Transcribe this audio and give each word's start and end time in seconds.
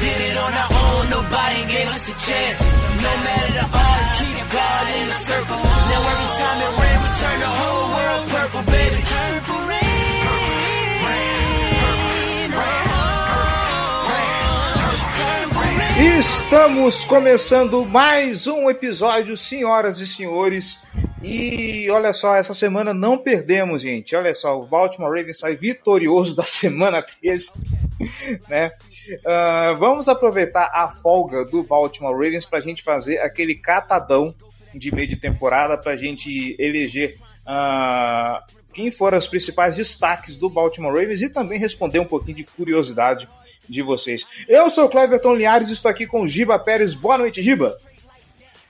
Did 0.00 0.20
it 0.28 0.36
on 0.36 0.52
our 0.52 0.70
own, 0.84 1.10
nobody 1.10 1.60
gave 1.72 1.88
us 1.88 2.04
a 2.08 2.16
chance. 2.26 2.60
No 3.00 3.12
matter 3.24 3.52
the 3.58 3.64
odds, 3.64 4.08
keep 4.20 4.36
God 4.52 4.84
in 4.96 5.04
the 5.08 5.18
circle. 5.24 5.56
Now 5.56 6.10
every 6.12 6.30
time 6.40 6.58
it 6.66 6.72
rain, 6.80 6.98
we 7.00 7.10
turn 7.20 7.38
the 7.40 7.52
whole 7.58 7.86
world 7.96 8.24
purple, 8.28 8.62
baby. 8.72 9.00
Purple 9.08 9.62
rain. 9.68 9.86
Estamos 16.18 17.04
começando 17.04 17.84
mais 17.86 18.46
um 18.46 18.68
episódio, 18.68 19.36
senhoras 19.36 19.98
e 19.98 20.06
senhores. 20.06 20.78
E 21.22 21.88
olha 21.90 22.12
só, 22.12 22.34
essa 22.36 22.52
semana 22.52 22.92
não 22.92 23.16
perdemos, 23.18 23.82
gente. 23.82 24.14
Olha 24.14 24.34
só, 24.34 24.60
o 24.60 24.66
Baltimore 24.66 25.10
Ravens 25.10 25.38
sai 25.38 25.56
vitorioso 25.56 26.36
da 26.36 26.42
semana 26.44 27.02
13, 27.02 27.50
né? 28.48 28.70
Uh, 29.08 29.76
vamos 29.76 30.08
aproveitar 30.08 30.70
a 30.72 30.88
folga 30.88 31.44
do 31.44 31.62
Baltimore 31.62 32.12
Ravens 32.12 32.46
para 32.46 32.58
a 32.58 32.62
gente 32.62 32.82
fazer 32.82 33.18
aquele 33.18 33.54
catadão 33.54 34.34
de 34.74 34.94
meio 34.94 35.08
de 35.08 35.16
temporada 35.16 35.78
para 35.78 35.92
a 35.92 35.96
gente 35.96 36.54
eleger 36.58 37.16
uh, 37.42 38.42
quem 38.72 38.90
foram 38.90 39.16
os 39.16 39.26
principais 39.26 39.76
destaques 39.76 40.36
do 40.36 40.50
Baltimore 40.50 40.92
Ravens 40.92 41.22
e 41.22 41.30
também 41.30 41.58
responder 41.58 41.98
um 41.98 42.04
pouquinho 42.04 42.36
de 42.36 42.44
curiosidade 42.44 43.28
de 43.68 43.82
vocês. 43.82 44.26
Eu 44.46 44.68
sou 44.70 44.84
o 44.84 44.88
Cleverton 44.88 45.34
Linhares 45.34 45.70
e 45.70 45.72
estou 45.72 45.90
aqui 45.90 46.06
com 46.06 46.26
Giba 46.26 46.58
Pérez. 46.58 46.94
Boa 46.94 47.18
noite, 47.18 47.42
Giba. 47.42 47.76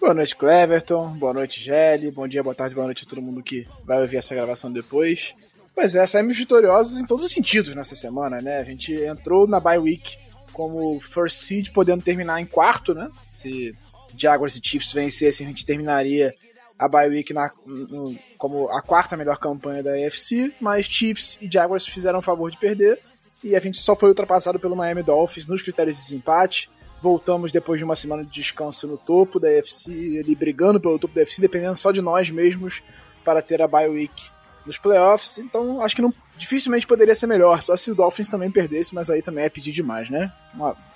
Boa 0.00 0.14
noite, 0.14 0.36
Cleverton. 0.36 1.08
Boa 1.14 1.34
noite, 1.34 1.62
Gelli. 1.62 2.10
Bom 2.10 2.28
dia, 2.28 2.42
boa 2.42 2.54
tarde, 2.54 2.74
boa 2.74 2.86
noite 2.86 3.04
a 3.04 3.08
todo 3.08 3.20
mundo 3.20 3.42
que 3.42 3.66
vai 3.84 4.00
ouvir 4.00 4.18
essa 4.18 4.34
gravação 4.34 4.70
depois. 4.70 5.34
Pois 5.76 5.94
é, 5.94 6.06
saímos 6.06 6.38
vitoriosos 6.38 6.98
em 6.98 7.04
todos 7.04 7.26
os 7.26 7.32
sentidos 7.32 7.74
nessa 7.74 7.94
semana, 7.94 8.40
né? 8.40 8.56
A 8.56 8.64
gente 8.64 8.94
entrou 8.94 9.46
na 9.46 9.60
bye 9.60 9.76
week 9.76 10.16
como 10.50 10.98
first 11.00 11.42
seed, 11.42 11.70
podendo 11.70 12.02
terminar 12.02 12.40
em 12.40 12.46
quarto, 12.46 12.94
né? 12.94 13.10
Se 13.28 13.76
Jaguars 14.16 14.56
e 14.56 14.60
Chiefs 14.64 14.90
vencessem, 14.90 15.46
a 15.46 15.50
gente 15.50 15.66
terminaria 15.66 16.34
a 16.78 16.88
bye 16.88 17.10
week 17.10 17.34
na, 17.34 17.50
no, 17.66 18.18
como 18.38 18.70
a 18.70 18.80
quarta 18.80 19.18
melhor 19.18 19.36
campanha 19.36 19.82
da 19.82 19.90
AFC, 19.92 20.50
mas 20.62 20.86
Chiefs 20.86 21.36
e 21.42 21.50
Jaguars 21.52 21.86
fizeram 21.86 22.20
o 22.20 22.22
favor 22.22 22.50
de 22.50 22.56
perder 22.56 22.98
e 23.44 23.54
a 23.54 23.60
gente 23.60 23.76
só 23.76 23.94
foi 23.94 24.08
ultrapassado 24.08 24.58
pelo 24.58 24.74
Miami 24.74 25.02
Dolphins 25.02 25.46
nos 25.46 25.60
critérios 25.60 25.98
de 25.98 26.04
desempate. 26.04 26.70
Voltamos 27.02 27.52
depois 27.52 27.78
de 27.78 27.84
uma 27.84 27.94
semana 27.94 28.24
de 28.24 28.30
descanso 28.30 28.86
no 28.86 28.96
topo 28.96 29.38
da 29.38 29.48
UFC, 29.48 29.90
ele 29.90 30.34
brigando 30.34 30.80
pelo 30.80 30.98
topo 30.98 31.14
da 31.14 31.20
UFC, 31.20 31.38
dependendo 31.38 31.76
só 31.76 31.92
de 31.92 32.00
nós 32.00 32.30
mesmos 32.30 32.82
para 33.22 33.42
ter 33.42 33.60
a 33.60 33.68
bye 33.68 33.88
week 33.88 34.34
nos 34.66 34.78
playoffs. 34.78 35.38
Então, 35.38 35.80
acho 35.80 35.96
que 35.96 36.02
não, 36.02 36.12
dificilmente 36.36 36.86
poderia 36.86 37.14
ser 37.14 37.26
melhor, 37.26 37.62
só 37.62 37.76
se 37.76 37.90
o 37.90 37.94
Dolphins 37.94 38.28
também 38.28 38.50
perdesse, 38.50 38.94
mas 38.94 39.08
aí 39.08 39.22
também 39.22 39.44
é 39.44 39.48
pedir 39.48 39.72
demais, 39.72 40.10
né? 40.10 40.32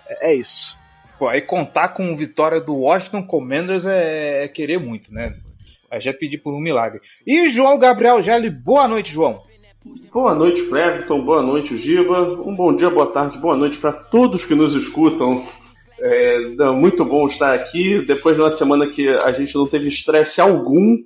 É, 0.07 0.33
é 0.33 0.35
isso. 0.35 0.79
Pô, 1.19 1.29
aí 1.29 1.43
contar 1.43 1.89
com 1.89 2.17
vitória 2.17 2.61
do 2.61 2.75
Washington 2.75 3.23
Commanders 3.23 3.87
é, 3.87 4.45
é 4.45 4.49
querer 4.49 4.79
muito, 4.79 5.13
né? 5.13 5.35
Aí 5.91 6.01
já 6.01 6.13
pedi 6.15 6.39
por 6.39 6.55
um 6.55 6.61
milagre. 6.61 7.01
E 7.27 7.51
João 7.51 7.79
Gabriel 7.79 8.23
Gelli, 8.23 8.49
boa 8.49 8.87
noite, 8.87 9.13
João. 9.13 9.43
Boa 10.13 10.35
noite, 10.35 10.63
Cleverton. 10.65 11.25
Boa 11.25 11.43
noite, 11.43 11.77
Giva. 11.77 12.35
Um 12.43 12.55
bom 12.55 12.75
dia, 12.75 12.91
boa 12.91 13.07
tarde, 13.07 13.39
boa 13.39 13.57
noite 13.57 13.79
para 13.79 13.93
todos 13.93 14.45
que 14.45 14.55
nos 14.55 14.75
escutam. 14.75 15.45
É 15.99 16.39
muito 16.71 17.05
bom 17.05 17.27
estar 17.27 17.55
aqui 17.55 17.99
depois 18.07 18.37
de 18.37 18.43
uma 18.43 18.51
semana 18.51 18.87
que 18.87 19.09
a 19.09 19.33
gente 19.33 19.55
não 19.55 19.67
teve 19.67 19.89
estresse 19.89 20.41
algum. 20.41 20.97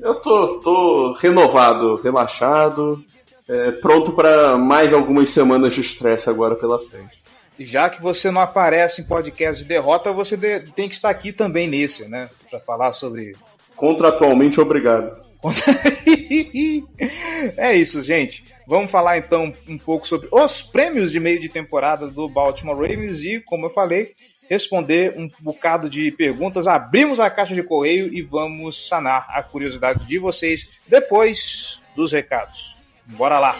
Eu 0.00 0.14
tô, 0.16 0.60
tô 0.60 1.12
renovado, 1.14 1.96
relaxado, 1.96 3.04
é, 3.48 3.72
pronto 3.72 4.12
para 4.12 4.56
mais 4.56 4.92
algumas 4.92 5.30
semanas 5.30 5.74
de 5.74 5.80
estresse 5.80 6.28
agora 6.28 6.54
pela 6.54 6.78
frente. 6.78 7.22
Já 7.58 7.90
que 7.90 8.00
você 8.00 8.30
não 8.30 8.40
aparece 8.40 9.02
em 9.02 9.06
podcast 9.06 9.62
de 9.62 9.68
derrota, 9.68 10.12
você 10.12 10.36
tem 10.74 10.88
que 10.88 10.94
estar 10.94 11.10
aqui 11.10 11.32
também 11.32 11.68
nesse, 11.68 12.08
né? 12.08 12.30
Para 12.48 12.60
falar 12.60 12.92
sobre. 12.92 13.34
Contratualmente 13.76 14.60
obrigado. 14.60 15.18
é 17.56 17.74
isso, 17.74 18.02
gente. 18.02 18.44
Vamos 18.66 18.90
falar 18.90 19.18
então 19.18 19.52
um 19.68 19.78
pouco 19.78 20.06
sobre 20.06 20.28
os 20.30 20.62
prêmios 20.62 21.10
de 21.10 21.18
meio 21.18 21.40
de 21.40 21.48
temporada 21.48 22.06
do 22.06 22.28
Baltimore 22.28 22.76
Ravens 22.76 23.20
e, 23.20 23.40
como 23.40 23.66
eu 23.66 23.70
falei, 23.70 24.12
responder 24.50 25.14
um 25.16 25.30
bocado 25.40 25.88
de 25.88 26.10
perguntas. 26.10 26.66
Abrimos 26.66 27.20
a 27.20 27.30
caixa 27.30 27.54
de 27.54 27.62
correio 27.62 28.12
e 28.12 28.20
vamos 28.20 28.88
sanar 28.88 29.28
a 29.30 29.40
curiosidade 29.44 30.04
de 30.04 30.18
vocês 30.18 30.68
depois 30.88 31.80
dos 31.94 32.10
recados. 32.10 32.76
Bora 33.06 33.38
lá! 33.38 33.56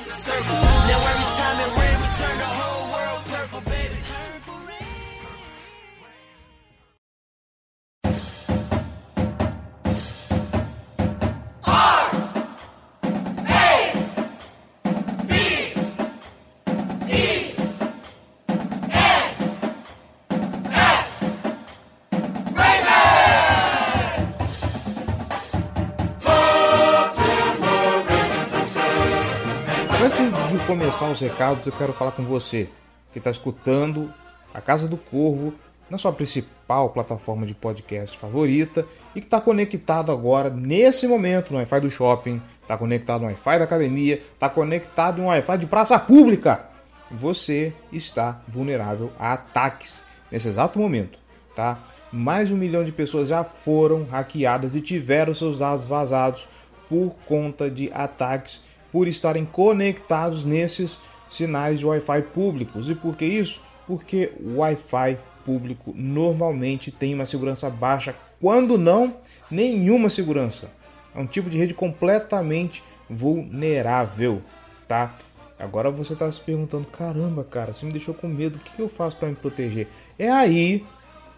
Começar 30.91 31.09
os 31.09 31.21
recados, 31.21 31.67
eu 31.69 31.73
quero 31.73 31.93
falar 31.93 32.11
com 32.11 32.25
você 32.25 32.69
que 33.13 33.19
está 33.19 33.31
escutando 33.31 34.13
a 34.53 34.61
Casa 34.61 34.89
do 34.89 34.97
Corvo 34.97 35.55
na 35.89 35.97
sua 35.97 36.13
principal 36.13 36.91
plataforma 36.91 37.47
de 37.47 37.55
podcast 37.55 38.19
favorita 38.19 38.85
e 39.15 39.21
que 39.21 39.27
está 39.29 39.41
conectado 39.41 40.11
agora, 40.11 40.51
nesse 40.51 41.07
momento, 41.07 41.53
no 41.53 41.59
Wi-Fi 41.59 41.81
do 41.81 41.91
shopping, 41.93 42.43
está 42.61 42.77
conectado 42.77 43.21
no 43.21 43.29
Wi-Fi 43.29 43.59
da 43.59 43.65
academia, 43.67 44.21
está 44.35 44.49
conectado 44.49 45.23
no 45.23 45.29
Wi-Fi 45.29 45.59
de 45.59 45.67
praça 45.67 45.97
pública. 45.97 46.67
Você 47.09 47.73
está 47.93 48.41
vulnerável 48.49 49.13
a 49.17 49.35
ataques 49.35 50.03
nesse 50.29 50.49
exato 50.49 50.77
momento, 50.81 51.21
tá? 51.55 51.79
Mais 52.11 52.49
de 52.49 52.55
um 52.55 52.59
milhão 52.59 52.83
de 52.83 52.91
pessoas 52.91 53.29
já 53.29 53.45
foram 53.45 54.09
hackeadas 54.11 54.75
e 54.75 54.81
tiveram 54.81 55.37
seus 55.37 55.61
dados 55.61 55.87
vazados 55.87 56.49
por 56.89 57.15
conta 57.27 57.71
de 57.71 57.93
ataques 57.93 58.61
por 58.93 59.09
estarem 59.09 59.45
conectados 59.45 60.45
nesses 60.45 60.99
sinais 61.29 61.79
de 61.79 61.87
Wi-Fi 61.87 62.23
públicos. 62.35 62.89
E 62.89 62.95
por 62.95 63.17
que 63.17 63.25
isso? 63.25 63.63
Porque 63.87 64.33
o 64.41 64.59
Wi-Fi 64.59 65.19
público 65.45 65.93
normalmente 65.97 66.91
tem 66.91 67.15
uma 67.15 67.27
segurança 67.27 67.71
baixa, 67.71 68.15
quando 68.41 68.77
não, 68.77 69.17
nenhuma 69.51 70.09
segurança. 70.09 70.71
É 71.15 71.21
um 71.21 71.27
tipo 71.27 71.51
de 71.51 71.59
rede 71.59 71.75
completamente 71.75 72.83
vulnerável, 73.09 74.43
tá? 74.87 75.15
Agora 75.59 75.91
você 75.91 76.15
está 76.15 76.31
se 76.31 76.41
perguntando, 76.41 76.87
caramba, 76.87 77.45
cara, 77.45 77.73
você 77.73 77.85
me 77.85 77.93
deixou 77.93 78.15
com 78.15 78.27
medo, 78.27 78.57
o 78.57 78.59
que 78.61 78.81
eu 78.81 78.89
faço 78.89 79.17
para 79.17 79.29
me 79.29 79.35
proteger? 79.35 79.89
É 80.19 80.31
aí 80.31 80.85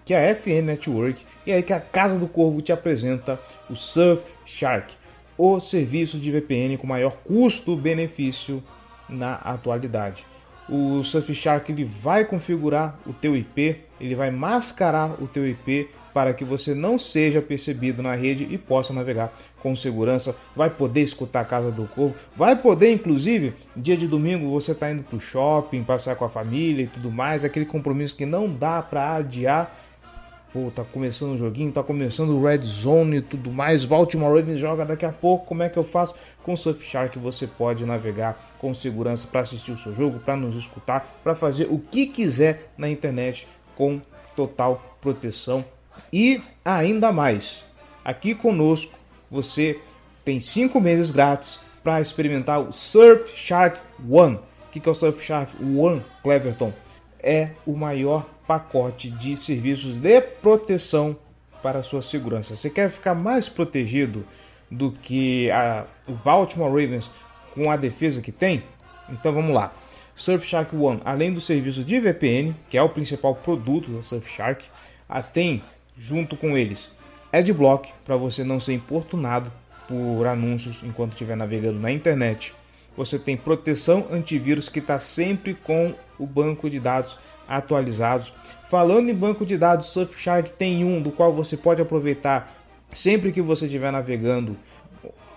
que 0.04 0.14
a 0.14 0.34
FN 0.34 0.62
Network 0.62 1.24
e 1.46 1.52
aí 1.52 1.62
que 1.62 1.72
a 1.72 1.80
Casa 1.80 2.18
do 2.18 2.28
Corvo 2.28 2.60
te 2.60 2.72
apresenta 2.72 3.40
o 3.68 3.74
Surfshark 3.74 4.94
o 5.36 5.60
serviço 5.60 6.18
de 6.18 6.30
VPN 6.30 6.76
com 6.76 6.86
maior 6.86 7.16
custo-benefício 7.24 8.62
na 9.08 9.34
atualidade. 9.34 10.24
O 10.68 11.02
Surfshark 11.02 11.70
ele 11.70 11.84
vai 11.84 12.24
configurar 12.24 12.98
o 13.06 13.12
teu 13.12 13.36
IP, 13.36 13.80
ele 14.00 14.14
vai 14.14 14.30
mascarar 14.30 15.22
o 15.22 15.26
teu 15.26 15.46
IP 15.46 15.88
para 16.14 16.34
que 16.34 16.44
você 16.44 16.74
não 16.74 16.98
seja 16.98 17.40
percebido 17.40 18.02
na 18.02 18.14
rede 18.14 18.46
e 18.50 18.58
possa 18.58 18.92
navegar 18.92 19.32
com 19.60 19.74
segurança. 19.74 20.36
Vai 20.54 20.70
poder 20.70 21.02
escutar 21.02 21.40
a 21.40 21.44
Casa 21.44 21.70
do 21.70 21.86
Corvo, 21.88 22.14
vai 22.36 22.54
poder, 22.56 22.92
inclusive, 22.92 23.54
dia 23.74 23.96
de 23.96 24.06
domingo 24.06 24.50
você 24.50 24.72
está 24.72 24.90
indo 24.90 25.02
para 25.02 25.16
o 25.16 25.20
shopping, 25.20 25.82
passar 25.82 26.16
com 26.16 26.24
a 26.24 26.28
família 26.28 26.84
e 26.84 26.88
tudo 26.88 27.10
mais, 27.10 27.44
aquele 27.44 27.66
compromisso 27.66 28.16
que 28.16 28.26
não 28.26 28.52
dá 28.52 28.82
para 28.82 29.16
adiar 29.16 29.81
Pô, 30.52 30.70
tá 30.70 30.84
começando 30.84 31.32
o 31.32 31.38
joguinho, 31.38 31.72
tá 31.72 31.82
começando 31.82 32.36
o 32.36 32.44
Red 32.44 32.58
Zone 32.58 33.16
e 33.16 33.22
tudo 33.22 33.50
mais. 33.50 33.86
Baltimore 33.86 34.36
Ravens 34.36 34.60
joga 34.60 34.84
daqui 34.84 35.06
a 35.06 35.10
pouco. 35.10 35.46
Como 35.46 35.62
é 35.62 35.68
que 35.70 35.78
eu 35.78 35.84
faço? 35.84 36.14
Com 36.42 36.54
Surfshark 36.54 37.18
você 37.18 37.46
pode 37.46 37.86
navegar 37.86 38.54
com 38.58 38.74
segurança 38.74 39.26
para 39.26 39.40
assistir 39.40 39.72
o 39.72 39.78
seu 39.78 39.94
jogo, 39.94 40.18
para 40.18 40.36
nos 40.36 40.54
escutar, 40.54 41.20
para 41.24 41.34
fazer 41.34 41.68
o 41.70 41.78
que 41.78 42.06
quiser 42.06 42.70
na 42.76 42.90
internet 42.90 43.48
com 43.74 43.98
total 44.36 44.98
proteção 45.00 45.64
e 46.12 46.42
ainda 46.62 47.10
mais. 47.10 47.64
Aqui 48.04 48.34
conosco 48.34 48.92
você 49.30 49.80
tem 50.22 50.38
5 50.38 50.78
meses 50.82 51.10
grátis 51.10 51.60
para 51.82 51.98
experimentar 51.98 52.60
o 52.60 52.70
Surfshark 52.72 53.80
One. 54.06 54.36
O 54.36 54.70
que 54.70 54.86
é 54.86 54.92
o 54.92 54.94
Surfshark 54.94 55.50
One, 55.62 56.04
Cleverton? 56.22 56.74
É 57.18 57.52
o 57.64 57.74
maior 57.74 58.26
pacote 58.52 59.08
de 59.08 59.34
serviços 59.34 59.96
de 59.96 60.20
proteção 60.20 61.16
para 61.62 61.78
a 61.78 61.82
sua 61.82 62.02
segurança. 62.02 62.54
Você 62.54 62.68
quer 62.68 62.90
ficar 62.90 63.14
mais 63.14 63.48
protegido 63.48 64.26
do 64.70 64.92
que 64.92 65.50
a, 65.50 65.86
o 66.06 66.12
Baltimore 66.12 66.68
Ravens 66.68 67.10
com 67.54 67.70
a 67.70 67.78
defesa 67.78 68.20
que 68.20 68.30
tem? 68.30 68.62
Então 69.08 69.32
vamos 69.32 69.54
lá. 69.54 69.72
Surfshark 70.14 70.76
One, 70.76 71.00
além 71.02 71.32
do 71.32 71.40
serviço 71.40 71.82
de 71.82 71.98
VPN, 71.98 72.54
que 72.68 72.76
é 72.76 72.82
o 72.82 72.90
principal 72.90 73.34
produto 73.34 73.90
da 73.90 74.02
Surfshark, 74.02 74.66
tem 75.32 75.62
junto 75.96 76.36
com 76.36 76.56
eles 76.56 76.90
Adblock 77.32 77.90
para 78.04 78.16
você 78.16 78.44
não 78.44 78.60
ser 78.60 78.74
importunado 78.74 79.50
por 79.88 80.26
anúncios 80.26 80.82
enquanto 80.82 81.12
estiver 81.12 81.38
navegando 81.38 81.80
na 81.80 81.90
internet. 81.90 82.54
Você 82.94 83.18
tem 83.18 83.34
proteção 83.34 84.08
antivírus 84.10 84.68
que 84.68 84.78
está 84.78 84.98
sempre 84.98 85.54
com 85.54 85.94
o 86.18 86.26
banco 86.26 86.68
de 86.68 86.78
dados 86.78 87.18
atualizados. 87.48 88.32
Falando 88.68 89.10
em 89.10 89.14
banco 89.14 89.44
de 89.44 89.58
dados, 89.58 89.88
Surfshark 89.88 90.50
tem 90.50 90.84
um 90.84 91.00
do 91.00 91.10
qual 91.10 91.32
você 91.32 91.56
pode 91.56 91.82
aproveitar 91.82 92.54
sempre 92.94 93.32
que 93.32 93.40
você 93.40 93.66
estiver 93.66 93.90
navegando, 93.92 94.56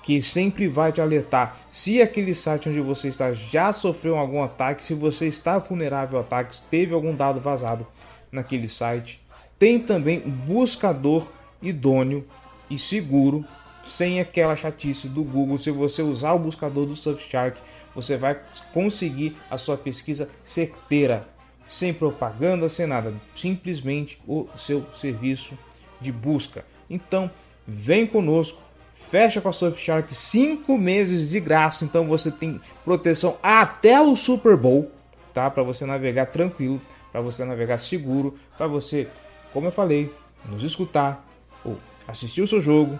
que 0.04 0.22
sempre 0.22 0.68
vai 0.68 0.92
te 0.92 1.02
alertar 1.02 1.58
se 1.72 2.02
aquele 2.02 2.36
site 2.36 2.70
onde 2.70 2.80
você 2.80 3.08
está 3.08 3.34
já 3.34 3.74
sofreu 3.74 4.18
algum 4.18 4.44
ataque, 4.44 4.86
se 4.86 4.94
você 4.94 5.26
está 5.26 5.58
vulnerável 5.58 6.20
a 6.20 6.22
ataques, 6.22 6.64
teve 6.70 6.94
algum 6.94 7.16
dado 7.16 7.42
vazado 7.42 7.88
naquele 8.32 8.68
site. 8.68 9.20
Tem 9.58 9.80
também 9.80 10.22
um 10.26 10.30
buscador 10.30 11.28
idôneo 11.62 12.26
e 12.70 12.78
seguro, 12.78 13.46
sem 13.84 14.20
aquela 14.20 14.56
chatice 14.56 15.08
do 15.08 15.24
Google. 15.24 15.58
Se 15.58 15.72
você 15.72 16.02
usar 16.02 16.34
o 16.34 16.40
buscador 16.40 16.86
do 16.86 16.96
Surfshark, 16.96 17.60
você 17.94 18.18
vai 18.18 18.40
conseguir 18.74 19.38
a 19.50 19.58
sua 19.58 19.78
pesquisa 19.78 20.30
certeira, 20.44 21.28
sem 21.68 21.94
propaganda, 21.94 22.70
sem 22.70 22.86
nada, 22.86 23.14
simplesmente 23.36 24.22
o 24.28 24.48
seu 24.56 24.86
serviço 24.94 25.58
de 26.00 26.12
busca. 26.12 26.66
Então, 26.90 27.30
vem 27.68 28.06
conosco, 28.06 28.62
fecha 28.94 29.42
com 29.42 29.50
a 29.50 29.54
Surfshark 29.54 30.14
5 30.14 30.78
meses 30.78 31.30
de 31.30 31.40
graça, 31.40 31.84
então 31.84 32.08
você 32.08 32.32
tem 32.32 32.62
proteção 32.84 33.38
até 33.42 34.00
o 34.00 34.16
Super 34.16 34.56
Bowl, 34.56 34.92
tá? 35.34 35.50
Para 35.50 35.64
você 35.64 35.86
navegar 35.86 36.28
tranquilo, 36.28 36.82
para 37.12 37.22
você 37.22 37.44
navegar 37.44 37.78
seguro, 37.78 38.38
para 38.58 38.68
você, 38.68 39.08
como 39.52 39.68
eu 39.68 39.72
falei, 39.72 40.14
nos 40.48 40.64
escutar, 40.64 41.26
ou 41.64 41.78
assistir 42.08 42.42
o 42.42 42.48
seu 42.48 42.62
jogo, 42.62 43.00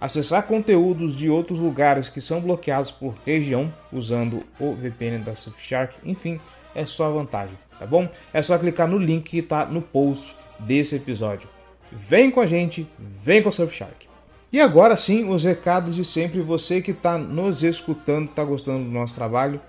acessar 0.00 0.44
conteúdos 0.44 1.16
de 1.16 1.28
outros 1.28 1.58
lugares 1.58 2.08
que 2.08 2.20
são 2.20 2.40
bloqueados 2.40 2.90
por 2.90 3.14
região 3.26 3.72
usando 3.92 4.40
o 4.58 4.74
VPN 4.74 5.18
da 5.18 5.34
Surfshark, 5.34 5.96
enfim, 6.04 6.40
é 6.74 6.84
só 6.84 7.10
vantagem, 7.12 7.58
tá 7.78 7.86
bom? 7.86 8.08
É 8.32 8.42
só 8.42 8.58
clicar 8.58 8.88
no 8.88 8.98
link 8.98 9.30
que 9.30 9.38
está 9.38 9.64
no 9.64 9.80
post 9.80 10.34
desse 10.58 10.96
episódio. 10.96 11.48
Vem 11.90 12.30
com 12.30 12.40
a 12.40 12.46
gente, 12.46 12.86
vem 12.98 13.42
com 13.42 13.48
a 13.48 13.52
Surfshark. 13.52 14.06
E 14.52 14.60
agora 14.60 14.96
sim, 14.96 15.28
os 15.28 15.44
recados 15.44 15.94
de 15.94 16.04
sempre. 16.04 16.40
Você 16.40 16.80
que 16.80 16.92
está 16.92 17.18
nos 17.18 17.62
escutando, 17.62 18.30
está 18.30 18.44
gostando 18.44 18.84
do 18.84 18.90
nosso 18.90 19.14
trabalho, 19.14 19.60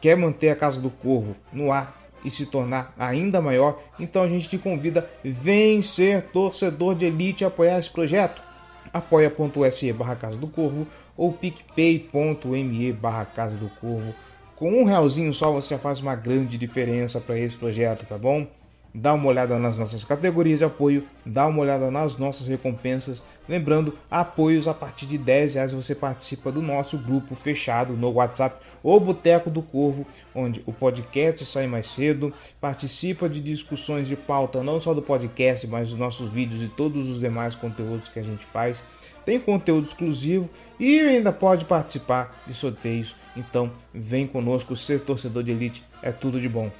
quer 0.00 0.16
manter 0.16 0.50
a 0.50 0.56
Casa 0.56 0.80
do 0.80 0.90
Corvo 0.90 1.34
no 1.52 1.72
ar 1.72 2.06
e 2.24 2.30
se 2.30 2.44
tornar 2.44 2.92
ainda 2.98 3.40
maior, 3.40 3.80
então 4.00 4.22
a 4.22 4.28
gente 4.28 4.48
te 4.48 4.58
convida, 4.58 5.08
vem 5.22 5.80
ser 5.80 6.22
torcedor 6.32 6.96
de 6.96 7.06
elite 7.06 7.44
e 7.44 7.46
apoiar 7.46 7.78
esse 7.78 7.88
projeto. 7.88 8.42
apoia.se 8.92 9.92
barra 9.92 10.16
Casa 10.16 10.36
do 10.36 10.48
Corvo 10.48 10.86
ou 11.16 11.32
picpay.me 11.32 12.92
barra 12.92 13.24
Casa 13.24 13.56
do 13.56 13.68
Corvo. 13.80 14.12
Com 14.56 14.70
um 14.70 14.84
realzinho 14.84 15.34
só 15.34 15.52
você 15.52 15.74
já 15.74 15.78
faz 15.78 16.00
uma 16.00 16.16
grande 16.16 16.56
diferença 16.56 17.20
para 17.20 17.38
esse 17.38 17.56
projeto, 17.56 18.06
tá 18.06 18.16
bom? 18.16 18.46
dá 18.96 19.12
uma 19.12 19.28
olhada 19.28 19.58
nas 19.58 19.76
nossas 19.76 20.02
categorias 20.04 20.58
de 20.58 20.64
apoio, 20.64 21.04
dá 21.24 21.46
uma 21.46 21.60
olhada 21.60 21.90
nas 21.90 22.16
nossas 22.16 22.46
recompensas. 22.46 23.22
Lembrando, 23.46 23.96
apoios 24.10 24.66
a 24.66 24.72
partir 24.72 25.06
de 25.06 25.18
10 25.18 25.54
reais 25.54 25.72
você 25.72 25.94
participa 25.94 26.50
do 26.50 26.62
nosso 26.62 26.96
grupo 26.96 27.34
fechado 27.34 27.92
no 27.92 28.10
WhatsApp, 28.12 28.56
o 28.82 28.98
Boteco 28.98 29.50
do 29.50 29.60
Corvo, 29.60 30.06
onde 30.34 30.62
o 30.66 30.72
podcast 30.72 31.44
sai 31.44 31.66
mais 31.66 31.86
cedo, 31.88 32.32
participa 32.60 33.28
de 33.28 33.40
discussões 33.40 34.08
de 34.08 34.16
pauta 34.16 34.62
não 34.62 34.80
só 34.80 34.94
do 34.94 35.02
podcast, 35.02 35.66
mas 35.66 35.90
dos 35.90 35.98
nossos 35.98 36.32
vídeos 36.32 36.62
e 36.62 36.68
todos 36.68 37.08
os 37.10 37.20
demais 37.20 37.54
conteúdos 37.54 38.08
que 38.08 38.18
a 38.18 38.22
gente 38.22 38.44
faz. 38.46 38.82
Tem 39.26 39.38
conteúdo 39.38 39.88
exclusivo 39.88 40.48
e 40.80 40.98
ainda 41.00 41.30
pode 41.30 41.66
participar 41.66 42.42
de 42.46 42.54
sorteios. 42.54 43.14
Então, 43.36 43.70
vem 43.92 44.26
conosco, 44.26 44.74
ser 44.74 45.00
torcedor 45.00 45.42
de 45.42 45.50
elite 45.50 45.84
é 46.02 46.10
tudo 46.10 46.40
de 46.40 46.48
bom 46.48 46.70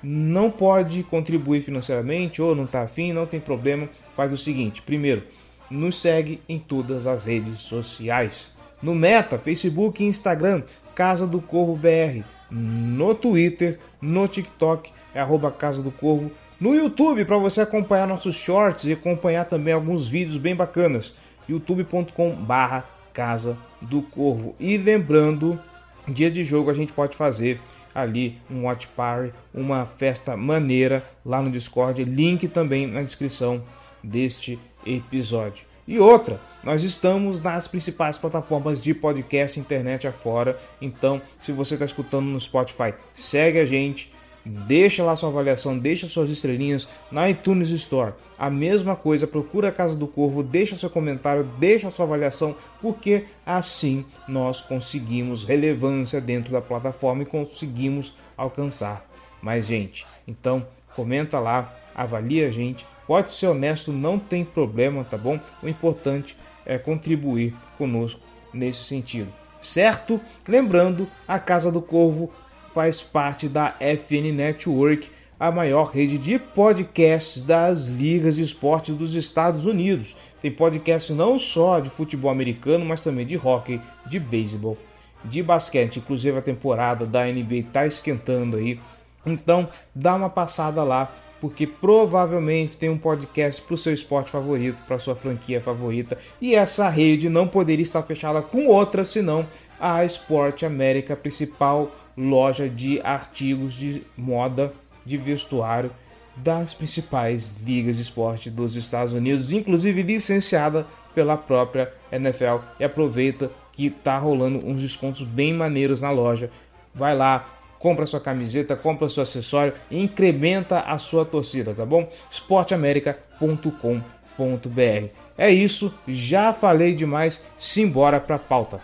Não 0.04 0.50
pode 0.50 1.04
contribuir 1.04 1.62
financeiramente 1.62 2.42
ou 2.42 2.56
não 2.56 2.64
está 2.64 2.82
afim, 2.82 3.14
não 3.14 3.28
tem 3.28 3.40
problema, 3.40 3.88
faz 4.16 4.34
o 4.34 4.38
seguinte: 4.38 4.82
primeiro, 4.82 5.22
nos 5.70 6.02
segue 6.02 6.42
em 6.50 6.58
todas 6.58 7.06
as 7.06 7.24
redes 7.24 7.60
sociais. 7.60 8.52
No 8.82 8.96
Meta, 8.96 9.38
Facebook 9.38 10.04
e 10.04 10.08
Instagram, 10.08 10.64
Casa 10.96 11.28
do 11.28 11.42
Corvo 11.42 11.76
BR. 11.76 12.24
No 12.50 13.16
Twitter, 13.16 13.80
no 14.02 14.28
TikTok, 14.28 14.92
é 15.14 15.20
arroba 15.22 15.52
Casa 15.52 15.82
do 15.82 15.92
Corvo 15.92 16.32
no 16.62 16.76
YouTube 16.76 17.26
para 17.26 17.38
você 17.40 17.62
acompanhar 17.62 18.08
nossos 18.08 18.36
shorts 18.36 18.86
e 18.86 18.94
acompanhar 18.94 19.46
também 19.46 19.74
alguns 19.74 20.08
vídeos 20.08 20.38
bem 20.38 20.56
bacanas. 20.56 21.16
youtube.com/barra 21.50 22.86
Casa 23.12 23.58
do 23.82 24.04
Corvo. 24.04 24.56
E 24.60 24.78
lembrando, 24.78 25.60
dia 26.08 26.30
de 26.30 26.44
jogo 26.44 26.70
a 26.70 26.74
gente 26.76 26.94
pode 26.94 27.18
fazer 27.18 27.60
ali 27.96 28.38
um 28.48 28.66
watch 28.66 28.88
party, 28.90 29.34
uma 29.52 29.88
festa 29.88 30.38
maneira 30.38 31.04
lá 31.26 31.42
no 31.42 31.50
Discord. 31.50 32.04
Link 32.04 32.48
também 32.48 32.86
na 32.86 33.02
descrição 33.02 33.64
deste 34.04 34.60
episódio. 34.86 35.71
E 35.92 36.00
outra, 36.00 36.40
nós 36.64 36.84
estamos 36.84 37.42
nas 37.42 37.68
principais 37.68 38.18
plataformas 38.18 38.82
de 38.82 38.94
podcast 38.94 39.60
internet 39.60 40.08
afora. 40.08 40.58
Então, 40.82 41.22
se 41.44 41.52
você 41.52 41.74
está 41.74 41.86
escutando 41.86 42.28
no 42.28 42.40
Spotify, 42.40 42.94
segue 43.14 43.60
a 43.60 43.66
gente 43.66 44.10
Deixa 44.44 45.04
lá 45.04 45.16
sua 45.16 45.30
avaliação, 45.30 45.78
deixa 45.78 46.08
suas 46.08 46.30
estrelinhas 46.30 46.88
na 47.12 47.30
iTunes 47.30 47.70
Store. 47.70 48.14
A 48.40 48.50
mesma 48.50 48.96
coisa, 48.96 49.28
procura 49.28 49.68
a 49.68 49.72
Casa 49.72 49.96
do 49.96 50.08
Corvo, 50.08 50.42
deixa 50.42 50.76
seu 50.76 50.90
comentário, 50.90 51.44
deixa 51.60 51.92
sua 51.92 52.06
avaliação, 52.06 52.56
porque 52.82 53.26
assim 53.46 54.04
nós 54.28 54.60
conseguimos 54.60 55.44
relevância 55.44 56.20
dentro 56.20 56.52
da 56.52 56.60
plataforma 56.60 57.22
e 57.22 57.28
conseguimos 57.28 58.16
alcançar 58.36 59.06
mais 59.44 59.68
gente. 59.68 60.08
Então, 60.28 60.66
comenta 60.96 61.40
lá, 61.40 61.76
avalia 61.94 62.48
a 62.48 62.52
gente. 62.52 62.88
Pode 63.08 63.34
ser 63.34 63.48
honesto, 63.48 63.92
não 63.92 64.18
tem 64.18 64.46
problema, 64.46 65.04
tá 65.04 65.18
bom? 65.18 65.40
O 65.62 65.68
importante 65.68 66.38
é 66.66 66.78
contribuir 66.78 67.54
conosco 67.78 68.22
nesse 68.54 68.84
sentido. 68.84 69.32
Certo? 69.62 70.20
Lembrando, 70.48 71.08
a 71.28 71.38
Casa 71.38 71.72
do 71.72 71.82
Corvo 71.82 72.32
faz 72.74 73.02
parte 73.02 73.48
da 73.48 73.76
FN 73.80 74.32
Network, 74.34 75.10
a 75.40 75.52
maior 75.52 75.86
rede 75.86 76.18
de 76.18 76.40
podcasts 76.40 77.44
das 77.44 77.86
ligas 77.86 78.36
de 78.36 78.44
esporte 78.44 78.92
dos 78.92 79.14
Estados 79.16 79.66
Unidos. 79.66 80.16
Tem 80.42 80.52
podcasts 80.52 81.16
não 81.16 81.38
só 81.38 81.80
de 81.80 81.90
futebol 81.90 82.32
americano, 82.32 82.86
mas 82.86 83.02
também 83.02 83.26
de 83.26 83.38
hockey, 83.38 83.80
de 84.06 84.20
beisebol, 84.20 84.78
de 85.24 85.44
basquete. 85.44 85.98
Inclusive 85.98 86.38
a 86.38 86.42
temporada 86.42 87.06
da 87.06 87.26
NBA 87.26 87.56
está 87.56 87.86
esquentando 87.86 88.58
aí. 88.58 88.80
Então 89.26 89.68
dá 89.94 90.16
uma 90.16 90.30
passada 90.30 90.84
lá, 90.84 91.14
porque 91.42 91.66
provavelmente 91.66 92.78
tem 92.78 92.88
um 92.88 92.98
podcast 92.98 93.60
para 93.64 93.74
o 93.74 93.78
seu 93.78 93.92
esporte 93.92 94.30
favorito, 94.30 94.82
para 94.88 95.00
sua 95.00 95.16
franquia 95.16 95.60
favorita. 95.60 96.18
E 96.40 96.54
essa 96.54 96.88
rede 96.88 97.28
não 97.28 97.48
poderia 97.48 97.82
estar 97.82 98.04
fechada 98.04 98.44
com 98.44 98.68
outra 98.68 99.04
senão 99.04 99.48
a 99.80 100.06
Sport 100.06 100.62
América, 100.62 101.16
principal 101.16 101.92
loja 102.16 102.70
de 102.70 103.02
artigos 103.02 103.74
de 103.74 104.04
moda, 104.16 104.72
de 105.04 105.18
vestuário 105.18 105.92
das 106.36 106.76
principais 106.76 107.50
ligas 107.64 107.96
de 107.96 108.04
esporte 108.04 108.50
dos 108.50 108.76
Estados 108.76 109.12
Unidos, 109.12 109.52
inclusive 109.52 110.04
licenciada 110.04 110.86
pela 111.16 111.36
própria 111.36 111.92
NFL. 112.12 112.58
E 112.80 112.84
aproveita 112.84 113.52
que 113.74 113.90
tá 113.90 114.18
rolando 114.18 114.66
uns 114.66 114.82
descontos 114.82 115.24
bem 115.24 115.54
maneiros 115.54 116.02
na 116.02 116.12
loja. 116.12 116.52
Vai 116.94 117.16
lá, 117.16 117.50
compra 117.82 118.06
sua 118.06 118.22
camiseta, 118.22 118.76
compra 118.76 119.10
seu 119.10 119.24
acessório 119.24 119.74
e 119.90 120.02
incrementa 120.02 120.82
a 120.82 120.98
sua 120.98 121.26
torcida, 121.26 121.74
tá 121.74 121.86
bom? 121.86 122.08
esporteamerica.com.br 122.30 125.10
É 125.38 125.50
isso, 125.50 125.94
já 126.08 126.54
falei 126.54 126.94
demais, 126.94 127.44
simbora 127.58 128.20
pra 128.20 128.38
pauta. 128.38 128.80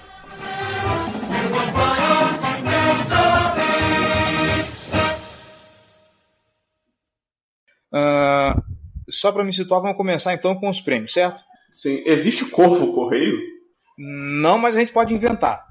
Uh, 7.94 8.62
só 9.10 9.32
para 9.32 9.44
me 9.44 9.54
situar, 9.54 9.82
vamos 9.82 9.96
começar 9.96 10.34
então 10.34 10.56
com 10.56 10.70
os 10.70 10.82
prêmios, 10.82 11.14
certo? 11.14 11.42
Sim. 11.72 12.02
Existe 12.06 12.50
Corvo 12.50 12.94
Correio? 12.94 13.38
Não, 13.98 14.58
mas 14.58 14.76
a 14.76 14.80
gente 14.80 14.92
pode 14.92 15.14
inventar. 15.14 15.66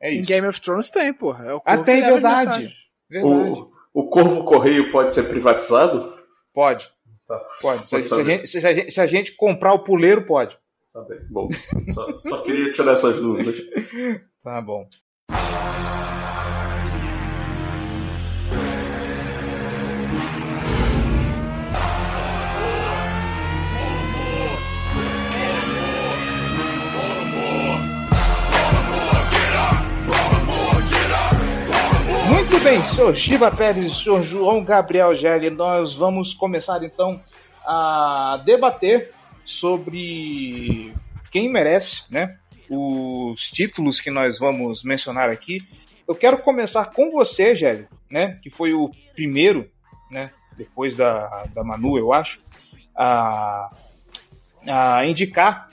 É 0.00 0.12
isso. 0.12 0.22
Em 0.22 0.24
Game 0.24 0.46
of 0.46 0.60
Thrones 0.60 0.90
tem, 0.90 1.12
porra. 1.12 1.46
É 1.46 1.54
o 1.54 1.62
ah, 1.64 1.78
tem, 1.78 2.02
verdade. 2.02 2.74
verdade. 3.08 3.26
O, 3.26 3.70
o 3.94 4.08
Corvo 4.08 4.44
Correio 4.44 4.90
pode 4.90 5.12
ser 5.12 5.24
privatizado? 5.24 6.14
Pode. 6.52 6.90
Tá. 7.26 7.38
Pode. 7.60 7.88
Se, 7.88 8.02
se, 8.02 8.14
a 8.14 8.24
gente, 8.24 8.46
se, 8.46 8.58
a 8.58 8.74
gente, 8.74 8.90
se, 8.90 9.00
a 9.00 9.06
gente, 9.06 9.32
comprar 9.32 9.72
o 9.72 9.82
puleiro, 9.82 10.24
pode. 10.24 10.56
Tá 10.92 11.02
bem. 11.02 11.18
Bom, 11.28 11.48
só, 11.92 12.16
só 12.16 12.42
queria 12.42 12.70
tirar 12.72 12.92
essas 12.92 13.20
dúvidas. 13.20 13.56
tá 14.42 14.60
bom. 14.60 14.88
Bem, 32.66 32.82
senhor 32.82 33.14
Giba 33.14 33.48
Pérez 33.48 33.96
senhor 33.98 34.24
João 34.24 34.64
Gabriel 34.64 35.14
Gelli, 35.14 35.50
nós 35.50 35.94
vamos 35.94 36.34
começar 36.34 36.82
então 36.82 37.22
a 37.64 38.42
debater 38.44 39.12
sobre 39.44 40.92
quem 41.30 41.48
merece, 41.48 42.02
né? 42.10 42.36
Os 42.68 43.48
títulos 43.52 44.00
que 44.00 44.10
nós 44.10 44.40
vamos 44.40 44.82
mencionar 44.82 45.30
aqui. 45.30 45.62
Eu 46.08 46.16
quero 46.16 46.38
começar 46.38 46.86
com 46.86 47.12
você, 47.12 47.54
Gelli, 47.54 47.86
né? 48.10 48.36
Que 48.42 48.50
foi 48.50 48.74
o 48.74 48.90
primeiro, 49.14 49.70
né? 50.10 50.32
Depois 50.56 50.96
da, 50.96 51.44
da 51.54 51.62
Manu, 51.62 51.96
eu 51.96 52.12
acho, 52.12 52.40
a, 52.96 53.70
a 54.66 55.06
indicar 55.06 55.68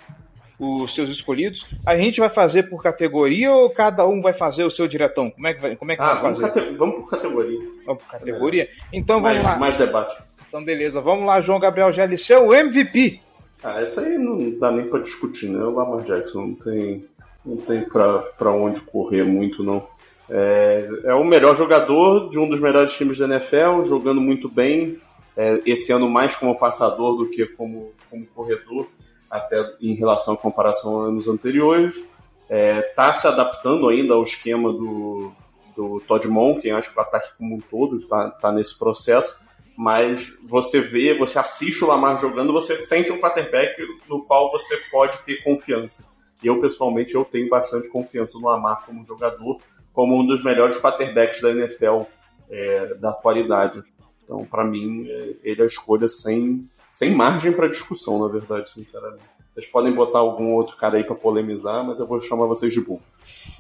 os 0.64 0.94
seus 0.94 1.10
escolhidos. 1.10 1.66
A 1.86 1.96
gente 1.96 2.20
vai 2.20 2.30
fazer 2.30 2.64
por 2.64 2.82
categoria 2.82 3.52
ou 3.52 3.70
cada 3.70 4.08
um 4.08 4.22
vai 4.22 4.34
fazer 4.34 4.64
o 4.64 4.72
seu 4.72 4.88
diretão? 4.88 5.30
Como 5.30 5.48
é 5.48 5.54
que 5.54 5.62
vai, 5.62 5.76
como 5.76 5.92
é 5.92 5.96
que 5.96 6.02
ah, 6.02 6.14
vai 6.16 6.22
fazer? 6.22 6.42
Cate... 6.42 6.76
Vamos 6.78 6.96
por 6.96 7.10
categoria. 7.10 7.60
Vamos 7.86 8.04
por 8.04 8.12
categoria? 8.12 8.70
Então 8.92 9.22
vamos 9.22 9.36
mais, 9.36 9.44
lá. 9.44 9.58
Mais 9.58 9.78
debate. 9.78 10.16
Então 10.48 10.64
beleza, 10.64 11.02
vamos 11.02 11.26
lá, 11.26 11.42
João 11.42 11.60
Gabriel 11.60 11.92
Gelli, 11.92 12.18
seu 12.18 12.54
MVP. 12.54 13.20
Ah, 13.64 13.82
essa 13.82 14.02
aí 14.02 14.18
não 14.18 14.60
dá 14.60 14.72
nem 14.72 14.88
para 14.88 15.00
discutir, 15.00 15.50
né? 15.50 15.64
O 15.64 15.72
Lamar 15.72 16.04
Jackson 16.04 16.48
não 16.48 16.56
tem, 16.56 17.06
não 17.46 17.58
tem 17.58 17.84
para 17.84 18.52
onde 18.52 18.82
correr 18.82 19.24
muito, 19.24 19.64
não. 19.64 19.88
É, 20.30 20.90
é, 21.06 21.14
o 21.14 21.24
melhor 21.24 21.56
jogador 21.56 22.30
de 22.30 22.40
um 22.40 22.48
dos 22.48 22.60
melhores 22.60 22.94
times 22.94 23.18
da 23.18 23.26
NFL, 23.26 23.84
jogando 23.84 24.22
muito 24.22 24.50
bem. 24.50 25.00
É, 25.36 25.62
esse 25.66 25.92
ano 25.92 26.10
mais 26.10 26.36
como 26.36 26.58
passador 26.58 27.18
do 27.18 27.30
que 27.30 27.46
como, 27.46 27.92
como 28.10 28.26
corredor 28.28 28.88
até 29.34 29.76
em 29.82 29.96
relação 29.96 30.36
à 30.36 30.38
comparação 30.38 31.02
a 31.02 31.08
anos 31.08 31.28
anteriores. 31.28 31.96
Está 31.96 32.56
é, 32.56 32.82
tá 32.82 33.12
se 33.12 33.28
adaptando 33.28 33.88
ainda 33.90 34.14
ao 34.14 34.24
esquema 34.24 34.72
do, 34.72 35.32
do 35.76 36.00
Todd 36.02 36.28
Monken, 36.28 36.74
acho 36.74 36.92
que 36.92 36.98
o 36.98 37.02
ataque 37.02 37.36
como 37.38 37.56
um 37.56 37.60
todo 37.60 37.98
está 37.98 38.30
tá 38.30 38.52
nesse 38.52 38.78
processo, 38.78 39.40
mas 39.76 40.32
você 40.44 40.80
vê, 40.80 41.18
você 41.18 41.40
assiste 41.40 41.84
o 41.84 41.88
Lamar 41.88 42.20
jogando, 42.20 42.54
você 42.54 42.76
sente 42.76 43.12
um 43.12 43.20
quarterback 43.20 43.76
no 44.08 44.24
qual 44.24 44.52
você 44.52 44.78
pode 44.92 45.18
ter 45.24 45.44
confiança. 45.44 46.06
Eu, 46.44 46.60
pessoalmente, 46.60 47.16
eu 47.16 47.26
tenho 47.26 47.50
bastante 47.50 47.90
confiança 47.90 48.38
no 48.38 48.48
Lamar 48.48 48.86
como 48.86 49.04
jogador, 49.04 49.60
como 49.92 50.20
um 50.20 50.26
dos 50.26 50.44
melhores 50.44 50.78
quarterbacks 50.78 51.42
da 51.42 51.52
NFL 51.52 52.02
é, 52.50 52.94
da 52.96 53.10
atualidade. 53.10 53.84
Então, 54.24 54.46
para 54.46 54.64
mim, 54.64 55.08
é, 55.10 55.36
ele 55.44 55.62
é 55.62 55.64
a 55.64 55.68
escolha 55.68 56.08
sem, 56.08 56.70
sem 56.94 57.14
margem 57.14 57.52
para 57.52 57.68
discussão, 57.68 58.20
na 58.20 58.28
verdade, 58.28 58.70
sinceramente. 58.70 59.24
Vocês 59.52 59.66
podem 59.66 59.94
botar 59.94 60.20
algum 60.20 60.54
outro 60.54 60.78
cara 60.78 60.98
aí 60.98 61.04
para 61.04 61.16
polemizar, 61.16 61.84
mas 61.84 62.00
eu 62.00 62.08
vou 62.08 62.22
chamar 62.22 62.46
vocês 62.46 62.72
de 62.72 62.82
burro. 62.82 63.02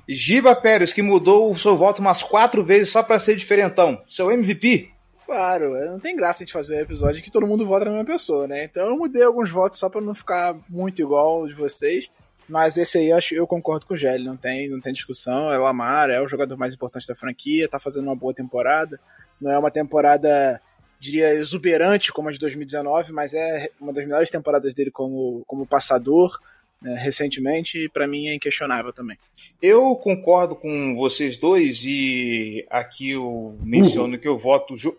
Giba 0.08 0.56
Pérez, 0.56 0.94
que 0.94 1.02
mudou 1.02 1.52
o 1.52 1.58
seu 1.58 1.76
voto 1.76 2.00
umas 2.00 2.24
quatro 2.24 2.64
vezes 2.64 2.90
só 2.90 3.04
para 3.04 3.20
ser 3.20 3.36
diferentão. 3.36 4.02
Seu 4.08 4.32
MVP? 4.32 4.92
Claro, 5.26 5.74
não 5.92 6.00
tem 6.00 6.16
graça 6.16 6.44
a 6.44 6.46
gente 6.46 6.54
fazer 6.54 6.78
um 6.78 6.82
episódio 6.82 7.24
que 7.24 7.32
todo 7.32 7.48
mundo 7.48 7.66
vota 7.66 7.86
na 7.86 7.92
mesma 7.92 8.06
pessoa, 8.06 8.48
né? 8.48 8.66
Então 8.66 8.88
eu 8.88 8.98
mudei 8.98 9.24
alguns 9.24 9.50
votos 9.50 9.80
só 9.80 9.90
para 9.90 10.02
não 10.02 10.14
ficar 10.14 10.56
muito 10.70 11.02
igual 11.02 11.48
de 11.48 11.54
vocês. 11.54 12.10
Mas 12.48 12.76
esse 12.76 12.98
aí 12.98 13.10
eu, 13.10 13.18
acho, 13.18 13.34
eu 13.34 13.48
concordo 13.48 13.86
com 13.86 13.94
o 13.94 13.98
Gelli, 13.98 14.26
não 14.26 14.36
tem, 14.36 14.70
não 14.70 14.82
tem 14.82 14.94
discussão. 14.94 15.52
É 15.52 15.58
Lamar, 15.58 16.10
é 16.10 16.22
o 16.22 16.28
jogador 16.28 16.58
mais 16.58 16.74
importante 16.74 17.08
da 17.08 17.16
franquia, 17.16 17.70
tá 17.70 17.80
fazendo 17.80 18.06
uma 18.06 18.16
boa 18.16 18.34
temporada. 18.34 19.00
Não 19.40 19.52
é 19.52 19.58
uma 19.58 19.72
temporada 19.72 20.62
diria, 21.04 21.34
exuberante 21.34 22.14
como 22.14 22.30
a 22.30 22.32
de 22.32 22.40
2019, 22.40 23.12
mas 23.12 23.34
é 23.34 23.70
uma 23.80 23.92
das 23.92 24.06
melhores 24.06 24.30
temporadas 24.30 24.74
dele 24.74 24.90
como, 24.90 25.44
como 25.46 25.66
passador 25.66 26.40
né, 26.82 26.96
recentemente 26.96 27.78
e 27.78 27.90
para 27.90 28.08
mim 28.08 28.28
é 28.28 28.36
inquestionável 28.36 28.94
também. 28.94 29.18
Eu 29.62 29.98
concordo 29.98 30.56
com 30.56 30.96
vocês 30.96 31.38
dois 31.38 31.84
e 31.84 32.66
aqui 32.70 33.12
eu 33.12 33.58
menciono 33.62 34.18
que 34.18 34.28
eu 34.28 34.38
voto. 34.38 34.78
Ju... 34.78 34.98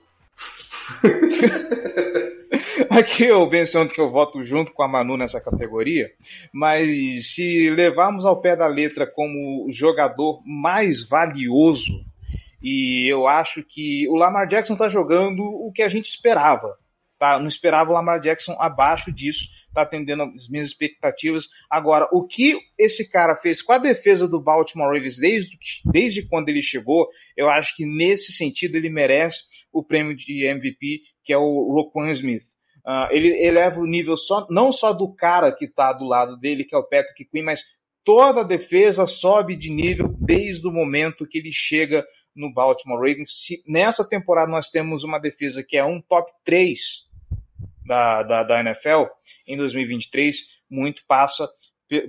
Aqui 2.90 3.24
eu 3.24 3.48
menciono 3.48 3.88
que 3.88 4.00
eu 4.00 4.10
voto 4.10 4.44
junto 4.44 4.72
com 4.72 4.82
a 4.82 4.88
Manu 4.88 5.16
nessa 5.16 5.40
categoria, 5.40 6.12
mas 6.52 7.32
se 7.32 7.70
levarmos 7.70 8.24
ao 8.24 8.40
pé 8.40 8.54
da 8.54 8.66
letra 8.66 9.06
como 9.06 9.66
jogador 9.70 10.40
mais 10.44 11.08
valioso 11.08 12.04
e 12.64 13.06
eu 13.06 13.26
acho 13.26 13.62
que 13.62 14.08
o 14.08 14.14
Lamar 14.14 14.48
Jackson 14.48 14.72
está 14.72 14.88
jogando 14.88 15.42
o 15.42 15.70
que 15.70 15.82
a 15.82 15.88
gente 15.90 16.08
esperava. 16.08 16.74
Tá? 17.18 17.38
Não 17.38 17.46
esperava 17.46 17.90
o 17.90 17.92
Lamar 17.92 18.18
Jackson 18.20 18.56
abaixo 18.58 19.12
disso, 19.12 19.44
está 19.68 19.82
atendendo 19.82 20.22
as 20.22 20.48
minhas 20.48 20.68
expectativas. 20.68 21.46
Agora, 21.70 22.08
o 22.10 22.26
que 22.26 22.58
esse 22.78 23.10
cara 23.10 23.36
fez 23.36 23.60
com 23.60 23.72
a 23.72 23.78
defesa 23.78 24.26
do 24.26 24.40
Baltimore 24.40 24.88
Ravens 24.94 25.18
desde, 25.18 25.58
desde 25.84 26.26
quando 26.26 26.48
ele 26.48 26.62
chegou, 26.62 27.06
eu 27.36 27.50
acho 27.50 27.76
que 27.76 27.84
nesse 27.84 28.32
sentido 28.32 28.76
ele 28.76 28.88
merece 28.88 29.40
o 29.70 29.84
prêmio 29.84 30.16
de 30.16 30.46
MVP, 30.46 31.02
que 31.22 31.34
é 31.34 31.38
o 31.38 31.70
Roquan 31.70 32.12
Smith. 32.12 32.44
Uh, 32.86 33.08
ele 33.10 33.28
eleva 33.44 33.78
o 33.78 33.86
nível 33.86 34.16
só, 34.16 34.46
não 34.48 34.72
só 34.72 34.94
do 34.94 35.14
cara 35.14 35.52
que 35.52 35.66
está 35.66 35.92
do 35.92 36.04
lado 36.06 36.38
dele, 36.38 36.64
que 36.64 36.74
é 36.74 36.78
o 36.78 36.88
Patrick 36.88 37.26
Quinn, 37.26 37.44
mas 37.44 37.62
toda 38.02 38.40
a 38.40 38.44
defesa 38.44 39.06
sobe 39.06 39.54
de 39.54 39.70
nível 39.70 40.14
desde 40.18 40.66
o 40.66 40.72
momento 40.72 41.26
que 41.26 41.38
ele 41.38 41.52
chega 41.52 42.04
no 42.34 42.52
Baltimore 42.52 42.98
Ravens. 42.98 43.30
Se, 43.30 43.62
nessa 43.66 44.06
temporada 44.06 44.50
nós 44.50 44.70
temos 44.70 45.04
uma 45.04 45.18
defesa 45.18 45.62
que 45.62 45.76
é 45.76 45.84
um 45.84 46.00
top 46.00 46.30
3 46.44 46.80
da, 47.86 48.22
da, 48.22 48.42
da 48.42 48.60
NFL 48.60 49.04
em 49.46 49.56
2023, 49.56 50.36
muito 50.70 51.02
passa 51.06 51.48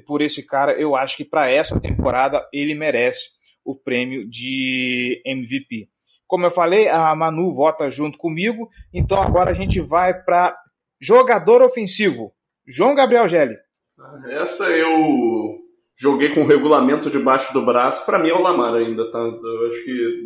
por 0.05 0.21
esse 0.21 0.45
cara. 0.45 0.73
Eu 0.73 0.95
acho 0.95 1.17
que 1.17 1.25
para 1.25 1.49
essa 1.49 1.79
temporada 1.79 2.47
ele 2.53 2.73
merece 2.73 3.29
o 3.63 3.75
prêmio 3.75 4.29
de 4.29 5.21
MVP. 5.25 5.89
Como 6.27 6.45
eu 6.45 6.51
falei, 6.51 6.87
a 6.87 7.13
Manu 7.15 7.53
vota 7.53 7.91
junto 7.91 8.17
comigo, 8.17 8.69
então 8.93 9.21
agora 9.21 9.51
a 9.51 9.53
gente 9.53 9.79
vai 9.79 10.13
para 10.23 10.57
jogador 10.99 11.61
ofensivo. 11.61 12.33
João 12.67 12.95
Gabriel 12.95 13.27
Gelli. 13.27 13.55
Essa 14.31 14.65
eu 14.65 15.64
joguei 15.95 16.33
com 16.33 16.43
o 16.43 16.47
regulamento 16.47 17.09
debaixo 17.09 17.53
do 17.53 17.65
braço, 17.65 18.05
para 18.05 18.19
mim 18.19 18.29
é 18.29 18.33
o 18.33 18.41
Lamar 18.41 18.75
ainda, 18.75 19.09
tá? 19.09 19.19
Eu 19.19 19.67
acho 19.67 19.83
que 19.83 20.25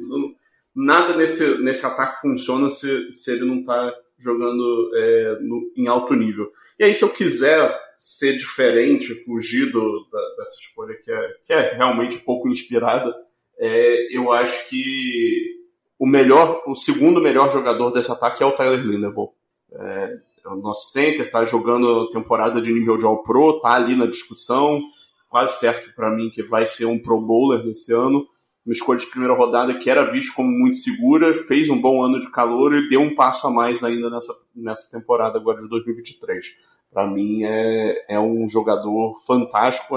nada 0.75 1.15
nesse, 1.15 1.61
nesse 1.61 1.85
ataque 1.85 2.21
funciona 2.21 2.69
se, 2.69 3.11
se 3.11 3.31
ele 3.31 3.45
não 3.45 3.63
tá 3.63 3.93
jogando 4.17 4.91
é, 4.95 5.37
no, 5.41 5.71
em 5.75 5.87
alto 5.87 6.13
nível. 6.15 6.51
E 6.77 6.83
aí, 6.83 6.93
se 6.93 7.03
eu 7.03 7.09
quiser 7.09 7.77
ser 7.97 8.37
diferente, 8.37 9.13
fugir 9.25 9.71
do, 9.71 10.07
da, 10.11 10.35
dessa 10.37 10.55
escolha 10.57 10.95
que 10.95 11.11
é, 11.11 11.33
que 11.45 11.53
é 11.53 11.73
realmente 11.73 12.17
pouco 12.19 12.47
inspirada, 12.47 13.13
é, 13.57 14.15
eu 14.15 14.31
acho 14.31 14.69
que 14.69 15.59
o 15.97 16.07
melhor, 16.07 16.63
o 16.65 16.75
segundo 16.75 17.21
melhor 17.21 17.51
jogador 17.51 17.91
desse 17.91 18.11
ataque 18.11 18.41
é 18.41 18.45
o 18.45 18.53
Tyler 18.53 18.79
Linderbaum. 18.79 19.29
É, 19.71 20.17
é 20.45 20.49
o 20.49 20.55
nosso 20.55 20.91
center, 20.91 21.25
está 21.25 21.43
jogando 21.43 22.09
temporada 22.09 22.61
de 22.61 22.71
nível 22.71 22.97
de 22.97 23.05
All 23.05 23.21
Pro, 23.21 23.57
está 23.57 23.73
ali 23.73 23.95
na 23.95 24.05
discussão, 24.05 24.81
quase 25.29 25.59
certo 25.59 25.93
para 25.95 26.09
mim 26.09 26.29
que 26.29 26.43
vai 26.43 26.65
ser 26.65 26.85
um 26.85 26.99
Pro 26.99 27.21
Bowler 27.21 27.63
nesse 27.63 27.93
ano. 27.93 28.27
Uma 28.65 28.73
escolha 28.73 28.99
de 28.99 29.07
primeira 29.07 29.33
rodada 29.33 29.77
que 29.77 29.89
era 29.89 30.11
visto 30.11 30.33
como 30.33 30.49
muito 30.49 30.77
segura, 30.77 31.33
fez 31.43 31.69
um 31.69 31.79
bom 31.79 32.03
ano 32.03 32.19
de 32.19 32.29
calor 32.31 32.75
e 32.75 32.89
deu 32.89 32.99
um 33.01 33.15
passo 33.15 33.47
a 33.47 33.51
mais 33.51 33.83
ainda 33.83 34.09
nessa, 34.09 34.33
nessa 34.53 34.91
temporada 34.91 35.37
agora 35.37 35.61
de 35.61 35.69
2023. 35.69 36.45
Para 36.91 37.07
mim 37.07 37.43
é, 37.43 38.15
é 38.15 38.19
um 38.19 38.49
jogador 38.49 39.15
fantástico, 39.25 39.95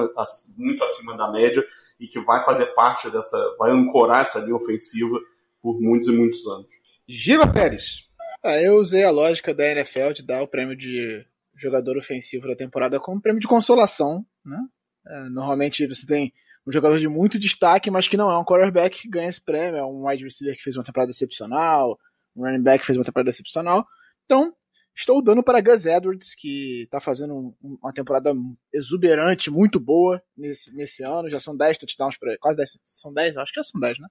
muito 0.57 0.85
acima 0.85 1.17
da 1.17 1.31
média 1.31 1.65
e 1.99 2.07
que 2.07 2.21
vai 2.21 2.45
fazer 2.45 2.67
parte 2.67 3.11
dessa, 3.11 3.57
vai 3.59 3.71
ancorar 3.71 4.21
essa 4.21 4.41
linha 4.41 4.57
ofensiva 4.57 5.19
por 5.61 5.81
muitos 5.81 6.09
e 6.09 6.13
muitos 6.13 6.47
anos. 6.47 6.73
Giva 7.09 7.47
Pérez. 7.47 8.07
Ah, 8.43 8.61
eu 8.61 8.77
usei 8.77 9.05
a 9.05 9.11
lógica 9.11 9.55
da 9.55 9.65
NFL 9.71 10.13
de 10.13 10.25
dar 10.25 10.43
o 10.43 10.49
prêmio 10.49 10.77
de 10.77 11.25
jogador 11.55 11.97
ofensivo 11.97 12.49
da 12.49 12.57
temporada 12.57 12.99
como 12.99 13.21
prêmio 13.21 13.41
de 13.41 13.47
consolação, 13.47 14.27
né? 14.45 14.59
É, 15.07 15.29
normalmente 15.29 15.87
você 15.87 16.07
tem 16.07 16.33
um 16.67 16.73
jogador 16.73 16.99
de 16.99 17.09
muito 17.09 17.39
destaque, 17.39 17.91
mas 17.91 18.07
que 18.07 18.17
não 18.17 18.31
é 18.31 18.39
um 18.39 18.45
quarterback 18.45 19.03
que 19.03 19.09
ganha 19.09 19.29
esse 19.29 19.41
prêmio, 19.41 19.79
é 19.79 19.85
um 19.85 20.07
wide 20.07 20.25
receiver 20.25 20.57
que 20.57 20.63
fez 20.63 20.77
uma 20.77 20.85
temporada 20.85 21.11
excepcional, 21.11 21.99
um 22.37 22.45
running 22.45 22.63
back 22.63 22.81
que 22.81 22.87
fez 22.87 22.97
uma 22.97 23.05
temporada 23.05 23.31
excepcional. 23.31 23.85
Então, 24.25 24.55
estou 24.95 25.23
dando 25.23 25.43
para 25.43 25.61
Gus 25.61 25.87
Edwards, 25.87 26.35
que 26.35 26.83
está 26.83 27.01
fazendo 27.01 27.55
uma 27.61 27.93
temporada 27.93 28.33
exuberante, 28.73 29.51
muito 29.51 29.81
boa 29.81 30.23
nesse, 30.37 30.75
nesse 30.75 31.03
ano. 31.03 31.29
Já 31.29 31.41
são 31.41 31.57
10 31.57 31.79
touchdowns 31.79 32.17
para 32.17 32.31
ele. 32.31 32.39
Quase 32.39 32.57
10. 32.57 32.79
São 32.85 33.13
10? 33.13 33.37
Acho 33.37 33.53
que 33.53 33.61
já 33.61 33.65
são 33.65 33.81
10, 33.81 33.99
né? 33.99 34.09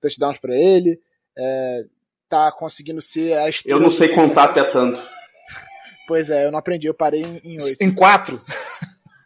Touchdowns 0.00 0.38
para 0.38 0.56
ele. 0.56 1.00
É, 1.38 1.84
tá 2.28 2.50
conseguindo 2.50 3.00
ser 3.00 3.38
a 3.38 3.48
estrela. 3.48 3.78
Eu 3.78 3.82
não 3.82 3.90
sei 3.90 4.08
contar 4.08 4.44
até 4.44 4.64
tanto. 4.64 5.00
Pois 6.06 6.30
é, 6.30 6.46
eu 6.46 6.50
não 6.50 6.58
aprendi, 6.58 6.86
eu 6.88 6.94
parei 6.94 7.22
em 7.44 7.62
8. 7.62 7.80
Em 7.80 7.94
4? 7.94 8.42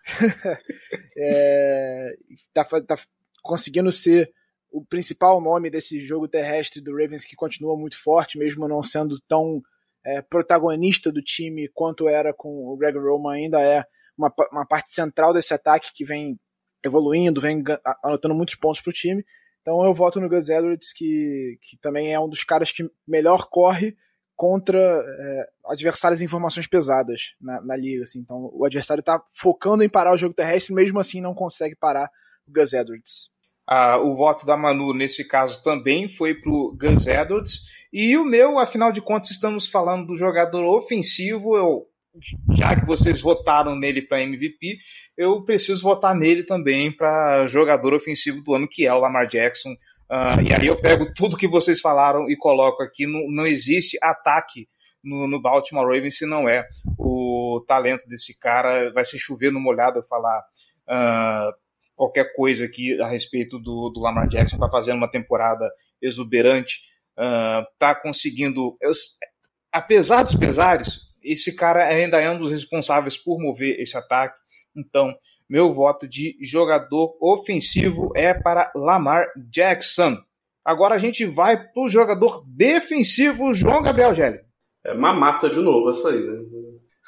é, 1.19 2.13
tá, 2.53 2.65
tá 2.65 2.97
conseguindo 3.43 3.91
ser 3.91 4.33
o 4.71 4.85
principal 4.85 5.41
nome 5.41 5.71
desse 5.71 6.01
jogo 6.01 6.29
terrestre 6.29 6.81
do 6.81 6.93
Ravens 6.93 7.25
que 7.25 7.37
continua 7.37 7.77
muito 7.77 8.01
forte, 8.01 8.39
mesmo 8.39 8.69
não 8.69 8.83
sendo 8.83 9.21
tão 9.27 9.63
é, 10.05 10.23
protagonista 10.23 11.11
do 11.11 11.23
time 11.23 11.69
quanto 11.75 12.09
era 12.09 12.33
com 12.33 12.69
o 12.69 12.77
Greg 12.77 12.99
Roman, 12.99 13.35
ainda 13.35 13.61
é 13.61 13.85
uma, 14.17 14.33
uma 14.53 14.67
parte 14.67 14.91
central 14.93 15.33
desse 15.33 15.53
ataque 15.53 15.93
que 15.95 16.05
vem 16.05 16.39
evoluindo, 16.85 17.41
vem 17.41 17.63
anotando 18.03 18.35
muitos 18.35 18.55
pontos 18.55 18.81
para 18.81 18.91
o 18.91 18.95
time. 18.95 19.25
Então 19.63 19.85
eu 19.85 19.93
voto 19.93 20.21
no 20.21 20.29
Gus 20.29 20.49
Edwards, 20.49 20.93
que, 20.93 21.59
que 21.61 21.77
também 21.79 22.13
é 22.13 22.21
um 22.21 22.29
dos 22.29 22.45
caras 22.45 22.71
que 22.71 22.89
melhor 23.07 23.49
corre 23.49 23.97
contra 24.37 24.79
é, 24.79 25.49
adversários 25.67 26.21
em 26.21 26.27
informações 26.27 26.67
pesadas 26.67 27.35
na, 27.41 27.61
na, 27.63 27.77
liga. 27.77 28.05
Assim. 28.05 28.21
Então 28.21 28.51
o 28.53 28.65
adversário 28.65 29.01
está 29.01 29.21
focando 29.35 29.83
em 29.83 29.89
parar 29.89 30.13
o 30.13 30.19
jogo 30.19 30.35
terrestre, 30.35 30.75
mesmo 30.75 31.01
assim 31.01 31.21
não 31.21 31.35
consegue 31.35 31.75
parar 31.75 32.11
o 32.47 32.53
Gus 32.53 32.73
Edwards. 32.73 33.31
Ah, 33.69 33.99
o 33.99 34.15
voto 34.15 34.47
da 34.47 34.57
Manu, 34.57 34.95
nesse 34.95 35.25
caso, 35.25 35.61
também 35.61 36.09
foi 36.09 36.35
para 36.35 36.53
o 36.53 36.77
Gus 36.77 37.07
Edwards. 37.07 37.63
E 37.93 38.17
o 38.17 38.25
meu, 38.25 38.59
afinal 38.59 38.93
de 38.93 39.01
contas, 39.01 39.33
estamos 39.33 39.67
falando 39.67 40.07
do 40.07 40.17
jogador 40.17 40.65
ofensivo. 40.77 41.57
Eu, 41.57 41.87
já 42.57 42.79
que 42.79 42.87
vocês 42.87 43.21
votaram 43.21 43.75
nele 43.75 44.03
para 44.03 44.23
MVP, 44.23 44.79
eu 45.17 45.43
preciso 45.43 45.83
votar 45.83 46.15
nele 46.15 46.45
também 46.45 46.93
para 46.93 47.49
jogador 47.49 47.93
ofensivo 47.93 48.41
do 48.41 48.55
ano, 48.55 48.69
que 48.71 48.87
é 48.87 48.95
o 48.95 49.01
Lamar 49.01 49.27
Jackson. 49.27 49.75
Uh, 50.11 50.41
e 50.49 50.55
aí 50.55 50.67
eu 50.67 50.81
pego 50.81 51.13
tudo 51.15 51.37
que 51.37 51.49
vocês 51.49 51.81
falaram 51.81 52.29
e 52.31 52.37
coloco 52.37 52.83
aqui. 52.83 53.07
Não, 53.07 53.27
não 53.29 53.47
existe 53.47 53.99
ataque 54.03 54.69
no, 55.03 55.27
no, 55.27 55.41
Baltimore 55.41 55.85
Ravens 55.87 56.19
se 56.19 56.27
não 56.27 56.49
é 56.49 56.67
o 56.99 57.65
talento 57.67 58.09
desse 58.09 58.39
cara. 58.39 58.93
Vai 58.93 59.05
ser 59.05 59.19
chover 59.19 59.51
no 59.51 59.61
molhado 59.61 59.99
eu 59.99 60.05
falar. 60.05 60.41
Uh, 60.89 61.53
qualquer 61.97 62.35
coisa 62.35 62.65
aqui 62.65 63.01
a 63.01 63.07
respeito 63.07 63.59
do, 63.59 63.91
do 63.91 64.01
Lamar 64.01 64.29
Jackson, 64.29 64.57
está 64.57 64.69
fazendo 64.69 64.99
uma 64.99 65.11
temporada 65.11 65.69
exuberante, 66.01 66.81
está 67.17 67.93
uh, 67.93 68.03
conseguindo. 68.03 68.75
Eu, 68.81 68.93
apesar 69.73 70.23
dos 70.23 70.35
pesares, 70.35 71.07
esse 71.25 71.55
cara 71.57 71.85
ainda 71.85 72.21
é 72.21 72.31
um 72.31 72.39
dos 72.39 72.53
responsáveis 72.53 73.17
por 73.17 73.41
mover 73.41 73.81
esse 73.81 73.97
ataque. 73.97 74.37
Então, 74.77 75.13
meu 75.49 75.73
voto 75.73 76.09
de 76.09 76.37
jogador 76.43 77.17
ofensivo 77.21 78.13
é 78.15 78.35
para 78.35 78.73
Lamar 78.75 79.27
Jackson. 79.51 80.17
Agora 80.65 80.97
a 80.97 80.99
gente 80.99 81.25
vai 81.25 81.57
para 81.57 81.83
o 81.83 81.89
jogador 81.89 82.43
defensivo, 82.47 83.55
João 83.55 83.83
Gabriel 83.83 84.15
Gelli. 84.15 84.41
É 84.85 84.95
mamata 84.95 85.49
de 85.49 85.61
novo 85.61 85.91
essa 85.91 86.11
aí, 86.11 86.21
né? 86.21 86.39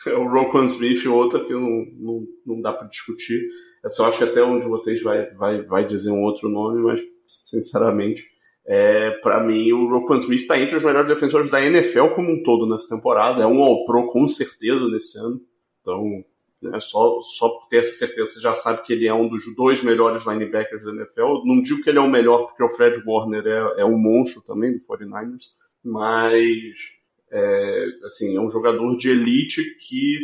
É 0.07 0.14
o 0.14 0.28
Roquan 0.28 0.66
Smith, 0.66 1.04
outra 1.07 1.45
que 1.45 1.52
não, 1.52 1.85
não, 1.99 2.26
não 2.47 2.61
dá 2.61 2.73
para 2.73 2.87
discutir. 2.87 3.40
Eu 3.83 3.90
só 3.90 4.09
acho 4.09 4.18
que 4.18 4.25
até 4.25 4.42
onde 4.42 4.66
vocês 4.66 5.02
vai, 5.02 5.28
vai, 5.35 5.62
vai 5.62 5.85
dizer 5.85 6.12
um 6.12 6.23
outro 6.23 6.49
nome, 6.49 6.81
mas 6.83 7.01
sinceramente, 7.27 8.22
é, 8.64 9.11
para 9.22 9.42
mim 9.42 9.72
o 9.72 9.88
Roquan 9.88 10.18
Smith 10.18 10.42
está 10.42 10.59
entre 10.59 10.77
os 10.77 10.85
melhores 10.85 11.09
defensores 11.09 11.51
da 11.51 11.64
NFL 11.64 12.09
como 12.14 12.31
um 12.31 12.42
todo 12.42 12.68
nessa 12.68 12.94
temporada. 12.94 13.42
É 13.42 13.46
um 13.46 13.62
All-Pro 13.62 14.07
com 14.07 14.29
certeza 14.29 14.88
nesse 14.88 15.18
ano. 15.18 15.40
Então, 15.81 16.24
né, 16.61 16.81
só, 16.81 17.21
só 17.21 17.49
por 17.49 17.68
ter 17.68 17.79
essa 17.79 17.94
certeza, 17.94 18.33
você 18.33 18.40
já 18.40 18.55
sabe 18.55 18.83
que 18.83 18.92
ele 18.92 19.07
é 19.07 19.14
um 19.14 19.29
dos 19.29 19.42
dois 19.55 19.83
melhores 19.83 20.27
linebackers 20.27 20.83
da 20.83 20.90
NFL. 20.90 21.44
Não 21.44 21.62
digo 21.62 21.83
que 21.83 21.90
ele 21.90 21.99
é 21.99 22.03
o 22.03 22.11
melhor, 22.11 22.47
porque 22.47 22.62
o 22.62 22.68
Fred 22.68 23.03
Warner 23.07 23.47
é, 23.47 23.83
é 23.83 23.85
um 23.85 23.99
monstro 23.99 24.42
também 24.42 24.73
do 24.73 24.81
49ers, 24.81 25.53
mas 25.85 26.99
é, 27.31 27.87
assim, 28.05 28.37
é 28.37 28.40
um 28.40 28.51
jogador 28.51 28.97
de 28.97 29.11
elite 29.11 29.62
que 29.77 30.18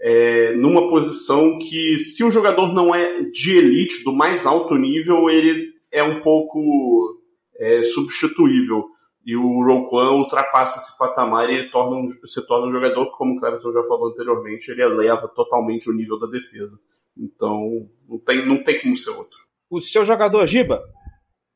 é, 0.00 0.54
numa 0.54 0.88
posição 0.88 1.58
que, 1.58 1.98
se 1.98 2.24
o 2.24 2.30
jogador 2.30 2.72
não 2.72 2.94
é 2.94 3.22
de 3.24 3.56
elite, 3.56 4.02
do 4.02 4.12
mais 4.12 4.46
alto 4.46 4.74
nível, 4.76 5.28
ele 5.28 5.74
é 5.92 6.02
um 6.02 6.20
pouco 6.20 7.20
é, 7.58 7.82
substituível. 7.82 8.88
E 9.24 9.36
o 9.36 9.64
Roquan 9.64 10.12
ultrapassa 10.12 10.78
esse 10.78 10.96
patamar 10.96 11.50
e 11.50 11.54
ele 11.54 11.70
torna 11.70 11.96
um, 11.96 12.08
se 12.26 12.46
torna 12.46 12.68
um 12.68 12.72
jogador 12.72 13.10
que, 13.10 13.16
como 13.16 13.36
o 13.36 13.40
Cleverton 13.40 13.72
já 13.72 13.82
falou 13.82 14.10
anteriormente, 14.10 14.70
ele 14.70 14.82
eleva 14.82 15.28
totalmente 15.28 15.90
o 15.90 15.92
nível 15.92 16.18
da 16.18 16.26
defesa. 16.26 16.78
Então, 17.16 17.88
não 18.08 18.18
tem, 18.18 18.46
não 18.46 18.62
tem 18.62 18.80
como 18.80 18.96
ser 18.96 19.10
outro. 19.10 19.38
O 19.68 19.80
seu 19.80 20.04
jogador, 20.04 20.46
Giba, 20.46 20.82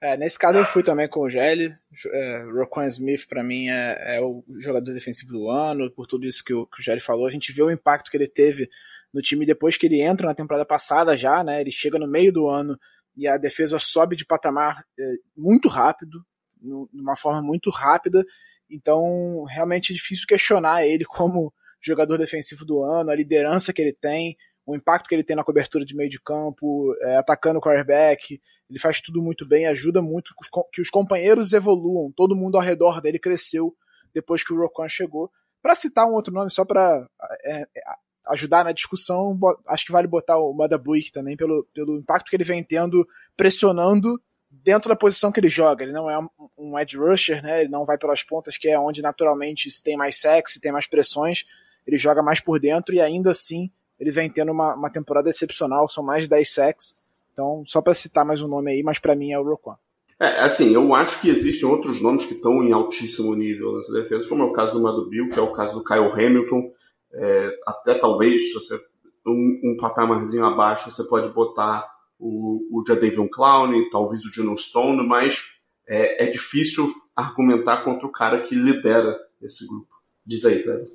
é, 0.05 0.19
nesse 0.19 0.39
caso 0.39 0.59
eu 0.59 0.67
fui 0.67 0.83
também 0.83 1.09
com 1.09 1.21
o 1.21 1.31
Gelli. 1.31 1.75
É, 2.13 2.43
Roquan 2.53 2.87
Smith, 2.89 3.27
para 3.27 3.43
mim, 3.43 3.71
é, 3.71 4.17
é, 4.17 4.21
o 4.21 4.45
jogador 4.61 4.93
defensivo 4.93 5.33
do 5.33 5.49
ano, 5.49 5.91
por 5.91 6.07
tudo 6.07 6.27
isso 6.27 6.45
que 6.45 6.53
o, 6.53 6.67
que 6.67 6.79
o 6.79 6.85
Gelli 6.85 7.01
falou. 7.01 7.27
A 7.27 7.31
gente 7.31 7.55
vê 7.55 7.63
o 7.63 7.71
impacto 7.71 8.11
que 8.11 8.17
ele 8.19 8.29
teve 8.29 8.69
no 9.15 9.23
time 9.23 9.47
depois 9.47 9.79
que 9.79 9.87
ele 9.87 10.03
entra 10.03 10.27
na 10.27 10.35
temporada 10.35 10.67
passada 10.67 11.17
já, 11.17 11.43
né? 11.43 11.59
Ele 11.59 11.71
chega 11.71 11.99
no 11.99 12.07
meio 12.07 12.31
do 12.31 12.47
ano 12.47 12.79
e 13.17 13.27
a 13.27 13.39
defesa 13.39 13.79
sobe 13.79 14.15
de 14.15 14.27
patamar 14.27 14.85
é, 15.01 15.05
muito 15.35 15.69
rápido, 15.69 16.23
de 16.65 17.01
uma 17.01 17.17
forma 17.17 17.43
muito 17.43 17.71
rápida. 17.71 18.25
Então, 18.71 19.45
realmente 19.45 19.93
é 19.93 19.95
difícil 19.95 20.27
questionar 20.27 20.87
ele 20.87 21.05
como 21.05 21.53
jogador 21.81 22.17
defensivo 22.17 22.65
do 22.65 22.83
ano, 22.83 23.11
a 23.11 23.15
liderança 23.15 23.73
que 23.73 23.83
ele 23.83 23.93
tem, 23.93 24.37
o 24.67 24.75
impacto 24.75 25.09
que 25.09 25.15
ele 25.15 25.23
tem 25.23 25.37
na 25.37 25.45
cobertura 25.45 25.85
de 25.85 25.95
meio 25.95 26.09
de 26.09 26.21
campo, 26.21 26.95
é, 27.03 27.17
atacando 27.17 27.59
o 27.59 27.63
quarterback, 27.63 28.41
ele 28.69 28.79
faz 28.79 29.01
tudo 29.01 29.23
muito 29.23 29.47
bem, 29.47 29.67
ajuda 29.67 30.01
muito 30.01 30.35
que 30.73 30.81
os 30.81 30.89
companheiros 30.89 31.53
evoluam. 31.53 32.11
Todo 32.17 32.35
mundo 32.35 32.57
ao 32.57 32.63
redor 32.63 33.01
dele 33.01 33.19
cresceu 33.19 33.77
depois 34.15 34.43
que 34.43 34.53
o 34.53 34.57
Roquan 34.57 34.89
chegou. 34.89 35.31
Para 35.63 35.75
citar 35.75 36.07
um 36.07 36.15
outro 36.15 36.33
nome, 36.33 36.51
só 36.51 36.65
para 36.65 37.07
é, 37.45 37.63
é, 37.63 37.67
ajudar 38.29 38.65
na 38.65 38.73
discussão, 38.73 39.39
acho 39.67 39.85
que 39.85 39.93
vale 39.93 40.09
botar 40.09 40.39
o 40.39 40.53
Madabuik 40.55 41.13
também, 41.13 41.37
pelo, 41.37 41.67
pelo 41.75 41.99
impacto 41.99 42.31
que 42.31 42.37
ele 42.37 42.45
vem 42.45 42.65
tendo, 42.65 43.07
pressionando 43.37 44.19
dentro 44.63 44.89
da 44.89 44.97
posição 44.97 45.33
que 45.33 45.41
ele 45.41 45.49
joga. 45.49 45.83
Ele 45.83 45.93
não 45.93 46.11
é 46.11 46.19
um 46.57 46.79
edge 46.79 46.97
rusher, 46.97 47.43
né? 47.43 47.63
ele 47.63 47.71
não 47.71 47.85
vai 47.85 47.99
pelas 47.99 48.23
pontas, 48.23 48.57
que 48.57 48.69
é 48.69 48.79
onde 48.79 49.03
naturalmente 49.03 49.71
se 49.71 49.83
tem 49.83 49.97
mais 49.97 50.21
sexo, 50.21 50.61
tem 50.61 50.73
mais 50.73 50.87
pressões. 50.87 51.45
Ele 51.87 51.99
joga 51.99 52.23
mais 52.23 52.41
por 52.41 52.61
dentro 52.61 52.95
e 52.95 53.01
ainda 53.01 53.31
assim 53.31 53.71
ele 53.99 54.11
vem 54.11 54.29
tendo 54.29 54.53
uma, 54.53 54.75
uma 54.75 54.91
temporada 54.91 55.31
excepcional, 55.31 55.89
são 55.89 56.03
mais 56.05 56.25
de 56.25 56.31
10 56.31 56.53
sacks. 56.53 56.97
Então, 57.33 57.63
só 57.67 57.81
para 57.81 57.95
citar 57.95 58.25
mais 58.25 58.43
um 58.43 58.49
nome 58.49 58.73
aí, 58.73 58.83
mas 58.83 58.99
para 58.99 59.15
mim 59.15 59.33
é 59.33 59.39
o 59.39 59.43
Roquan. 59.43 59.77
É, 60.21 60.41
assim, 60.41 60.73
eu 60.73 60.95
acho 60.95 61.21
que 61.21 61.29
existem 61.29 61.69
outros 61.69 62.01
nomes 62.01 62.25
que 62.25 62.35
estão 62.35 62.63
em 62.63 62.73
altíssimo 62.73 63.35
nível 63.35 63.77
nessa 63.77 63.93
defesa, 63.93 64.29
como 64.29 64.45
é 64.45 64.47
o 64.47 64.53
caso 64.53 64.73
do 64.73 64.81
Madu 64.81 65.09
Bill, 65.09 65.29
que 65.31 65.39
é 65.39 65.43
o 65.43 65.53
caso 65.53 65.75
do 65.75 65.85
Kyle 65.85 66.11
Hamilton. 66.13 66.71
É, 67.13 67.59
até 67.67 67.95
talvez, 67.95 68.49
se 68.49 68.55
você 68.55 68.81
um, 69.27 69.61
um 69.65 69.77
patamarzinho 69.79 70.45
abaixo, 70.45 70.91
você 70.91 71.05
pode 71.05 71.29
botar 71.31 71.94
o, 72.25 72.81
o 72.81 72.85
Jadavion 72.87 73.29
Clown, 73.29 73.91
talvez 73.91 74.25
o 74.25 74.31
Dino 74.31 74.57
Stone, 74.57 75.07
mas 75.07 75.43
é, 75.87 76.25
é, 76.25 76.31
difícil 76.31 76.91
argumentar 77.15 77.85
contra 77.85 78.07
o 78.07 78.13
cara 78.13 78.41
que 78.41 78.55
lidera 78.55 79.15
esse 79.43 79.67
grupo. 79.67 79.95
Diz 80.25 80.45
aí, 80.47 80.63
Cleber. 80.63 80.91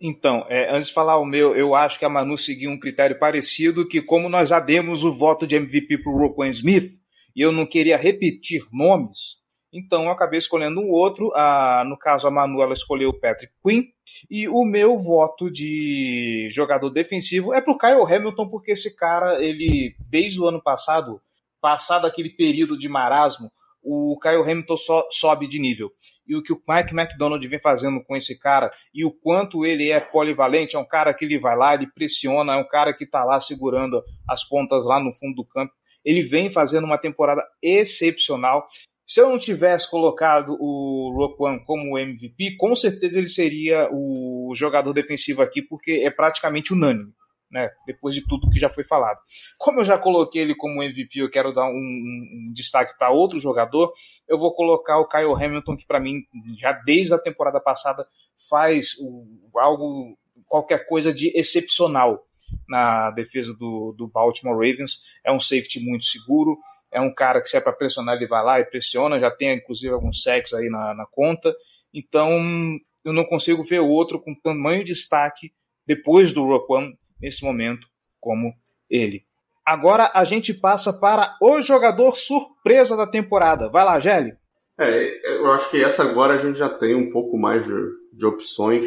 Então, 0.00 0.46
é, 0.48 0.74
antes 0.74 0.88
de 0.88 0.94
falar 0.94 1.18
o 1.18 1.26
meu, 1.26 1.54
eu 1.54 1.74
acho 1.74 1.98
que 1.98 2.06
a 2.06 2.08
Manu 2.08 2.38
seguiu 2.38 2.70
um 2.70 2.80
critério 2.80 3.18
parecido, 3.18 3.86
que 3.86 4.00
como 4.00 4.30
nós 4.30 4.48
já 4.48 4.58
demos 4.58 5.04
o 5.04 5.12
voto 5.12 5.46
de 5.46 5.56
MVP 5.56 5.98
para 5.98 6.10
o 6.10 6.44
Smith, 6.46 6.98
e 7.36 7.42
eu 7.42 7.52
não 7.52 7.66
queria 7.66 7.98
repetir 7.98 8.62
nomes, 8.72 9.39
então 9.72 10.04
eu 10.04 10.10
acabei 10.10 10.38
escolhendo 10.38 10.80
um 10.80 10.90
outro. 10.90 11.30
A, 11.34 11.84
no 11.86 11.96
caso, 11.96 12.26
a 12.26 12.30
Manu 12.30 12.60
ela 12.60 12.74
escolheu 12.74 13.10
o 13.10 13.20
Patrick 13.20 13.52
Quinn. 13.64 13.84
E 14.28 14.48
o 14.48 14.64
meu 14.64 14.98
voto 14.98 15.50
de 15.50 16.48
jogador 16.50 16.90
defensivo 16.90 17.54
é 17.54 17.60
para 17.60 17.72
o 17.72 17.78
Kyle 17.78 18.14
Hamilton, 18.14 18.48
porque 18.48 18.72
esse 18.72 18.96
cara, 18.96 19.42
ele, 19.42 19.94
desde 20.00 20.40
o 20.40 20.48
ano 20.48 20.60
passado, 20.60 21.20
passado 21.60 22.06
aquele 22.06 22.30
período 22.30 22.76
de 22.76 22.88
marasmo, 22.88 23.50
o 23.82 24.18
Kyle 24.20 24.42
Hamilton 24.42 24.76
so, 24.76 25.06
sobe 25.10 25.46
de 25.46 25.58
nível. 25.58 25.90
E 26.26 26.36
o 26.36 26.42
que 26.42 26.52
o 26.52 26.62
Mike 26.68 26.94
McDonald 26.94 27.46
vem 27.46 27.58
fazendo 27.58 28.02
com 28.04 28.16
esse 28.16 28.38
cara, 28.38 28.70
e 28.94 29.04
o 29.04 29.10
quanto 29.10 29.64
ele 29.64 29.90
é 29.90 30.00
polivalente, 30.00 30.76
é 30.76 30.78
um 30.78 30.84
cara 30.84 31.14
que 31.14 31.24
ele 31.24 31.38
vai 31.38 31.56
lá, 31.56 31.74
ele 31.74 31.86
pressiona, 31.86 32.54
é 32.54 32.56
um 32.56 32.68
cara 32.68 32.92
que 32.94 33.04
está 33.04 33.24
lá 33.24 33.40
segurando 33.40 34.02
as 34.28 34.44
pontas 34.44 34.84
lá 34.84 35.02
no 35.02 35.12
fundo 35.12 35.36
do 35.36 35.44
campo. 35.44 35.72
Ele 36.04 36.22
vem 36.22 36.48
fazendo 36.48 36.84
uma 36.84 36.98
temporada 36.98 37.42
excepcional. 37.62 38.64
Se 39.10 39.20
eu 39.20 39.28
não 39.28 39.40
tivesse 39.40 39.90
colocado 39.90 40.56
o 40.60 41.12
Roquan 41.12 41.58
como 41.66 41.98
MVP, 41.98 42.56
com 42.56 42.76
certeza 42.76 43.18
ele 43.18 43.28
seria 43.28 43.88
o 43.90 44.52
jogador 44.54 44.92
defensivo 44.92 45.42
aqui, 45.42 45.60
porque 45.60 46.02
é 46.04 46.10
praticamente 46.10 46.72
unânime. 46.72 47.12
Né, 47.50 47.68
depois 47.84 48.14
de 48.14 48.24
tudo 48.24 48.48
que 48.48 48.60
já 48.60 48.70
foi 48.70 48.84
falado. 48.84 49.18
Como 49.58 49.80
eu 49.80 49.84
já 49.84 49.98
coloquei 49.98 50.42
ele 50.42 50.54
como 50.54 50.84
MVP, 50.84 51.18
eu 51.18 51.28
quero 51.28 51.52
dar 51.52 51.64
um, 51.64 51.72
um, 51.72 52.52
destaque 52.54 52.96
para 52.96 53.10
outro 53.10 53.40
jogador. 53.40 53.90
Eu 54.28 54.38
vou 54.38 54.54
colocar 54.54 55.00
o 55.00 55.08
Kyle 55.08 55.34
Hamilton, 55.34 55.76
que 55.76 55.84
para 55.84 55.98
mim, 55.98 56.22
já 56.56 56.70
desde 56.70 57.12
a 57.12 57.18
temporada 57.18 57.60
passada, 57.60 58.06
faz 58.48 58.92
o, 59.00 59.26
algo, 59.58 60.16
qualquer 60.46 60.86
coisa 60.86 61.12
de 61.12 61.36
excepcional 61.36 62.24
na 62.68 63.10
defesa 63.10 63.54
do, 63.54 63.94
do 63.96 64.08
Baltimore 64.08 64.54
Ravens. 64.54 65.02
É 65.24 65.32
um 65.32 65.40
safety 65.40 65.80
muito 65.80 66.04
seguro, 66.04 66.58
é 66.92 67.00
um 67.00 67.12
cara 67.12 67.40
que 67.40 67.48
se 67.48 67.56
é 67.56 67.60
para 67.60 67.72
pressionar, 67.72 68.16
ele 68.16 68.26
vai 68.26 68.44
lá 68.44 68.60
e 68.60 68.64
pressiona, 68.64 69.20
já 69.20 69.30
tem 69.30 69.56
inclusive 69.56 69.92
alguns 69.92 70.22
sacks 70.22 70.52
aí 70.52 70.68
na, 70.68 70.94
na 70.94 71.06
conta. 71.06 71.54
Então, 71.92 72.30
eu 73.04 73.12
não 73.12 73.24
consigo 73.24 73.62
ver 73.64 73.80
outro 73.80 74.20
com 74.20 74.34
tamanho 74.34 74.84
destaque 74.84 75.52
depois 75.86 76.32
do 76.32 76.44
Roquan 76.44 76.92
nesse 77.20 77.44
momento 77.44 77.86
como 78.20 78.52
ele. 78.88 79.24
Agora 79.64 80.10
a 80.14 80.24
gente 80.24 80.52
passa 80.52 80.92
para 80.92 81.36
o 81.40 81.62
jogador 81.62 82.16
surpresa 82.16 82.96
da 82.96 83.06
temporada. 83.06 83.68
Vai 83.68 83.84
lá, 83.84 84.00
Gelli. 84.00 84.34
É, 84.78 85.36
eu 85.36 85.52
acho 85.52 85.70
que 85.70 85.82
essa 85.82 86.02
agora 86.02 86.34
a 86.34 86.38
gente 86.38 86.58
já 86.58 86.68
tem 86.68 86.94
um 86.94 87.10
pouco 87.10 87.36
mais 87.36 87.64
de, 87.64 87.74
de 88.12 88.26
opções. 88.26 88.86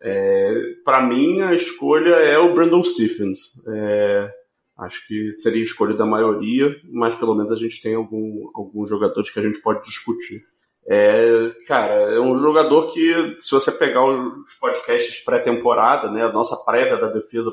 É, 0.00 0.54
para 0.84 1.00
mim, 1.06 1.40
a 1.40 1.54
escolha 1.54 2.14
é 2.16 2.38
o 2.38 2.54
Brandon 2.54 2.82
Stephens. 2.82 3.62
É, 3.68 4.32
acho 4.78 5.06
que 5.06 5.32
seria 5.32 5.60
a 5.60 5.64
escolha 5.64 5.94
da 5.94 6.06
maioria, 6.06 6.74
mas 6.84 7.14
pelo 7.14 7.34
menos 7.34 7.50
a 7.52 7.56
gente 7.56 7.80
tem 7.82 7.94
algum, 7.94 8.50
alguns 8.54 8.88
jogadores 8.88 9.30
que 9.30 9.38
a 9.38 9.42
gente 9.42 9.60
pode 9.60 9.82
discutir. 9.82 10.44
É, 10.88 11.52
cara, 11.66 11.94
é 12.14 12.20
um 12.20 12.36
jogador 12.38 12.92
que, 12.92 13.36
se 13.40 13.50
você 13.50 13.72
pegar 13.72 14.04
os 14.04 14.54
podcasts 14.60 15.18
pré-temporada, 15.24 16.10
né, 16.10 16.22
a 16.22 16.32
nossa 16.32 16.56
prévia 16.64 16.96
da 16.96 17.08
defesa 17.08 17.50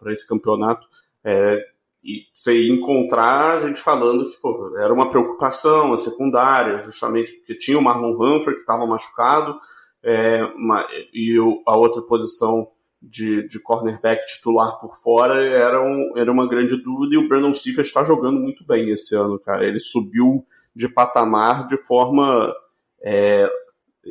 para 0.00 0.12
esse 0.12 0.26
campeonato, 0.28 0.86
é, 1.24 1.64
e 2.04 2.26
você 2.32 2.68
encontrar 2.68 3.56
a 3.56 3.60
gente 3.60 3.80
falando 3.80 4.30
que 4.30 4.36
pô, 4.40 4.76
era 4.78 4.92
uma 4.92 5.08
preocupação 5.08 5.92
a 5.92 5.96
secundária, 5.96 6.78
justamente 6.80 7.32
porque 7.32 7.56
tinha 7.56 7.78
o 7.78 7.82
Marlon 7.82 8.14
Humphrey 8.14 8.56
que 8.56 8.62
estava 8.62 8.86
machucado, 8.86 9.58
é, 10.02 10.42
uma, 10.56 10.86
e 11.12 11.36
a 11.66 11.76
outra 11.76 12.02
posição 12.02 12.68
de, 13.00 13.46
de 13.48 13.58
cornerback 13.60 14.24
titular 14.26 14.78
por 14.78 14.94
fora 14.96 15.44
era, 15.44 15.82
um, 15.82 16.12
era 16.16 16.30
uma 16.30 16.48
grande 16.48 16.76
dúvida, 16.76 17.14
e 17.14 17.18
o 17.18 17.28
Brandon 17.28 17.52
Stephens 17.52 17.88
está 17.88 18.04
jogando 18.04 18.38
muito 18.38 18.64
bem 18.64 18.90
esse 18.90 19.14
ano, 19.14 19.38
cara. 19.38 19.66
Ele 19.66 19.80
subiu 19.80 20.46
de 20.74 20.88
patamar 20.88 21.66
de 21.66 21.76
forma 21.76 22.54
é, 23.02 23.50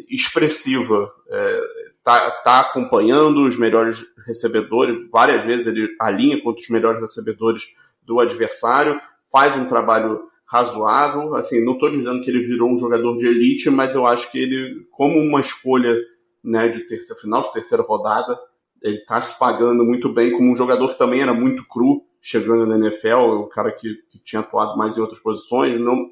expressiva. 0.09 1.11
É, 1.29 1.61
tá, 2.03 2.31
tá 2.31 2.59
acompanhando 2.59 3.47
os 3.47 3.57
melhores 3.57 4.03
recebedores, 4.25 5.09
várias 5.09 5.43
vezes 5.43 5.67
ele 5.67 5.87
alinha 5.99 6.41
contra 6.41 6.61
os 6.61 6.69
melhores 6.69 6.99
recebedores 6.99 7.63
do 8.03 8.19
adversário, 8.19 8.99
faz 9.31 9.55
um 9.55 9.65
trabalho 9.65 10.30
razoável. 10.51 11.33
Assim, 11.35 11.63
não 11.63 11.73
estou 11.73 11.89
dizendo 11.89 12.21
que 12.21 12.29
ele 12.29 12.45
virou 12.45 12.69
um 12.69 12.77
jogador 12.77 13.15
de 13.15 13.25
elite, 13.25 13.69
mas 13.69 13.95
eu 13.95 14.05
acho 14.05 14.29
que 14.29 14.37
ele, 14.37 14.85
como 14.91 15.17
uma 15.17 15.39
escolha 15.39 15.95
né, 16.43 16.67
de 16.67 16.81
terceira 16.81 17.19
final, 17.19 17.43
de 17.43 17.53
terceira 17.53 17.81
rodada, 17.81 18.37
ele 18.81 18.97
está 18.97 19.21
se 19.21 19.39
pagando 19.39 19.85
muito 19.85 20.13
bem 20.13 20.31
como 20.31 20.51
um 20.51 20.55
jogador 20.55 20.89
que 20.89 20.97
também 20.97 21.21
era 21.21 21.33
muito 21.33 21.65
cru, 21.67 22.03
chegando 22.19 22.65
na 22.65 22.75
NFL, 22.75 23.43
um 23.43 23.49
cara 23.49 23.71
que, 23.71 23.95
que 24.09 24.19
tinha 24.19 24.41
atuado 24.41 24.77
mais 24.77 24.97
em 24.97 25.01
outras 25.01 25.19
posições, 25.19 25.79
não 25.79 26.09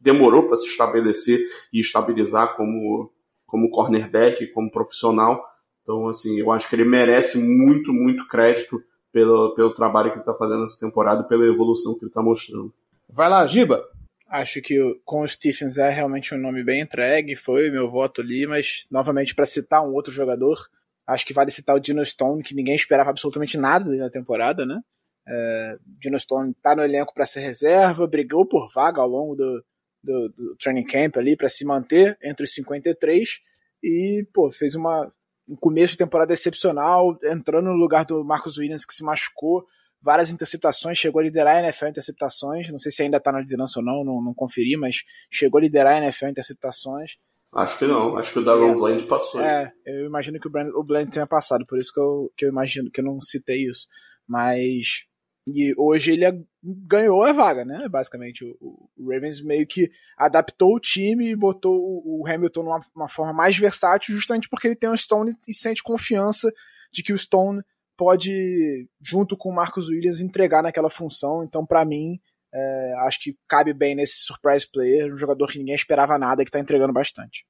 demorou 0.00 0.44
para 0.44 0.56
se 0.56 0.66
estabelecer 0.66 1.40
e 1.72 1.80
estabilizar 1.80 2.56
como, 2.56 3.10
como 3.46 3.70
cornerback, 3.70 4.48
como 4.48 4.70
profissional. 4.70 5.42
Então, 5.82 6.08
assim, 6.08 6.38
eu 6.38 6.52
acho 6.52 6.68
que 6.68 6.76
ele 6.76 6.84
merece 6.84 7.38
muito, 7.38 7.92
muito 7.92 8.26
crédito 8.28 8.82
pelo, 9.10 9.54
pelo 9.54 9.72
trabalho 9.72 10.10
que 10.10 10.16
ele 10.16 10.22
está 10.22 10.34
fazendo 10.34 10.60
nessa 10.60 10.78
temporada 10.78 11.24
pela 11.24 11.46
evolução 11.46 11.94
que 11.94 12.04
ele 12.04 12.10
está 12.10 12.22
mostrando. 12.22 12.72
Vai 13.08 13.28
lá, 13.28 13.46
Giba! 13.46 13.82
Acho 14.28 14.60
que 14.60 14.76
com 15.04 15.22
o 15.22 15.28
Stephens 15.28 15.78
é 15.78 15.88
realmente 15.88 16.34
um 16.34 16.38
nome 16.38 16.62
bem 16.62 16.82
entregue, 16.82 17.34
foi 17.34 17.70
meu 17.70 17.90
voto 17.90 18.20
ali, 18.20 18.46
mas 18.46 18.86
novamente 18.90 19.34
para 19.34 19.46
citar 19.46 19.82
um 19.82 19.94
outro 19.94 20.12
jogador, 20.12 20.68
acho 21.06 21.24
que 21.24 21.32
vale 21.32 21.50
citar 21.50 21.74
o 21.74 21.80
Dino 21.80 22.04
Stone, 22.04 22.42
que 22.42 22.54
ninguém 22.54 22.74
esperava 22.74 23.08
absolutamente 23.08 23.56
nada 23.56 23.90
na 23.96 24.10
temporada, 24.10 24.66
né? 24.66 24.80
É, 25.26 25.78
Dino 25.86 26.18
Stone 26.18 26.54
tá 26.62 26.76
no 26.76 26.84
elenco 26.84 27.14
para 27.14 27.26
ser 27.26 27.40
reserva, 27.40 28.06
brigou 28.06 28.46
por 28.46 28.70
vaga 28.70 29.00
ao 29.00 29.08
longo 29.08 29.34
do, 29.34 29.64
do, 30.02 30.28
do 30.28 30.56
training 30.56 30.84
camp 30.84 31.16
ali 31.16 31.34
para 31.34 31.48
se 31.48 31.64
manter 31.64 32.18
entre 32.22 32.44
os 32.44 32.52
53 32.52 33.40
e, 33.82 34.26
pô, 34.32 34.50
fez 34.50 34.74
uma, 34.74 35.10
um 35.48 35.56
começo 35.56 35.92
de 35.92 35.98
temporada 35.98 36.34
excepcional, 36.34 37.18
entrando 37.24 37.66
no 37.66 37.76
lugar 37.76 38.04
do 38.04 38.22
Marcos 38.22 38.58
Williams 38.58 38.84
que 38.84 38.94
se 38.94 39.02
machucou, 39.02 39.66
várias 40.00 40.30
interceptações, 40.30 40.98
chegou 40.98 41.20
a 41.20 41.24
liderar 41.24 41.56
a 41.56 41.60
NFL 41.60 41.86
em 41.86 41.90
interceptações, 41.90 42.70
não 42.70 42.78
sei 42.78 42.92
se 42.92 43.02
ainda 43.02 43.16
está 43.16 43.32
na 43.32 43.40
liderança 43.40 43.80
ou 43.80 43.84
não, 43.84 44.04
não, 44.04 44.22
não, 44.22 44.34
conferi, 44.34 44.76
mas 44.76 45.02
chegou 45.30 45.58
a 45.58 45.62
liderar 45.62 45.94
a 45.94 46.04
NFL 46.04 46.26
em 46.26 46.30
interceptações. 46.30 47.16
Acho 47.54 47.78
que 47.78 47.86
não, 47.86 48.16
acho 48.16 48.32
que 48.32 48.38
o 48.38 48.44
Darren 48.44 48.70
é, 48.70 48.74
Bland 48.74 49.04
passou. 49.04 49.40
É, 49.40 49.72
eu 49.86 50.06
imagino 50.06 50.38
que 50.38 50.46
o, 50.46 50.50
Brand, 50.50 50.68
o 50.74 50.84
Bland 50.84 51.10
tenha 51.10 51.26
passado, 51.26 51.64
por 51.66 51.78
isso 51.78 51.92
que 51.92 52.00
eu, 52.00 52.32
que 52.36 52.44
eu 52.44 52.50
imagino 52.50 52.90
que 52.90 53.00
eu 53.00 53.04
não 53.04 53.20
citei 53.20 53.66
isso. 53.66 53.86
Mas 54.26 55.08
e 55.54 55.74
hoje 55.78 56.12
ele 56.12 56.44
ganhou 56.62 57.22
a 57.22 57.32
vaga, 57.32 57.64
né? 57.64 57.88
Basicamente, 57.88 58.44
o, 58.44 58.90
o, 58.96 59.10
Ravens 59.10 59.40
meio 59.40 59.66
que 59.66 59.90
adaptou 60.16 60.74
o 60.74 60.80
time 60.80 61.30
e 61.30 61.36
botou 61.36 61.74
o, 61.74 62.20
o 62.20 62.28
Hamilton 62.28 62.62
numa 62.64 62.80
uma 62.94 63.08
forma 63.08 63.32
mais 63.32 63.56
versátil, 63.56 64.14
justamente 64.14 64.48
porque 64.48 64.68
ele 64.68 64.76
tem 64.76 64.90
o 64.90 64.96
Stone 64.96 65.32
e 65.46 65.54
sente 65.54 65.82
confiança 65.82 66.52
de 66.92 67.02
que 67.02 67.12
o 67.12 67.18
Stone 67.18 67.62
pode, 67.98 68.88
junto 69.02 69.36
com 69.36 69.50
o 69.50 69.54
Marcus 69.54 69.88
Williams, 69.88 70.20
entregar 70.20 70.62
naquela 70.62 70.88
função. 70.88 71.44
Então, 71.44 71.66
para 71.66 71.84
mim, 71.84 72.18
é, 72.54 72.94
acho 73.00 73.20
que 73.20 73.36
cabe 73.46 73.74
bem 73.74 73.94
nesse 73.94 74.20
surprise 74.20 74.66
player, 74.70 75.12
um 75.12 75.16
jogador 75.18 75.48
que 75.48 75.58
ninguém 75.58 75.74
esperava 75.74 76.16
nada, 76.16 76.44
que 76.44 76.50
tá 76.50 76.60
entregando 76.60 76.92
bastante. 76.92 77.44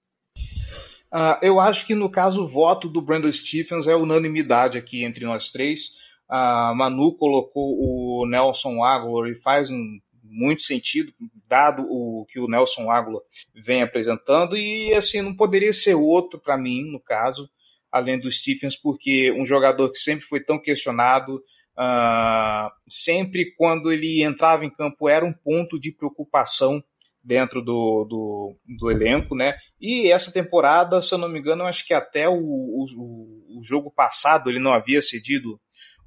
Uh, 1.12 1.38
eu 1.40 1.60
acho 1.60 1.86
que 1.86 1.94
no 1.94 2.10
caso 2.10 2.42
o 2.42 2.46
voto 2.46 2.88
do 2.88 3.00
Brandon 3.00 3.32
Stephens 3.32 3.86
é 3.86 3.94
unanimidade 3.94 4.76
aqui 4.76 5.04
entre 5.04 5.24
nós 5.24 5.50
três 5.50 5.92
a 6.28 6.74
Manu 6.76 7.14
colocou 7.14 7.78
o 7.80 8.26
Nelson 8.26 8.84
Aguilar 8.84 9.30
e 9.30 9.34
faz 9.34 9.70
um, 9.70 9.98
muito 10.22 10.62
sentido, 10.62 11.12
dado 11.48 11.86
o 11.88 12.26
que 12.28 12.38
o 12.38 12.46
Nelson 12.46 12.90
Aguilar 12.90 13.22
vem 13.54 13.82
apresentando, 13.82 14.56
e 14.56 14.92
assim, 14.92 15.22
não 15.22 15.34
poderia 15.34 15.72
ser 15.72 15.94
outro 15.94 16.38
para 16.38 16.58
mim, 16.58 16.84
no 16.92 17.00
caso, 17.00 17.48
além 17.90 18.18
do 18.18 18.30
Stephens, 18.30 18.76
porque 18.76 19.32
um 19.32 19.44
jogador 19.44 19.90
que 19.90 19.98
sempre 19.98 20.24
foi 20.24 20.42
tão 20.42 20.60
questionado, 20.60 21.36
uh, 21.78 22.70
sempre 22.88 23.54
quando 23.56 23.92
ele 23.92 24.22
entrava 24.22 24.64
em 24.64 24.70
campo 24.70 25.08
era 25.08 25.24
um 25.24 25.32
ponto 25.32 25.78
de 25.80 25.92
preocupação 25.92 26.82
dentro 27.22 27.60
do, 27.60 28.04
do, 28.04 28.56
do, 28.78 28.90
elenco, 28.90 29.34
né? 29.34 29.54
E 29.80 30.10
essa 30.10 30.32
temporada, 30.32 31.02
se 31.02 31.12
eu 31.12 31.18
não 31.18 31.28
me 31.28 31.38
engano, 31.38 31.64
acho 31.64 31.86
que 31.86 31.92
até 31.92 32.28
o, 32.28 32.34
o, 32.34 33.58
o 33.58 33.62
jogo 33.62 33.90
passado 33.90 34.48
ele 34.48 34.60
não 34.60 34.72
havia 34.72 35.02
cedido 35.02 35.60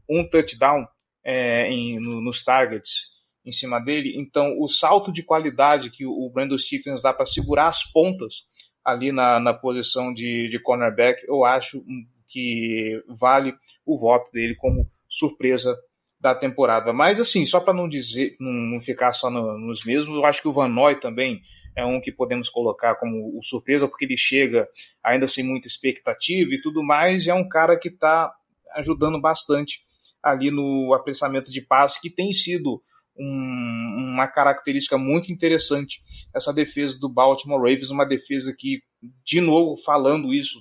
um 0.10 0.28
touchdown 0.28 0.86
é, 1.24 1.68
em, 1.70 2.00
no, 2.00 2.22
nos 2.22 2.44
targets 2.44 3.12
em 3.46 3.52
cima 3.52 3.80
dele. 3.80 4.14
Então, 4.18 4.56
o 4.60 4.68
salto 4.68 5.12
de 5.12 5.24
qualidade 5.24 5.90
que 5.90 6.06
o 6.06 6.30
Brandon 6.30 6.58
Stephens 6.58 7.02
dá 7.02 7.14
para 7.14 7.26
segurar 7.26 7.68
as 7.68 7.84
pontas 7.84 8.46
ali 8.84 9.12
na, 9.12 9.40
na 9.40 9.54
posição 9.54 10.14
de, 10.14 10.50
de 10.50 10.60
cornerback, 10.60 11.24
eu 11.28 11.46
acho 11.46 11.84
que 12.28 13.04
vale 13.08 13.54
o 13.86 13.98
voto 13.98 14.32
dele 14.32 14.56
como 14.56 14.90
surpresa 15.10 15.78
da 16.20 16.36
temporada. 16.36 16.94
Mas 16.94 17.20
assim, 17.20 17.46
só 17.46 17.60
para 17.60 17.74
não 17.74 17.90
dizer, 17.90 18.36
não, 18.40 18.80
ficar 18.80 19.12
só 19.12 19.30
no, 19.30 19.58
nos 19.58 19.84
mesmos, 19.84 20.16
eu 20.16 20.26
acho 20.26 20.42
que 20.42 20.48
o 20.48 20.54
Van 20.54 20.68
Noy 20.68 21.00
também 21.00 21.42
é 21.76 21.86
um 21.86 22.00
que 22.00 22.12
podemos 22.12 22.50
colocar 22.50 22.96
como 22.96 23.40
surpresa, 23.42 23.88
porque 23.88 24.06
ele 24.06 24.18
chega 24.18 24.68
ainda 25.04 25.28
sem 25.28 25.44
muita 25.44 25.68
expectativa 25.68 26.54
e 26.54 26.62
tudo 26.62 26.84
mais, 26.84 27.26
e 27.26 27.30
é 27.30 27.34
um 27.34 27.48
cara 27.48 27.78
que 27.78 27.88
está 27.88 28.32
ajudando 28.76 29.20
bastante 29.20 29.80
ali 30.22 30.52
no 30.52 30.94
apressamento 30.94 31.52
de 31.52 31.62
passe, 31.62 32.00
que 32.00 32.10
tem 32.10 32.32
sido 32.32 32.82
um, 33.18 34.14
uma 34.14 34.28
característica 34.28 34.98
muito 34.98 35.32
interessante 35.32 36.02
essa 36.34 36.54
defesa 36.54 37.00
do 37.00 37.10
Baltimore 37.10 37.60
Ravens, 37.60 37.90
uma 37.90 38.06
defesa 38.06 38.54
que, 38.58 38.82
de 39.24 39.42
novo, 39.42 39.76
falando 39.84 40.34
isso, 40.34 40.60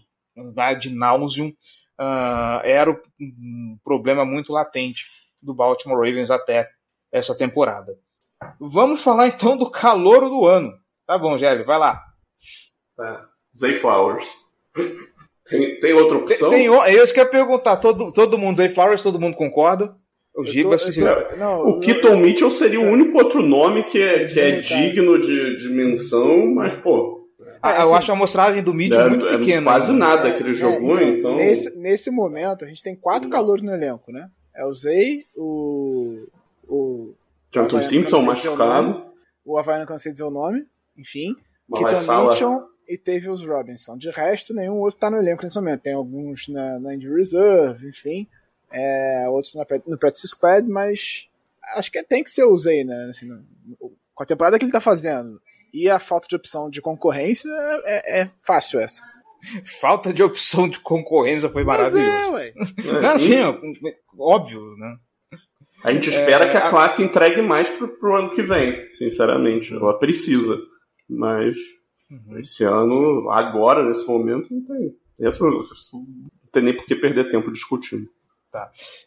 de 0.78 0.94
nauseum, 0.94 1.48
uh, 2.00 2.60
era 2.64 2.90
um 3.20 3.78
problema 3.84 4.24
muito 4.24 4.52
latente 4.52 5.06
do 5.40 5.54
Baltimore 5.54 5.98
Ravens 5.98 6.30
até 6.30 6.68
essa 7.12 7.36
temporada. 7.36 7.98
Vamos 8.58 9.02
falar 9.02 9.28
então 9.28 9.56
do 9.56 9.70
calor 9.70 10.28
do 10.28 10.46
ano. 10.46 10.72
Tá 11.06 11.18
bom, 11.18 11.36
Gélio, 11.36 11.66
vai 11.66 11.78
lá. 11.78 12.02
Tá. 12.96 13.28
Zay 13.56 13.74
Flowers. 13.74 14.28
Tem, 15.44 15.80
tem 15.80 15.92
outra 15.92 16.18
opção? 16.18 16.50
Tem, 16.50 16.70
tem, 16.70 16.80
é 16.82 17.02
isso 17.02 17.12
que 17.12 17.20
eu 17.20 17.24
ia 17.24 17.30
perguntar. 17.30 17.76
Todo, 17.76 18.12
todo 18.12 18.38
mundo, 18.38 18.56
Zay 18.56 18.68
Flowers, 18.68 19.02
todo 19.02 19.20
mundo 19.20 19.36
concorda? 19.36 19.96
O 20.40 20.44
Giba, 20.44 20.76
tô- 20.76 20.88
eu 20.88 21.29
tô- 21.29 21.37
não, 21.37 21.68
O 21.68 21.81
Keaton 21.81 22.16
Mitchell 22.16 22.50
seria 22.50 22.81
o 22.81 22.85
único 22.85 23.16
outro 23.18 23.42
nome 23.42 23.85
que 23.85 23.98
é, 24.00 24.24
que 24.26 24.38
é 24.40 24.61
digno 24.61 25.20
de, 25.20 25.57
de 25.57 25.68
menção, 25.70 26.46
mas, 26.55 26.74
pô, 26.74 27.18
Ah, 27.62 27.72
É, 27.74 27.76
eu 27.79 27.83
assim, 27.88 27.94
acho 27.94 28.11
a 28.12 28.14
amostragem 28.14 28.62
do 28.62 28.72
Mitchell 28.72 29.00
é, 29.03 29.09
muito 29.11 29.26
é 29.29 29.37
pequena. 29.37 29.62
quase 29.70 29.92
né? 29.92 29.98
nada 29.98 30.33
que 30.33 30.42
ele 30.42 30.50
É, 30.53 30.55
jogou, 30.55 30.98
então. 31.00 31.37
Nesse, 31.37 31.76
nesse 31.79 32.11
momento, 32.11 32.64
a 32.64 32.68
gente 32.68 32.83
tem 32.83 32.96
quatro 32.96 33.29
calores 33.29 33.62
no 33.62 33.70
elenco, 33.72 34.11
né? 34.11 34.29
É 34.57 34.64
o 34.64 34.72
Zay, 34.72 35.24
o. 35.37 36.26
O, 36.68 37.12
Jonathan 37.53 37.83
Simpson 37.83 38.18
o 38.20 38.22
machucado. 38.26 39.05
o 39.44 39.59
Havaiano, 39.59 39.85
que 39.85 39.92
eu 39.92 39.94
não 39.94 39.98
sei 39.98 40.12
dizer 40.12 40.24
o 40.24 40.31
nome, 40.31 40.64
enfim. 40.96 41.35
Mas 41.68 42.05
Keaton 42.05 42.29
Mitchell 42.29 42.62
e 42.88 42.96
Tavius 42.96 43.44
Robinson. 43.44 43.96
De 43.98 44.09
resto, 44.11 44.55
nenhum 44.55 44.76
outro 44.79 44.98
tá 44.98 45.11
no 45.11 45.18
elenco 45.18 45.42
nesse 45.42 45.57
momento. 45.57 45.83
Tem 45.83 45.92
alguns 45.94 46.48
na, 46.48 46.79
na 46.79 46.94
Injury 46.94 47.16
Reserve, 47.16 47.88
enfim. 47.88 48.26
É, 48.72 49.26
outros 49.28 49.54
na, 49.54 49.64
no 49.87 49.98
Practice 49.98 50.28
Squad, 50.28 50.66
mas 50.68 51.28
acho 51.74 51.90
que 51.90 52.02
tem 52.02 52.22
que 52.22 52.30
ser 52.30 52.44
o 52.44 52.56
Zay, 52.56 52.85
né? 52.85 53.09
Assim, 53.11 53.26
no- 53.26 53.44
com 54.14 54.22
a 54.22 54.26
temporada 54.26 54.59
que 54.59 54.64
ele 54.64 54.72
tá 54.72 54.80
fazendo 54.80 55.40
e 55.72 55.88
a 55.88 55.98
falta 55.98 56.28
de 56.28 56.37
opção 56.37 56.68
de 56.70 56.80
concorrência, 56.83 57.48
é, 57.85 58.22
é 58.22 58.30
fácil 58.40 58.80
essa. 58.80 59.02
Falta 59.80 60.12
de 60.12 60.22
opção 60.22 60.68
de 60.68 60.78
concorrência 60.80 61.48
foi 61.48 61.64
Mas 61.64 61.78
maravilhoso. 61.78 62.16
é, 62.16 62.30
ué. 62.30 62.52
É, 62.87 63.00
Não, 63.00 63.11
assim, 63.11 63.40
ó, 63.40 63.59
óbvio, 64.18 64.76
né? 64.76 64.96
A 65.83 65.92
gente 65.92 66.11
espera 66.11 66.44
É, 66.44 66.50
que 66.50 66.56
a 66.59 66.66
a- 66.66 66.70
classe 66.70 67.02
entregue 67.02 67.40
mais 67.40 67.68
pro, 67.70 67.88
pro 67.88 68.14
ano 68.16 68.30
que 68.33 68.42
vem, 68.42 68.90
sinceramente. 68.90 69.72
Ela 69.72 69.98
precisa. 69.98 70.59
Mas 71.09 71.56
Uhum. 72.11 72.38
esse 72.38 72.62
ano, 72.64 73.30
agora, 73.30 73.83
nesse 73.88 74.06
momento, 74.06 74.52
não 74.52 74.62
tem. 74.64 74.94
Essa, 75.18 75.44
não 75.44 75.62
tem 76.52 76.62
nem 76.62 76.76
por 76.76 76.85
que 76.85 76.94
perder 76.96 77.30
tempo 77.30 77.50
discutindo. 77.50 78.06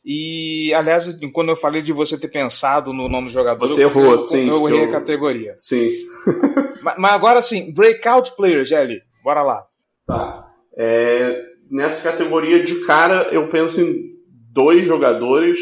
E, 0.05 0.73
aliás, 0.73 1.07
quando 1.33 1.49
eu 1.49 1.55
falei 1.55 1.81
de 1.81 1.91
você 1.93 2.17
ter 2.17 2.27
pensado 2.29 2.93
no 2.93 3.07
nome 3.09 3.27
do 3.27 3.33
jogador, 3.33 3.67
Você 3.67 3.83
eu, 3.83 3.89
errou, 3.89 4.11
eu, 4.13 4.19
sim, 4.19 4.47
Eu 4.49 4.67
errei 4.69 4.85
eu- 4.85 4.89
a 4.89 4.91
categoria. 4.91 5.53
Sim. 5.57 5.89
Mas, 6.83 6.95
mas 6.97 7.13
agora 7.13 7.41
sim, 7.41 7.73
breakout 7.73 8.35
player, 8.35 8.65
Gelli. 8.65 9.01
Bora 9.23 9.41
lá. 9.41 9.65
Tá. 10.05 10.51
É, 10.77 11.41
nessa 11.71 12.09
categoria 12.11 12.61
de 12.61 12.85
cara, 12.85 13.29
eu 13.31 13.47
penso 13.49 13.79
em 13.79 14.11
dois 14.51 14.85
jogadores, 14.85 15.59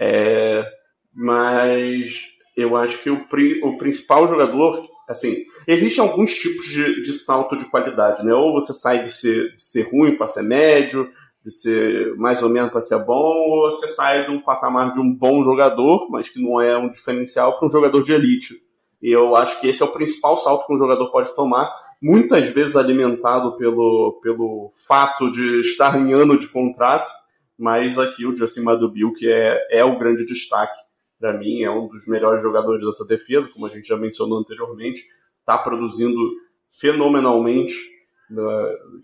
é, 0.00 0.64
mas 1.14 2.22
eu 2.56 2.74
acho 2.74 3.02
que 3.02 3.10
o, 3.10 3.28
pri- 3.28 3.60
o 3.62 3.76
principal 3.76 4.26
jogador, 4.26 4.88
assim, 5.08 5.42
existem 5.68 6.02
alguns 6.02 6.34
tipos 6.34 6.66
de, 6.66 7.02
de 7.02 7.12
salto 7.12 7.56
de 7.56 7.66
qualidade, 7.70 8.24
né? 8.24 8.32
Ou 8.32 8.52
você 8.54 8.72
sai 8.72 9.02
de 9.02 9.10
ser, 9.10 9.54
de 9.54 9.62
ser 9.62 9.82
ruim 9.90 10.16
para 10.16 10.26
ser 10.26 10.42
médio, 10.42 11.10
de 11.44 11.50
ser 11.52 12.14
mais 12.16 12.42
ou 12.42 12.48
menos 12.48 12.70
para 12.70 12.80
ser 12.80 13.04
bom, 13.04 13.14
ou 13.14 13.70
você 13.70 13.88
sai 13.88 14.26
de 14.26 14.30
um 14.30 14.40
patamar 14.40 14.92
de 14.92 15.00
um 15.00 15.12
bom 15.12 15.42
jogador, 15.42 16.08
mas 16.10 16.28
que 16.28 16.40
não 16.40 16.60
é 16.60 16.78
um 16.78 16.88
diferencial, 16.88 17.58
para 17.58 17.66
um 17.66 17.70
jogador 17.70 18.02
de 18.02 18.12
elite. 18.12 18.54
E 19.02 19.10
eu 19.10 19.34
acho 19.34 19.60
que 19.60 19.66
esse 19.66 19.82
é 19.82 19.84
o 19.84 19.92
principal 19.92 20.36
salto 20.36 20.66
que 20.66 20.72
um 20.72 20.78
jogador 20.78 21.10
pode 21.10 21.34
tomar, 21.34 21.72
muitas 22.00 22.48
vezes 22.50 22.76
alimentado 22.76 23.56
pelo, 23.56 24.20
pelo 24.22 24.72
fato 24.86 25.30
de 25.30 25.60
estar 25.60 25.98
em 25.98 26.12
ano 26.12 26.38
de 26.38 26.46
contrato, 26.46 27.12
mas 27.58 27.98
aqui 27.98 28.24
o 28.24 28.36
Justin 28.36 28.62
Madubil, 28.62 29.12
que 29.12 29.30
é, 29.30 29.58
é 29.70 29.84
o 29.84 29.98
grande 29.98 30.24
destaque 30.24 30.78
para 31.18 31.32
mim, 31.36 31.62
é 31.62 31.70
um 31.70 31.88
dos 31.88 32.06
melhores 32.06 32.42
jogadores 32.42 32.84
dessa 32.84 33.04
defesa, 33.04 33.48
como 33.52 33.66
a 33.66 33.68
gente 33.68 33.86
já 33.86 33.96
mencionou 33.96 34.38
anteriormente, 34.38 35.02
está 35.40 35.58
produzindo 35.58 36.18
fenomenalmente 36.70 37.74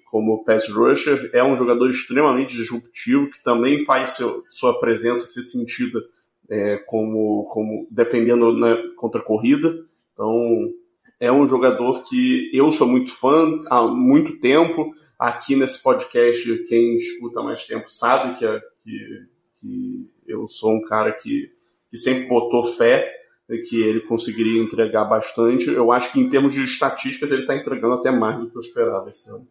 como 0.07 0.45
pass 0.45 0.69
rusher, 0.69 1.31
é 1.33 1.43
um 1.43 1.57
jogador 1.57 1.91
extremamente 1.91 2.57
disruptivo, 2.57 3.31
que 3.31 3.43
também 3.43 3.85
faz 3.85 4.11
seu, 4.11 4.45
sua 4.51 4.79
presença 4.81 5.27
ser 5.27 5.43
sentida 5.43 6.01
é, 6.49 6.77
como, 6.79 7.45
como 7.45 7.87
defendendo 7.91 8.53
né, 8.57 8.77
contra 8.97 9.21
a 9.21 9.25
corrida. 9.25 9.85
Então, 10.13 10.73
é 11.21 11.31
um 11.31 11.47
jogador 11.47 12.03
que 12.05 12.51
eu 12.55 12.71
sou 12.71 12.87
muito 12.87 13.15
fã 13.15 13.63
há 13.69 13.83
muito 13.87 14.39
tempo. 14.39 14.93
Aqui 15.19 15.57
nesse 15.57 15.83
podcast, 15.83 16.59
quem 16.65 16.97
escuta 16.97 17.43
mais 17.43 17.65
tempo 17.65 17.89
sabe 17.89 18.39
que, 18.39 18.47
é- 18.47 18.63
que, 18.83 19.27
que 19.61 20.11
eu 20.27 20.47
sou 20.47 20.73
um 20.77 20.83
cara 20.83 21.13
que, 21.13 21.51
que 21.91 21.99
sempre 21.99 22.29
botou 22.29 22.65
fé 22.65 23.18
que 23.57 23.83
ele 23.83 24.01
conseguiria 24.03 24.63
entregar 24.63 25.05
bastante. 25.05 25.69
Eu 25.71 25.91
acho 25.91 26.13
que 26.13 26.21
em 26.21 26.29
termos 26.29 26.53
de 26.53 26.63
estatísticas 26.63 27.33
ele 27.33 27.43
está 27.43 27.57
entregando 27.57 27.95
até 27.95 28.11
mais 28.11 28.39
do 28.39 28.51
que 28.51 28.57
eu 28.57 28.61
esperava 28.61 29.09
esse 29.09 29.31
ano. 29.31 29.49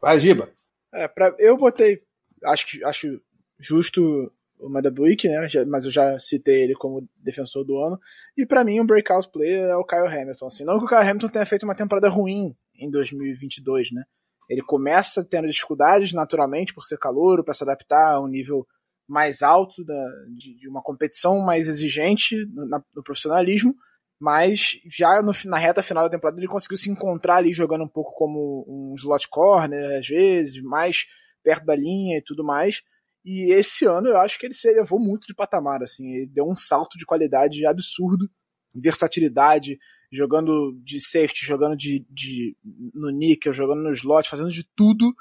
Vai, 0.00 0.20
Giba. 0.20 0.48
É, 0.92 1.08
pra, 1.08 1.34
eu 1.38 1.56
botei, 1.56 2.02
acho 2.44 2.66
que 2.66 2.84
acho 2.84 3.20
justo 3.58 4.30
o 4.58 4.68
Madabuik, 4.68 5.26
né? 5.28 5.48
já- 5.48 5.64
Mas 5.66 5.84
eu 5.84 5.90
já 5.90 6.18
citei 6.20 6.62
ele 6.62 6.74
como 6.74 7.08
defensor 7.16 7.64
do 7.64 7.78
ano. 7.78 7.98
E 8.36 8.46
pra 8.46 8.62
mim, 8.62 8.78
um 8.80 8.86
breakout 8.86 9.28
player 9.32 9.64
é 9.64 9.76
o 9.76 9.84
Kyle 9.84 10.06
Hamilton. 10.06 10.46
Assim, 10.46 10.64
não 10.64 10.78
que 10.78 10.84
o 10.84 10.88
Kyle 10.88 11.00
Hamilton 11.00 11.28
tenha 11.28 11.46
feito 11.46 11.64
uma 11.64 11.74
temporada 11.74 12.08
ruim 12.08 12.54
em 12.78 12.90
2022, 12.90 13.90
né? 13.92 14.04
Ele 14.48 14.62
começa 14.62 15.24
tendo 15.24 15.48
dificuldades 15.48 16.12
naturalmente 16.12 16.74
por 16.74 16.84
ser 16.84 16.98
calouro, 16.98 17.42
para 17.44 17.54
se 17.54 17.62
adaptar 17.64 18.14
a 18.14 18.20
um 18.20 18.26
nível 18.28 18.66
mais 19.12 19.42
alto 19.42 19.84
da, 19.84 20.04
de, 20.34 20.54
de 20.56 20.68
uma 20.68 20.82
competição 20.82 21.38
mais 21.40 21.68
exigente 21.68 22.34
no, 22.46 22.66
na- 22.66 22.82
no 22.96 23.02
profissionalismo. 23.02 23.74
Mas 24.18 24.78
já 24.86 25.20
no, 25.20 25.32
na 25.46 25.58
reta 25.58 25.82
final 25.82 26.04
da 26.04 26.10
temporada 26.10 26.38
ele 26.40 26.46
conseguiu 26.48 26.78
se 26.78 26.88
encontrar 26.88 27.36
ali 27.36 27.52
jogando 27.52 27.84
um 27.84 27.88
pouco 27.88 28.12
como 28.14 28.64
um 28.66 28.94
slot 28.94 29.28
corner, 29.28 29.98
às 29.98 30.06
vezes, 30.06 30.62
mais 30.62 31.06
perto 31.42 31.66
da 31.66 31.74
linha 31.76 32.18
e 32.18 32.22
tudo 32.22 32.42
mais. 32.44 32.82
E 33.24 33.52
esse 33.52 33.84
ano 33.84 34.08
eu 34.08 34.16
acho 34.18 34.38
que 34.38 34.46
ele 34.46 34.54
se 34.54 34.68
elevou 34.68 34.98
muito 34.98 35.26
de 35.26 35.34
patamar, 35.34 35.82
assim, 35.82 36.08
ele 36.14 36.26
deu 36.26 36.48
um 36.48 36.56
salto 36.56 36.96
de 36.96 37.04
qualidade 37.04 37.66
absurdo, 37.66 38.28
versatilidade, 38.74 39.78
jogando 40.10 40.72
de 40.82 41.00
safety, 41.00 41.44
jogando 41.44 41.76
de, 41.76 42.06
de 42.10 42.56
no 42.94 43.10
nickel, 43.10 43.52
jogando 43.52 43.82
no 43.82 43.92
slot, 43.92 44.28
fazendo 44.28 44.50
de 44.50 44.64
tudo 44.74 45.12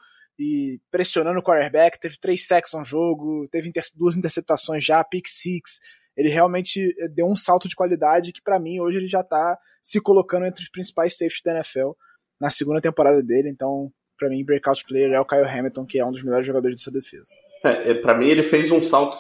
e 0.42 0.82
pressionando 0.90 1.40
o 1.40 1.44
quarterback, 1.44 2.00
teve 2.00 2.18
três 2.20 2.48
sacks 2.48 2.74
no 2.74 2.84
jogo, 2.84 3.48
teve 3.52 3.70
inter 3.70 3.84
duas 3.96 4.18
interceptações 4.18 4.84
já, 4.84 5.04
pick 5.04 5.28
six, 5.28 5.80
ele 6.18 6.30
realmente 6.30 6.96
eh, 7.00 7.08
deu 7.08 7.28
um 7.28 7.36
salto 7.36 7.70
de 7.70 7.76
qualidade 7.76 8.32
que 8.32 8.42
pra 8.42 8.60
mim 8.60 8.80
hoje 8.80 8.98
ele 8.98 9.08
já 9.08 9.24
tá 9.24 9.56
se 9.84 10.02
colocando 10.02 10.48
entre 10.48 10.64
os 10.64 10.70
principais 10.70 11.16
safeties 11.16 11.44
da 11.46 11.54
NFL 11.54 11.92
na 12.40 12.50
segunda 12.50 12.82
temporada 12.82 13.22
dele, 13.22 13.50
então 13.50 13.92
pra 14.18 14.30
mim 14.30 14.44
breakout 14.44 14.84
player 14.86 15.12
é 15.12 15.20
o 15.20 15.26
Kyle 15.26 15.46
Hamilton, 15.46 15.86
que 15.86 16.00
é 16.00 16.06
um 16.06 16.12
dos 16.12 16.24
melhores 16.24 16.48
jogadores 16.48 16.78
dessa 16.78 16.92
defesa. 16.92 17.32
É, 17.64 17.92
é, 17.92 17.94
para 17.94 18.18
mim 18.18 18.28
ele 18.28 18.42
fez 18.42 18.72
um 18.72 18.82
salto 18.82 19.16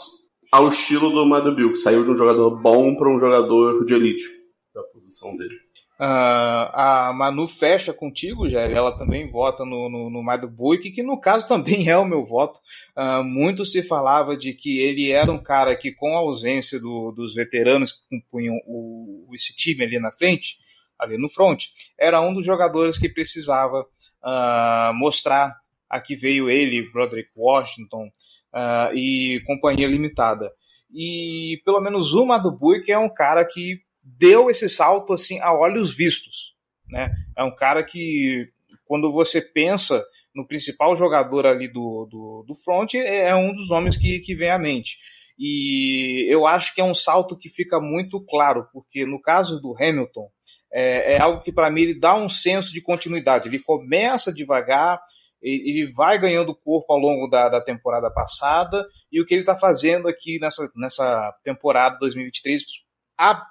ao 0.51 0.69
estilo 0.69 1.11
do 1.11 1.23
Madubil, 1.23 1.71
que 1.71 1.77
saiu 1.77 2.03
de 2.03 2.09
um 2.09 2.17
jogador 2.17 2.59
bom 2.59 2.95
para 2.95 3.15
um 3.15 3.19
jogador 3.19 3.85
de 3.85 3.93
elite 3.93 4.25
da 4.73 4.81
posição 4.85 5.37
dele. 5.37 5.55
Ah, 6.03 7.09
a 7.09 7.13
Manu 7.13 7.47
fecha 7.47 7.93
contigo, 7.93 8.49
Jerry. 8.49 8.73
Ela 8.73 8.97
também 8.97 9.29
vota 9.29 9.63
no, 9.63 9.87
no, 9.87 10.09
no 10.09 10.23
Mado 10.23 10.49
Buick, 10.49 10.89
que 10.89 11.03
no 11.03 11.19
caso 11.19 11.45
também 11.47 11.89
é 11.89 11.95
o 11.95 12.05
meu 12.05 12.25
voto. 12.25 12.59
Ah, 12.95 13.21
muito 13.21 13.63
se 13.63 13.83
falava 13.83 14.35
de 14.35 14.51
que 14.51 14.79
ele 14.79 15.11
era 15.11 15.31
um 15.31 15.37
cara 15.37 15.75
que, 15.75 15.91
com 15.91 16.15
a 16.15 16.21
ausência 16.21 16.79
do, 16.79 17.11
dos 17.11 17.35
veteranos 17.35 17.91
que 17.91 17.99
compunham 18.09 18.59
o, 18.65 19.29
esse 19.31 19.55
time 19.55 19.83
ali 19.83 19.99
na 19.99 20.11
frente, 20.11 20.57
ali 20.97 21.19
no 21.19 21.29
front, 21.29 21.65
era 21.99 22.19
um 22.19 22.33
dos 22.33 22.43
jogadores 22.47 22.97
que 22.97 23.07
precisava 23.07 23.85
ah, 24.23 24.91
mostrar 24.95 25.55
a 25.87 25.99
que 25.99 26.15
veio 26.15 26.49
ele, 26.49 26.89
Broderick 26.91 27.29
Washington 27.37 28.09
ah, 28.51 28.89
e 28.95 29.39
companhia 29.45 29.87
limitada. 29.87 30.51
E 30.91 31.61
pelo 31.63 31.79
menos 31.79 32.15
o 32.15 32.25
Mado 32.25 32.57
Buick 32.57 32.91
é 32.91 32.97
um 32.97 33.07
cara 33.07 33.45
que 33.45 33.81
deu 34.17 34.49
esse 34.49 34.69
salto 34.69 35.13
assim 35.13 35.39
a 35.39 35.53
olhos 35.53 35.93
vistos, 35.95 36.55
né? 36.87 37.11
É 37.37 37.43
um 37.43 37.55
cara 37.55 37.83
que 37.83 38.49
quando 38.85 39.11
você 39.11 39.41
pensa 39.41 40.03
no 40.35 40.47
principal 40.47 40.95
jogador 40.95 41.45
ali 41.45 41.67
do, 41.67 42.07
do, 42.09 42.45
do 42.47 42.55
front 42.55 42.93
é, 42.95 43.29
é 43.29 43.35
um 43.35 43.53
dos 43.53 43.69
nomes 43.69 43.97
que, 43.97 44.19
que 44.19 44.35
vem 44.35 44.49
à 44.49 44.57
mente. 44.57 44.97
E 45.37 46.27
eu 46.29 46.45
acho 46.45 46.73
que 46.75 46.81
é 46.81 46.83
um 46.83 46.93
salto 46.93 47.37
que 47.37 47.49
fica 47.49 47.79
muito 47.79 48.23
claro, 48.23 48.67
porque 48.71 49.05
no 49.05 49.19
caso 49.19 49.59
do 49.59 49.75
Hamilton 49.75 50.29
é, 50.71 51.15
é 51.15 51.19
algo 51.19 51.41
que 51.41 51.51
para 51.51 51.69
mim 51.69 51.81
ele 51.81 51.99
dá 51.99 52.15
um 52.15 52.29
senso 52.29 52.71
de 52.71 52.81
continuidade. 52.81 53.49
Ele 53.49 53.59
começa 53.59 54.31
devagar, 54.31 55.01
ele 55.41 55.91
vai 55.91 56.19
ganhando 56.19 56.55
corpo 56.55 56.93
ao 56.93 56.99
longo 56.99 57.27
da, 57.27 57.49
da 57.49 57.61
temporada 57.61 58.11
passada 58.11 58.87
e 59.11 59.19
o 59.19 59.25
que 59.25 59.33
ele 59.33 59.41
está 59.41 59.57
fazendo 59.57 60.07
aqui 60.07 60.39
nessa, 60.39 60.69
nessa 60.75 61.33
temporada 61.43 61.97
2023 61.99 62.61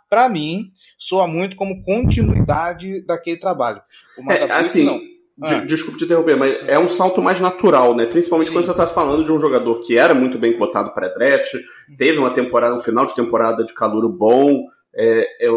para 0.08 0.28
mim, 0.28 0.66
soa 0.98 1.26
muito 1.26 1.56
como 1.56 1.82
continuidade 1.84 3.04
daquele 3.06 3.36
trabalho. 3.38 3.80
O 4.18 4.30
É, 4.32 4.50
assim, 4.52 4.84
não. 4.84 4.98
de- 4.98 5.54
Ah. 5.54 5.64
desculpe 5.64 5.98
te 5.98 6.04
interromper, 6.04 6.36
mas 6.36 6.54
é 6.68 6.78
um 6.78 6.88
salto 6.88 7.22
mais 7.22 7.40
natural, 7.40 7.94
né? 7.96 8.06
Principalmente 8.06 8.48
Sim. 8.48 8.54
quando 8.54 8.64
você 8.64 8.70
está 8.72 8.86
falando 8.86 9.24
de 9.24 9.32
um 9.32 9.40
jogador 9.40 9.80
que 9.80 9.96
era 9.96 10.12
muito 10.14 10.38
bem 10.38 10.56
cotado 10.58 10.92
pré-draft, 10.92 11.52
teve 11.96 12.18
uma 12.18 12.32
temporada, 12.32 12.74
um 12.76 12.80
final 12.80 13.06
de 13.06 13.14
temporada 13.14 13.64
de 13.64 13.72
calor 13.72 14.06
bom. 14.08 14.64
É, 14.94 15.46
é, 15.46 15.50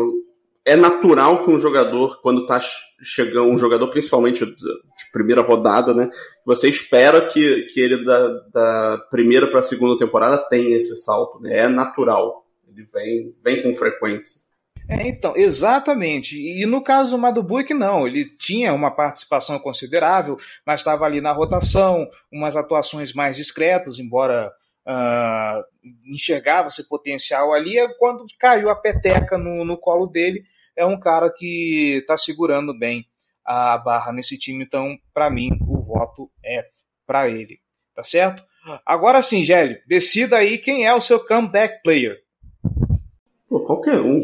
é 0.66 0.76
natural 0.78 1.44
que 1.44 1.50
um 1.52 1.60
jogador, 1.60 2.22
quando 2.22 2.44
está 2.44 2.60
chegando, 3.02 3.50
um 3.50 3.58
jogador 3.58 3.90
principalmente 3.90 4.46
de 4.46 4.56
de 4.56 5.12
primeira 5.12 5.42
rodada, 5.42 5.94
né? 5.94 6.10
Você 6.46 6.70
espera 6.70 7.26
que, 7.28 7.66
que 7.74 7.80
ele 7.82 8.06
da, 8.06 8.28
da 8.54 8.98
primeira 9.12 9.50
para 9.50 9.60
a 9.60 9.64
segunda 9.64 9.98
temporada 9.98 10.38
tenha 10.50 10.78
esse 10.78 10.96
salto, 10.96 11.40
né? 11.42 11.60
É 11.62 11.68
natural. 11.68 12.43
Ele 12.74 12.88
vem, 12.92 13.36
vem 13.44 13.64
com 13.64 13.74
frequência. 13.74 14.42
É, 14.88 15.08
então, 15.08 15.36
exatamente. 15.36 16.38
E 16.38 16.66
no 16.66 16.82
caso 16.82 17.12
do 17.12 17.18
Madubuik, 17.18 17.74
não. 17.74 18.06
Ele 18.08 18.26
tinha 18.26 18.74
uma 18.74 18.92
participação 18.92 19.58
considerável, 19.60 20.38
mas 20.66 20.82
estava 20.82 21.06
ali 21.06 21.22
na 21.22 21.32
rotação, 21.32 22.08
umas 22.32 22.56
atuações 22.56 23.14
mais 23.14 23.38
discretas, 23.38 24.00
embora 24.00 24.52
uh, 24.88 25.64
enxergava-se 26.06 26.88
potencial 26.88 27.54
ali. 27.54 27.78
É 27.78 27.88
quando 27.98 28.26
caiu 28.40 28.70
a 28.70 28.76
peteca 28.76 29.38
no, 29.38 29.64
no 29.64 29.78
colo 29.78 30.08
dele, 30.08 30.44
é 30.76 30.86
um 30.86 31.00
cara 31.00 31.32
que 31.32 32.00
está 32.02 32.18
segurando 32.18 32.78
bem 32.78 33.06
a 33.46 33.78
barra 33.78 34.12
nesse 34.12 34.38
time. 34.38 34.64
Então, 34.64 34.98
para 35.14 35.30
mim, 35.30 35.52
o 35.68 35.80
voto 35.80 36.30
é 36.44 36.66
para 37.06 37.30
ele. 37.30 37.60
Tá 37.96 38.04
certo? 38.04 38.44
Agora 38.86 39.22
sim, 39.22 39.44
Gelli, 39.44 39.80
decida 39.86 40.38
aí 40.38 40.58
quem 40.58 40.86
é 40.86 40.94
o 40.94 41.02
seu 41.02 41.20
comeback 41.20 41.84
player. 41.84 42.23
Pô, 43.54 43.60
qualquer 43.60 44.02
um. 44.02 44.20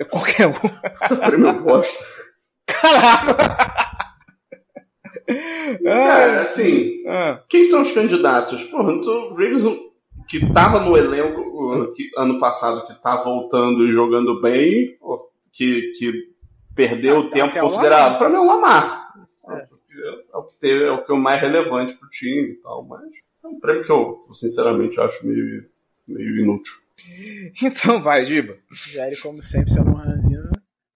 É 0.00 0.04
qualquer 0.04 0.48
um. 0.48 0.52
Essa 1.00 1.14
prêmio 1.14 1.62
bosta. 1.62 2.04
Caralho! 2.66 3.36
Cara, 5.84 6.42
assim, 6.42 7.04
ah. 7.06 7.40
quem 7.48 7.62
são 7.62 7.82
os 7.82 7.92
candidatos? 7.92 8.64
Porra, 8.64 8.94
o 8.94 9.28
Ravens 9.28 9.62
que 10.26 10.52
tava 10.52 10.80
no 10.80 10.96
elenco 10.96 11.92
que, 11.94 12.10
ano 12.16 12.40
passado, 12.40 12.84
que 12.84 13.00
tá 13.00 13.14
voltando 13.14 13.86
e 13.86 13.92
jogando 13.92 14.40
bem, 14.40 14.98
que, 15.52 15.92
que 15.96 16.12
perdeu 16.74 17.18
o 17.18 17.30
tempo 17.30 17.56
considerável. 17.60 18.18
Para 18.18 18.28
mim 18.28 18.36
é 18.36 18.40
o 18.40 18.46
Lamar. 18.46 19.14
É. 19.50 19.54
é. 19.54 20.36
o 20.36 20.42
que 20.42 20.58
teve, 20.58 20.82
é 20.82 20.90
o 20.90 21.04
que 21.04 21.12
é 21.12 21.14
o 21.14 21.18
mais 21.18 21.40
relevante 21.40 21.92
pro 21.92 22.10
time 22.10 22.54
e 22.54 22.56
tal, 22.56 22.82
mas 22.82 23.04
é 23.44 23.46
um 23.46 23.60
prêmio 23.60 23.84
que 23.84 23.92
eu, 23.92 24.26
sinceramente, 24.34 25.00
acho 25.00 25.24
meio, 25.24 25.64
meio 26.08 26.40
inútil. 26.40 26.81
Então 27.62 28.02
vai, 28.02 28.24
Giba. 28.24 28.56
Jair, 28.92 29.20
como 29.20 29.42
sempre, 29.42 29.72
sendo 29.72 29.90
um. 29.90 30.02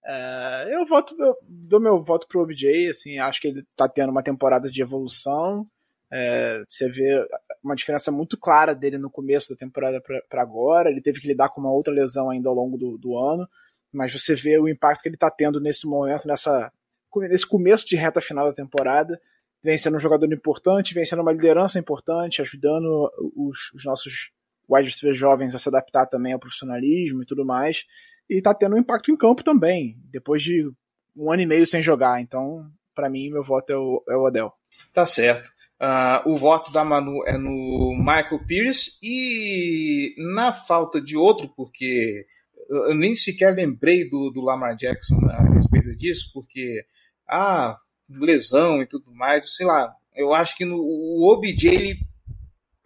Uh, 0.06 0.68
eu 0.68 0.86
voto, 0.86 1.16
eu 1.18 1.36
dou 1.42 1.80
meu 1.80 2.00
voto 2.00 2.28
pro 2.28 2.40
OBJ, 2.40 2.90
assim, 2.90 3.18
acho 3.18 3.40
que 3.40 3.48
ele 3.48 3.66
tá 3.74 3.88
tendo 3.88 4.10
uma 4.10 4.22
temporada 4.22 4.70
de 4.70 4.80
evolução. 4.80 5.66
É, 6.12 6.62
você 6.68 6.88
vê 6.88 7.26
uma 7.60 7.74
diferença 7.74 8.12
muito 8.12 8.38
clara 8.38 8.72
dele 8.72 8.98
no 8.98 9.10
começo 9.10 9.50
da 9.50 9.56
temporada 9.56 10.00
para 10.28 10.40
agora. 10.40 10.88
Ele 10.88 11.02
teve 11.02 11.20
que 11.20 11.26
lidar 11.26 11.48
com 11.48 11.60
uma 11.60 11.72
outra 11.72 11.92
lesão 11.92 12.30
ainda 12.30 12.48
ao 12.48 12.54
longo 12.54 12.78
do, 12.78 12.96
do 12.96 13.18
ano, 13.18 13.48
mas 13.92 14.12
você 14.12 14.36
vê 14.36 14.56
o 14.60 14.68
impacto 14.68 15.02
que 15.02 15.08
ele 15.08 15.16
está 15.16 15.28
tendo 15.28 15.60
nesse 15.60 15.88
momento, 15.88 16.28
nessa, 16.28 16.72
nesse 17.16 17.46
começo 17.46 17.84
de 17.88 17.96
reta 17.96 18.20
final 18.20 18.46
da 18.46 18.54
temporada. 18.54 19.20
Vem 19.60 19.76
sendo 19.76 19.96
um 19.96 20.00
jogador 20.00 20.32
importante, 20.32 20.94
vem 20.94 21.04
sendo 21.04 21.22
uma 21.22 21.32
liderança 21.32 21.80
importante, 21.80 22.40
ajudando 22.40 23.10
os, 23.34 23.72
os 23.74 23.84
nossos 23.84 24.30
wide 24.68 24.88
receivers 24.88 25.16
jovens 25.16 25.54
a 25.54 25.58
se 25.58 25.68
adaptar 25.68 26.06
também 26.06 26.32
ao 26.32 26.38
profissionalismo 26.38 27.22
e 27.22 27.26
tudo 27.26 27.44
mais. 27.44 27.84
E 28.28 28.42
tá 28.42 28.52
tendo 28.52 28.76
um 28.76 28.78
impacto 28.78 29.10
em 29.10 29.16
campo 29.16 29.44
também, 29.44 29.96
depois 30.10 30.42
de 30.42 30.68
um 31.16 31.30
ano 31.30 31.42
e 31.42 31.46
meio 31.46 31.66
sem 31.66 31.80
jogar. 31.80 32.20
Então, 32.20 32.68
para 32.94 33.08
mim, 33.08 33.30
meu 33.30 33.42
voto 33.42 33.70
é 33.70 33.76
o, 33.76 34.04
é 34.08 34.16
o 34.16 34.24
Odell. 34.24 34.52
Tá 34.92 35.06
certo. 35.06 35.50
Uh, 35.80 36.30
o 36.30 36.36
voto 36.36 36.72
da 36.72 36.84
Manu 36.84 37.22
é 37.26 37.36
no 37.36 37.94
Michael 37.98 38.44
Pierce 38.46 38.92
e 39.02 40.14
na 40.34 40.52
falta 40.52 41.00
de 41.00 41.16
outro, 41.16 41.52
porque 41.54 42.26
eu 42.68 42.94
nem 42.94 43.14
sequer 43.14 43.54
lembrei 43.54 44.08
do, 44.08 44.30
do 44.30 44.40
Lamar 44.40 44.74
Jackson 44.74 45.18
a 45.28 45.42
respeito 45.54 45.94
disso, 45.94 46.30
porque 46.32 46.84
ah, 47.28 47.76
lesão 48.08 48.80
e 48.80 48.86
tudo 48.86 49.12
mais, 49.14 49.54
sei 49.54 49.66
lá, 49.66 49.94
eu 50.14 50.32
acho 50.32 50.56
que 50.56 50.64
no, 50.64 50.78
o 50.78 51.30
OBJ 51.32 51.68
ele 51.68 51.98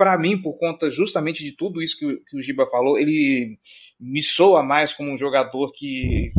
para 0.01 0.17
mim, 0.17 0.41
por 0.41 0.55
conta 0.55 0.91
justamente 0.91 1.45
de 1.45 1.53
tudo 1.53 1.83
isso 1.83 1.99
que, 1.99 2.07
o, 2.07 2.25
que 2.25 2.35
o 2.35 2.41
Giba 2.41 2.67
falou, 2.67 2.99
ele 2.99 3.59
me 4.01 4.23
soa 4.23 4.63
mais 4.63 4.95
como 4.95 5.13
um 5.13 5.19
jogador 5.19 5.71
que, 5.73 6.33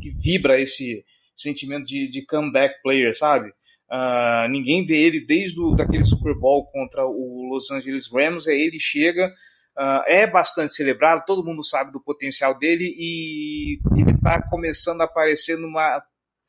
que 0.00 0.10
vibra 0.10 0.60
esse 0.60 1.04
sentimento 1.36 1.84
de, 1.84 2.06
de 2.06 2.24
comeback 2.24 2.80
player, 2.80 3.12
sabe? 3.18 3.48
Uh, 3.90 4.48
ninguém 4.48 4.86
vê 4.86 4.98
ele 4.98 5.18
desde 5.18 5.60
o, 5.60 5.74
daquele 5.74 6.04
Super 6.04 6.32
Bowl 6.32 6.64
contra 6.66 7.04
o 7.04 7.48
Los 7.52 7.72
Angeles 7.72 8.08
Rams, 8.08 8.46
aí 8.46 8.60
ele 8.60 8.78
chega, 8.78 9.34
uh, 9.76 10.04
é 10.06 10.24
bastante 10.24 10.72
celebrado, 10.72 11.24
todo 11.26 11.44
mundo 11.44 11.64
sabe 11.64 11.90
do 11.90 12.00
potencial 12.00 12.56
dele 12.56 12.84
e 12.96 13.80
ele 13.96 14.12
está 14.12 14.40
começando 14.48 15.00
a 15.00 15.06
aparecer 15.06 15.58
numa 15.58 16.00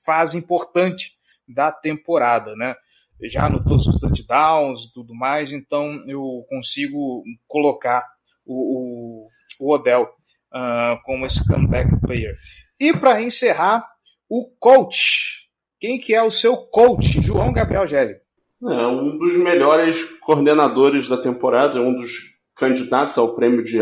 fase 0.06 0.38
importante 0.38 1.14
da 1.48 1.72
temporada, 1.72 2.56
né? 2.56 2.76
Já 3.30 3.46
anotou 3.46 3.80
seus 3.80 4.00
touchdowns 4.00 4.86
e 4.86 4.94
tudo 4.94 5.14
mais, 5.14 5.52
então 5.52 6.04
eu 6.08 6.44
consigo 6.48 7.24
colocar 7.48 8.04
o, 8.46 9.26
o, 9.26 9.28
o 9.60 9.74
Odell 9.74 10.04
uh, 10.04 11.02
como 11.04 11.26
esse 11.26 11.46
comeback 11.48 11.90
player. 12.02 12.36
E 12.80 12.94
para 12.94 13.22
encerrar, 13.22 13.86
o 14.30 14.50
coach. 14.60 15.48
Quem 15.80 16.00
que 16.00 16.14
é 16.14 16.24
o 16.24 16.32
seu 16.32 16.58
coach? 16.58 17.22
João 17.22 17.54
Gabriel 17.54 17.86
Gelli. 17.86 18.16
É 18.64 18.88
um 18.88 19.18
dos 19.18 19.36
melhores 19.36 20.04
coordenadores 20.22 21.08
da 21.08 21.18
temporada, 21.18 21.82
um 21.82 21.94
dos 21.94 22.12
candidatos 22.56 23.18
ao 23.18 23.36
prêmio 23.36 23.64
de 23.64 23.78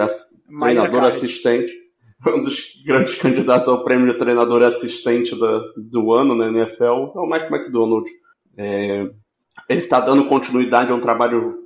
treinador 0.59 1.03
assistente. 1.03 1.71
Um 2.27 2.41
dos 2.41 2.73
grandes 2.85 3.15
candidatos 3.15 3.67
ao 3.67 3.83
prêmio 3.83 4.11
de 4.11 4.17
treinador 4.19 4.63
assistente 4.63 5.35
do, 5.35 5.73
do 5.77 6.13
ano 6.13 6.35
na 6.35 6.47
NFL 6.47 6.83
é 6.83 7.19
o 7.19 7.27
Mike 7.27 7.53
McDonald. 7.53 8.09
É, 8.57 9.09
ele 9.69 9.81
está 9.81 9.99
dando 9.99 10.25
continuidade 10.25 10.91
a 10.91 10.95
um 10.95 11.01
trabalho 11.01 11.59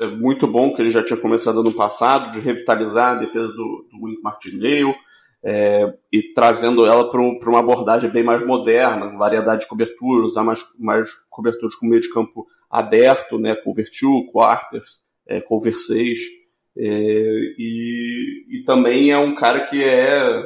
é, 0.00 0.06
muito 0.06 0.46
bom 0.46 0.74
que 0.74 0.82
ele 0.82 0.90
já 0.90 1.02
tinha 1.02 1.18
começado 1.18 1.60
ano 1.60 1.72
passado, 1.72 2.32
de 2.32 2.40
revitalizar 2.40 3.12
a 3.12 3.20
defesa 3.20 3.48
do, 3.48 3.86
do 3.90 4.04
Wink 4.04 4.22
Martindale 4.22 4.94
é, 5.44 5.92
e 6.12 6.32
trazendo 6.34 6.86
ela 6.86 7.10
para 7.10 7.20
um, 7.20 7.38
uma 7.44 7.58
abordagem 7.58 8.10
bem 8.10 8.22
mais 8.22 8.44
moderna, 8.46 9.16
variedade 9.18 9.62
de 9.62 9.68
coberturas, 9.68 10.30
usar 10.30 10.44
mais, 10.44 10.64
mais 10.78 11.10
coberturas 11.28 11.74
com 11.74 11.86
meio 11.86 12.00
de 12.00 12.12
campo 12.12 12.46
aberto, 12.70 13.38
né, 13.38 13.54
cover 13.56 13.86
2, 13.86 14.30
quarters, 14.30 15.00
é, 15.26 15.40
cover 15.40 15.78
6. 15.78 16.18
É, 16.76 16.84
e, 17.58 18.46
e 18.48 18.64
também 18.64 19.10
é 19.10 19.18
um 19.18 19.34
cara 19.34 19.60
que 19.60 19.82
é 19.82 20.42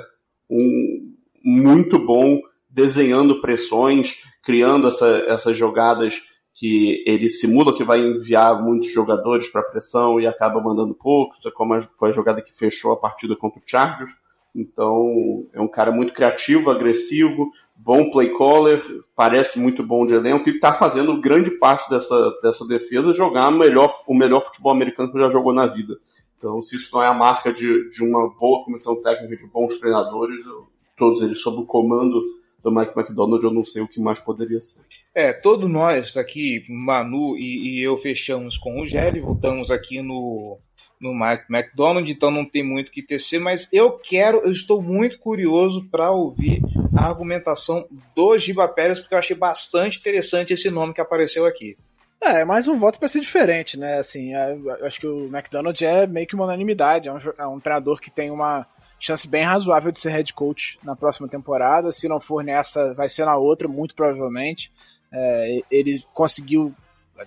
um, 0.50 1.14
muito 1.44 1.98
bom 1.98 2.40
desenhando 2.68 3.40
pressões, 3.40 4.22
criando 4.42 4.88
essa, 4.88 5.24
essas 5.28 5.56
jogadas 5.56 6.22
que 6.56 7.04
ele 7.06 7.28
simula 7.28 7.74
que 7.74 7.84
vai 7.84 8.00
enviar 8.00 8.62
muitos 8.62 8.90
jogadores 8.90 9.46
para 9.46 9.62
pressão 9.62 10.18
e 10.18 10.26
acaba 10.26 10.58
mandando 10.58 10.94
poucos, 10.94 11.44
é 11.44 11.50
como 11.50 11.78
foi 11.98 12.08
a 12.08 12.12
jogada 12.12 12.40
que 12.40 12.50
fechou 12.50 12.92
a 12.92 12.96
partida 12.96 13.36
contra 13.36 13.60
o 13.60 13.62
Chargers. 13.64 14.10
Então, 14.54 15.46
é 15.52 15.60
um 15.60 15.68
cara 15.68 15.92
muito 15.92 16.14
criativo, 16.14 16.70
agressivo, 16.70 17.50
bom 17.76 18.10
play 18.10 18.32
caller, 18.34 18.82
parece 19.14 19.58
muito 19.58 19.82
bom 19.82 20.06
de 20.06 20.14
elenco 20.14 20.48
e 20.48 20.54
está 20.54 20.72
fazendo 20.72 21.20
grande 21.20 21.50
parte 21.58 21.90
dessa, 21.90 22.32
dessa 22.42 22.66
defesa 22.66 23.12
jogar 23.12 23.50
melhor, 23.50 23.94
o 24.06 24.14
melhor 24.14 24.40
futebol 24.40 24.72
americano 24.72 25.12
que 25.12 25.18
já 25.18 25.28
jogou 25.28 25.52
na 25.52 25.66
vida. 25.66 25.98
Então, 26.38 26.62
se 26.62 26.76
isso 26.76 26.88
não 26.94 27.02
é 27.02 27.06
a 27.06 27.12
marca 27.12 27.52
de, 27.52 27.90
de 27.90 28.02
uma 28.02 28.30
boa 28.30 28.64
comissão 28.64 29.02
técnica, 29.02 29.36
de 29.36 29.46
bons 29.46 29.76
treinadores, 29.78 30.42
todos 30.96 31.20
eles 31.20 31.38
sob 31.38 31.60
o 31.60 31.66
comando 31.66 32.22
do 32.66 32.74
Mike 32.74 32.98
McDonald, 32.98 33.42
eu 33.44 33.52
não 33.52 33.62
sei 33.62 33.80
o 33.80 33.86
que 33.86 34.00
mais 34.00 34.18
poderia 34.18 34.60
ser. 34.60 34.80
É, 35.14 35.32
todos 35.32 35.70
nós 35.70 36.16
aqui, 36.16 36.64
Manu 36.68 37.36
e, 37.38 37.78
e 37.78 37.80
eu, 37.80 37.96
fechamos 37.96 38.56
com 38.56 38.80
o 38.80 38.86
Gelli, 38.86 39.20
voltamos 39.20 39.70
aqui 39.70 40.02
no, 40.02 40.58
no 41.00 41.14
Mike 41.14 41.44
McDonald, 41.48 42.10
então 42.10 42.28
não 42.28 42.44
tem 42.44 42.64
muito 42.64 42.90
que 42.90 43.02
tecer, 43.02 43.38
mas 43.38 43.68
eu 43.72 43.92
quero, 43.92 44.38
eu 44.38 44.50
estou 44.50 44.82
muito 44.82 45.16
curioso 45.20 45.88
para 45.88 46.10
ouvir 46.10 46.60
a 46.96 47.06
argumentação 47.06 47.86
do 48.16 48.36
Giba 48.36 48.66
Pérez, 48.66 48.98
porque 48.98 49.14
eu 49.14 49.18
achei 49.18 49.36
bastante 49.36 50.00
interessante 50.00 50.52
esse 50.52 50.68
nome 50.68 50.92
que 50.92 51.00
apareceu 51.00 51.46
aqui. 51.46 51.76
É, 52.20 52.44
mais 52.44 52.66
um 52.66 52.80
voto 52.80 52.98
para 52.98 53.08
ser 53.08 53.20
diferente, 53.20 53.78
né? 53.78 53.98
Assim, 53.98 54.34
é, 54.34 54.54
eu 54.54 54.86
acho 54.86 54.98
que 54.98 55.06
o 55.06 55.26
McDonald 55.26 55.84
é 55.84 56.04
meio 56.04 56.26
que 56.26 56.34
uma 56.34 56.46
unanimidade, 56.46 57.08
é 57.08 57.12
um, 57.12 57.18
é 57.38 57.46
um 57.46 57.60
treinador 57.60 58.00
que 58.00 58.10
tem 58.10 58.30
uma 58.30 58.66
chance 59.06 59.28
bem 59.28 59.44
razoável 59.44 59.92
de 59.92 60.00
ser 60.00 60.10
head 60.10 60.34
coach 60.34 60.78
na 60.82 60.96
próxima 60.96 61.28
temporada. 61.28 61.92
Se 61.92 62.08
não 62.08 62.20
for 62.20 62.42
nessa, 62.42 62.94
vai 62.94 63.08
ser 63.08 63.24
na 63.24 63.36
outra, 63.36 63.68
muito 63.68 63.94
provavelmente. 63.94 64.72
É, 65.12 65.60
ele 65.70 66.02
conseguiu, 66.12 66.74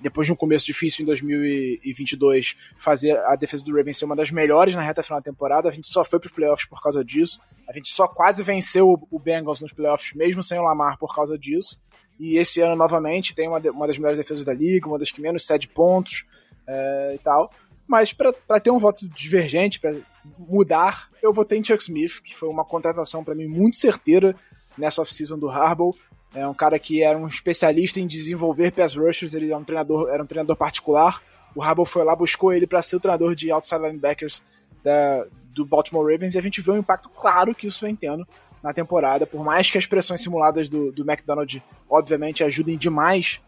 depois 0.01 0.27
de 0.27 0.33
um 0.33 0.35
começo 0.35 0.65
difícil 0.65 1.03
em 1.03 1.05
2022, 1.05 2.57
fazer 2.77 3.17
a 3.25 3.35
defesa 3.35 3.63
do 3.63 3.75
Ravens 3.75 3.97
ser 3.97 4.05
uma 4.05 4.15
das 4.15 4.29
melhores 4.29 4.75
na 4.75 4.81
reta 4.81 5.01
final 5.01 5.19
da 5.19 5.23
temporada. 5.23 5.69
A 5.69 5.71
gente 5.71 5.87
só 5.87 6.03
foi 6.03 6.19
para 6.19 6.27
os 6.27 6.33
playoffs 6.33 6.67
por 6.67 6.81
causa 6.81 7.03
disso. 7.03 7.39
A 7.67 7.73
gente 7.73 7.89
só 7.89 8.07
quase 8.07 8.43
venceu 8.43 9.07
o 9.09 9.19
Bengals 9.19 9.61
nos 9.61 9.71
playoffs, 9.71 10.13
mesmo 10.13 10.43
sem 10.43 10.59
o 10.59 10.63
Lamar, 10.63 10.97
por 10.97 11.15
causa 11.15 11.37
disso. 11.37 11.79
E 12.19 12.37
esse 12.37 12.59
ano, 12.59 12.75
novamente, 12.75 13.33
tem 13.33 13.47
uma, 13.47 13.59
uma 13.71 13.87
das 13.87 13.97
melhores 13.97 14.17
defesas 14.17 14.43
da 14.43 14.53
liga, 14.53 14.87
uma 14.87 14.99
das 14.99 15.11
que 15.11 15.21
menos 15.21 15.45
cede 15.45 15.69
pontos 15.69 16.25
é, 16.67 17.13
e 17.15 17.19
tal. 17.19 17.49
Mas 17.89 18.13
para 18.13 18.59
ter 18.59 18.69
um 18.69 18.77
voto 18.77 19.09
divergente, 19.09 19.79
para 19.79 19.97
mudar, 20.37 21.09
eu 21.23 21.33
votei 21.33 21.57
em 21.57 21.63
Chuck 21.63 21.81
Smith, 21.81 22.21
que 22.21 22.35
foi 22.35 22.47
uma 22.47 22.63
contratação 22.63 23.23
para 23.23 23.33
mim 23.33 23.47
muito 23.47 23.77
certeira 23.77 24.35
nessa 24.77 25.01
off-season 25.01 25.39
do 25.39 25.49
Harbaugh. 25.49 25.95
É 26.35 26.47
um 26.47 26.53
cara 26.53 26.77
que 26.77 27.01
era 27.01 27.17
um 27.17 27.25
especialista 27.25 27.99
em 27.99 28.05
desenvolver 28.05 28.71
pass 28.71 28.95
rushers, 28.95 29.33
ele 29.33 29.47
era 29.47 29.57
um 29.57 29.63
treinador, 29.63 30.07
era 30.07 30.21
um 30.21 30.27
treinador 30.27 30.55
particular. 30.55 31.19
O 31.55 31.63
Harbaugh 31.63 31.83
foi 31.83 32.03
lá, 32.03 32.15
buscou 32.15 32.53
ele 32.53 32.67
para 32.67 32.79
ser 32.83 32.95
o 32.95 32.99
treinador 32.99 33.33
de 33.33 33.51
outside 33.51 33.81
linebackers 33.81 34.43
da, 34.83 35.25
do 35.51 35.65
Baltimore 35.65 36.05
Ravens 36.05 36.35
e 36.35 36.37
a 36.37 36.43
gente 36.43 36.61
vê 36.61 36.69
o 36.69 36.77
impacto 36.77 37.09
claro 37.09 37.55
que 37.55 37.65
isso 37.65 37.83
vem 37.83 37.95
tendo 37.95 38.23
na 38.61 38.71
temporada. 38.71 39.25
Por 39.25 39.43
mais 39.43 39.71
que 39.71 39.79
as 39.79 39.87
pressões 39.87 40.21
simuladas 40.21 40.69
do, 40.69 40.91
do 40.91 41.01
McDonald, 41.01 41.63
obviamente, 41.89 42.43
ajudem 42.43 42.77
demais 42.77 43.41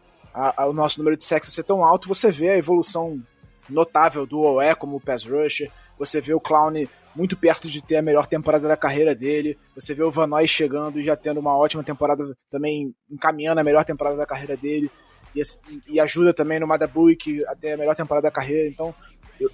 o 0.67 0.73
nosso 0.73 0.97
número 0.97 1.15
de 1.15 1.31
a 1.31 1.39
ser 1.41 1.63
tão 1.63 1.85
alto, 1.85 2.07
você 2.07 2.31
vê 2.31 2.49
a 2.49 2.57
evolução 2.57 3.21
notável 3.69 4.25
do 4.25 4.41
OE 4.41 4.75
como 4.75 4.97
o 4.97 5.01
pass 5.01 5.25
rusher, 5.25 5.71
você 5.97 6.19
vê 6.19 6.33
o 6.33 6.39
Clown 6.39 6.87
muito 7.15 7.35
perto 7.35 7.69
de 7.69 7.81
ter 7.81 7.97
a 7.97 8.01
melhor 8.01 8.25
temporada 8.25 8.67
da 8.67 8.77
carreira 8.77 9.13
dele, 9.13 9.57
você 9.75 9.93
vê 9.93 10.03
o 10.03 10.11
Van 10.11 10.27
Noy 10.27 10.47
chegando 10.47 10.99
e 10.99 11.03
já 11.03 11.15
tendo 11.15 11.39
uma 11.39 11.55
ótima 11.55 11.83
temporada, 11.83 12.35
também 12.49 12.93
encaminhando 13.09 13.59
a 13.59 13.63
melhor 13.63 13.83
temporada 13.83 14.17
da 14.17 14.25
carreira 14.25 14.55
dele, 14.55 14.89
e, 15.35 15.41
e 15.87 15.99
ajuda 15.99 16.33
também 16.33 16.59
no 16.59 16.67
Madabuik 16.67 17.43
a 17.45 17.55
ter 17.55 17.73
a 17.73 17.77
melhor 17.77 17.95
temporada 17.95 18.27
da 18.27 18.31
carreira, 18.31 18.69
então 18.69 18.95
eu 19.39 19.49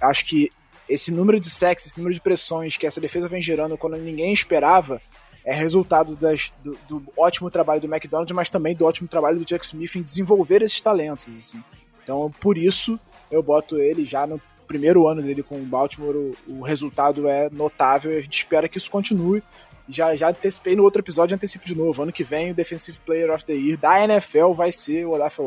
acho 0.00 0.26
que 0.26 0.50
esse 0.88 1.12
número 1.12 1.38
de 1.38 1.48
sacks, 1.48 1.86
esse 1.86 1.98
número 1.98 2.14
de 2.14 2.20
pressões 2.20 2.76
que 2.76 2.86
essa 2.86 3.00
defesa 3.00 3.28
vem 3.28 3.40
gerando 3.40 3.78
quando 3.78 3.96
ninguém 3.96 4.32
esperava, 4.32 5.00
é 5.44 5.54
resultado 5.54 6.16
das, 6.16 6.52
do, 6.62 6.76
do, 6.88 7.04
ótimo 7.16 7.50
trabalho 7.50 7.80
do 7.80 7.86
McDonald's, 7.86 8.34
mas 8.34 8.50
também 8.50 8.74
do 8.74 8.84
ótimo 8.84 9.08
trabalho 9.08 9.38
do 9.38 9.44
Jack 9.44 9.64
Smith 9.64 9.94
em 9.96 10.02
desenvolver 10.02 10.62
esses 10.62 10.80
talentos. 10.80 11.26
Assim. 11.34 11.62
Então, 12.02 12.30
por 12.40 12.58
isso, 12.58 12.98
eu 13.30 13.42
boto 13.42 13.78
ele 13.78 14.04
já 14.04 14.26
no 14.26 14.40
primeiro 14.66 15.08
ano 15.08 15.22
dele 15.22 15.42
com 15.42 15.56
o 15.56 15.64
Baltimore. 15.64 16.16
O, 16.16 16.36
o 16.58 16.62
resultado 16.62 17.28
é 17.28 17.50
notável 17.50 18.12
e 18.12 18.18
a 18.18 18.20
gente 18.20 18.38
espera 18.38 18.68
que 18.68 18.78
isso 18.78 18.90
continue. 18.90 19.42
Já, 19.88 20.14
já 20.14 20.28
antecipei 20.28 20.76
no 20.76 20.84
outro 20.84 21.00
episódio, 21.00 21.34
antecipo 21.34 21.66
de 21.66 21.76
novo. 21.76 22.02
Ano 22.02 22.12
que 22.12 22.22
vem, 22.22 22.52
o 22.52 22.54
Defensive 22.54 23.00
Player 23.04 23.32
of 23.32 23.44
the 23.44 23.54
Year 23.54 23.76
da 23.76 24.02
NFL 24.04 24.52
vai 24.52 24.70
ser 24.70 25.04
o 25.04 25.10
Olaf. 25.10 25.38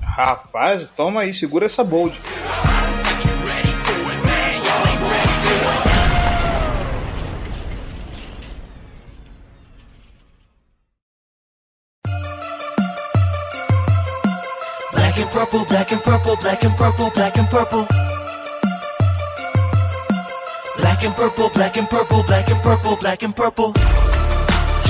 Rapaz, 0.00 0.88
toma 0.90 1.22
aí, 1.22 1.34
segura 1.34 1.66
essa 1.66 1.82
bold. 1.82 2.20
Purple, 15.42 15.64
black 15.64 15.92
and 15.92 16.02
purple, 16.02 16.36
black 16.36 16.64
and 16.64 16.76
purple, 16.76 17.10
black 17.10 17.38
and 17.38 17.50
purple. 17.50 17.86
Black 20.78 21.04
and 21.04 21.14
purple, 21.16 21.50
black 21.50 21.76
and 21.78 21.88
purple, 21.88 22.22
black 22.22 22.48
and 22.48 22.62
purple, 22.62 22.96
black 22.96 23.22
and 23.24 23.34
purple. 23.34 23.72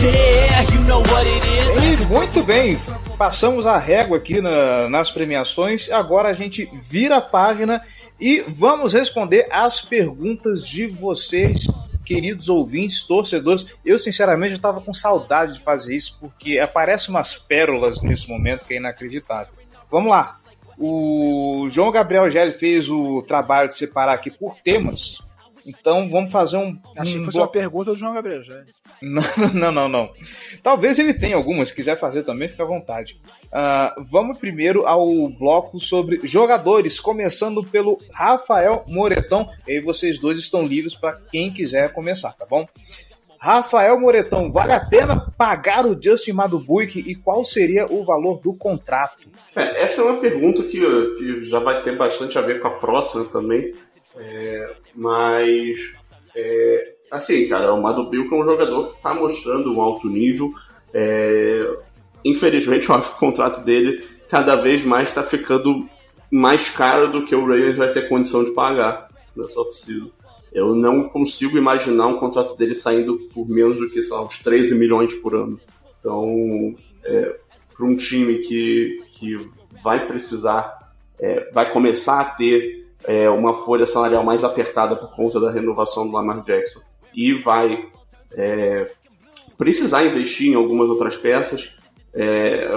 Yeah, 0.02 0.62
you 0.72 0.80
know 0.80 1.00
what 1.00 1.26
it 1.26 1.42
is. 1.46 1.82
E 1.82 2.04
muito 2.04 2.42
bem, 2.44 2.78
passamos 3.16 3.66
a 3.66 3.78
régua 3.78 4.18
aqui 4.18 4.42
na, 4.42 4.90
nas 4.90 5.10
premiações. 5.10 5.90
Agora 5.90 6.28
a 6.28 6.32
gente 6.34 6.70
vira 6.82 7.16
a 7.16 7.22
página 7.22 7.82
e 8.20 8.44
vamos 8.46 8.92
responder 8.92 9.48
as 9.50 9.80
perguntas 9.80 10.66
de 10.66 10.86
vocês 10.86 11.66
queridos 12.04 12.50
ouvintes, 12.50 13.04
torcedores. 13.04 13.66
Eu, 13.82 13.98
sinceramente, 13.98 14.54
estava 14.54 14.82
com 14.82 14.92
saudade 14.92 15.54
de 15.54 15.60
fazer 15.60 15.96
isso, 15.96 16.18
porque 16.20 16.58
aparecem 16.58 17.08
umas 17.08 17.34
pérolas 17.34 18.02
nesse 18.02 18.28
momento 18.28 18.66
que 18.66 18.74
é 18.74 18.76
inacreditável. 18.76 19.54
Vamos 19.90 20.10
lá. 20.10 20.41
O 20.84 21.68
João 21.70 21.92
Gabriel 21.92 22.28
Gelli 22.28 22.58
fez 22.58 22.90
o 22.90 23.22
trabalho 23.22 23.68
de 23.68 23.76
separar 23.76 24.14
aqui 24.14 24.32
por 24.32 24.56
temas. 24.64 25.22
Então 25.64 26.10
vamos 26.10 26.32
fazer 26.32 26.56
um. 26.56 26.76
Achei 26.98 27.14
um 27.14 27.18
que 27.20 27.26
fosse 27.26 27.38
uma 27.38 27.46
pergunta 27.46 27.92
do 27.92 27.96
João 27.96 28.12
Gabriel 28.12 28.42
Gelli. 28.42 28.66
Não, 29.00 29.22
não, 29.54 29.72
não, 29.72 29.88
não. 29.88 30.12
Talvez 30.60 30.98
ele 30.98 31.14
tenha 31.14 31.36
algumas, 31.36 31.68
se 31.68 31.74
quiser 31.74 31.96
fazer 31.96 32.24
também, 32.24 32.48
fica 32.48 32.64
à 32.64 32.66
vontade. 32.66 33.20
Uh, 33.46 34.02
vamos 34.02 34.38
primeiro 34.38 34.86
ao 34.86 35.28
bloco 35.28 35.78
sobre 35.78 36.20
jogadores, 36.24 36.98
começando 36.98 37.62
pelo 37.64 38.00
Rafael 38.12 38.84
Moretão. 38.88 39.48
E 39.66 39.72
aí 39.72 39.80
vocês 39.80 40.18
dois 40.18 40.38
estão 40.38 40.66
livres 40.66 40.94
para 40.96 41.12
quem 41.30 41.52
quiser 41.52 41.92
começar, 41.92 42.32
tá 42.32 42.44
bom? 42.44 42.66
Rafael 43.42 43.98
Moretão, 43.98 44.52
vale 44.52 44.72
a 44.72 44.78
pena 44.78 45.18
pagar 45.36 45.84
o 45.84 46.00
Justin 46.00 46.30
Madubuik 46.30 47.00
e 47.00 47.16
qual 47.16 47.44
seria 47.44 47.92
o 47.92 48.04
valor 48.04 48.38
do 48.38 48.56
contrato? 48.56 49.26
É, 49.56 49.82
essa 49.82 50.00
é 50.00 50.04
uma 50.04 50.20
pergunta 50.20 50.62
que, 50.62 50.78
que, 51.18 51.40
já 51.40 51.58
vai 51.58 51.82
ter 51.82 51.98
bastante 51.98 52.38
a 52.38 52.40
ver 52.40 52.60
com 52.60 52.68
a 52.68 52.70
próxima 52.70 53.24
também. 53.24 53.74
É, 54.16 54.76
mas, 54.94 55.92
é, 56.36 56.92
assim, 57.10 57.48
cara, 57.48 57.74
o 57.74 57.82
Madubuik 57.82 58.32
é 58.32 58.36
um 58.36 58.44
jogador 58.44 58.90
que 58.90 58.96
está 58.98 59.12
mostrando 59.12 59.74
um 59.74 59.82
alto 59.82 60.08
nível. 60.08 60.52
É, 60.94 61.68
infelizmente, 62.24 62.88
eu 62.88 62.94
acho 62.94 63.10
que 63.10 63.16
o 63.16 63.28
contrato 63.28 63.64
dele 63.64 64.04
cada 64.28 64.54
vez 64.54 64.84
mais 64.84 65.08
está 65.08 65.24
ficando 65.24 65.88
mais 66.30 66.68
caro 66.68 67.10
do 67.10 67.24
que 67.24 67.34
o 67.34 67.44
Ravens 67.44 67.76
vai 67.76 67.90
ter 67.90 68.08
condição 68.08 68.44
de 68.44 68.52
pagar 68.52 69.08
nessa 69.34 69.60
oficina. 69.60 70.06
Eu 70.52 70.74
não 70.74 71.08
consigo 71.08 71.56
imaginar 71.56 72.06
um 72.06 72.18
contrato 72.18 72.56
dele 72.56 72.74
saindo 72.74 73.18
por 73.32 73.48
menos 73.48 73.78
do 73.78 73.88
que, 73.88 74.02
sei 74.02 74.12
lá, 74.12 74.22
uns 74.22 74.38
13 74.38 74.74
milhões 74.74 75.14
por 75.14 75.34
ano. 75.34 75.58
Então, 75.98 76.74
é, 77.04 77.36
para 77.74 77.86
um 77.86 77.96
time 77.96 78.38
que, 78.38 79.02
que 79.08 79.48
vai 79.82 80.06
precisar, 80.06 80.92
é, 81.18 81.50
vai 81.52 81.70
começar 81.72 82.20
a 82.20 82.24
ter 82.24 82.86
é, 83.04 83.28
uma 83.30 83.54
folha 83.54 83.86
salarial 83.86 84.24
mais 84.24 84.44
apertada 84.44 84.94
por 84.94 85.14
conta 85.14 85.40
da 85.40 85.50
renovação 85.50 86.06
do 86.06 86.12
Lamar 86.12 86.42
Jackson 86.42 86.80
e 87.14 87.34
vai 87.34 87.88
é, 88.32 88.90
precisar 89.56 90.04
investir 90.04 90.52
em 90.52 90.54
algumas 90.54 90.88
outras 90.88 91.16
peças, 91.16 91.78
é, 92.14 92.68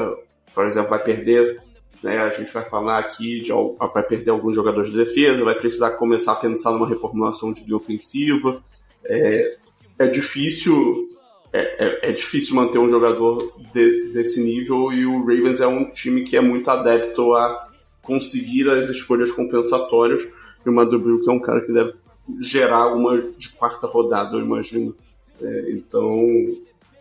por 0.53 0.65
exemplo, 0.65 0.89
vai 0.89 1.03
perder 1.03 1.61
né, 2.05 2.19
a 2.19 2.29
gente 2.29 2.53
vai 2.53 2.63
falar 2.63 2.99
aqui 2.99 3.41
de 3.41 3.51
vai 3.91 4.03
perder 4.03 4.29
alguns 4.29 4.53
jogadores 4.53 4.91
de 4.91 4.95
defesa, 4.95 5.43
vai 5.43 5.55
precisar 5.55 5.91
começar 5.91 6.33
a 6.33 6.35
pensar 6.35 6.71
numa 6.71 6.87
reformulação 6.87 7.51
de 7.51 7.63
linha 7.63 7.75
ofensiva. 7.75 8.63
É, 9.03 9.57
é 9.97 10.07
difícil 10.07 11.09
é, 11.51 11.85
é, 11.85 12.09
é, 12.09 12.11
difícil 12.11 12.55
manter 12.55 12.77
um 12.77 12.87
jogador 12.87 13.37
de, 13.73 14.09
desse 14.13 14.43
nível 14.43 14.93
e 14.93 15.05
o 15.05 15.21
Ravens 15.21 15.61
é 15.61 15.67
um 15.67 15.89
time 15.89 16.21
que 16.21 16.37
é 16.37 16.41
muito 16.41 16.69
adepto 16.69 17.33
a 17.33 17.69
conseguir 18.03 18.69
as 18.69 18.87
escolhas 18.89 19.31
compensatórias 19.31 20.27
e 20.63 20.69
o 20.69 20.73
Madubrio 20.73 21.23
que 21.23 21.29
é 21.29 21.33
um 21.33 21.39
cara 21.39 21.61
que 21.61 21.73
deve 21.73 21.93
gerar 22.39 22.93
uma 22.93 23.19
de 23.19 23.49
quarta 23.49 23.87
rodada, 23.87 24.35
eu 24.35 24.41
imagino. 24.41 24.95
É, 25.41 25.71
então 25.71 26.23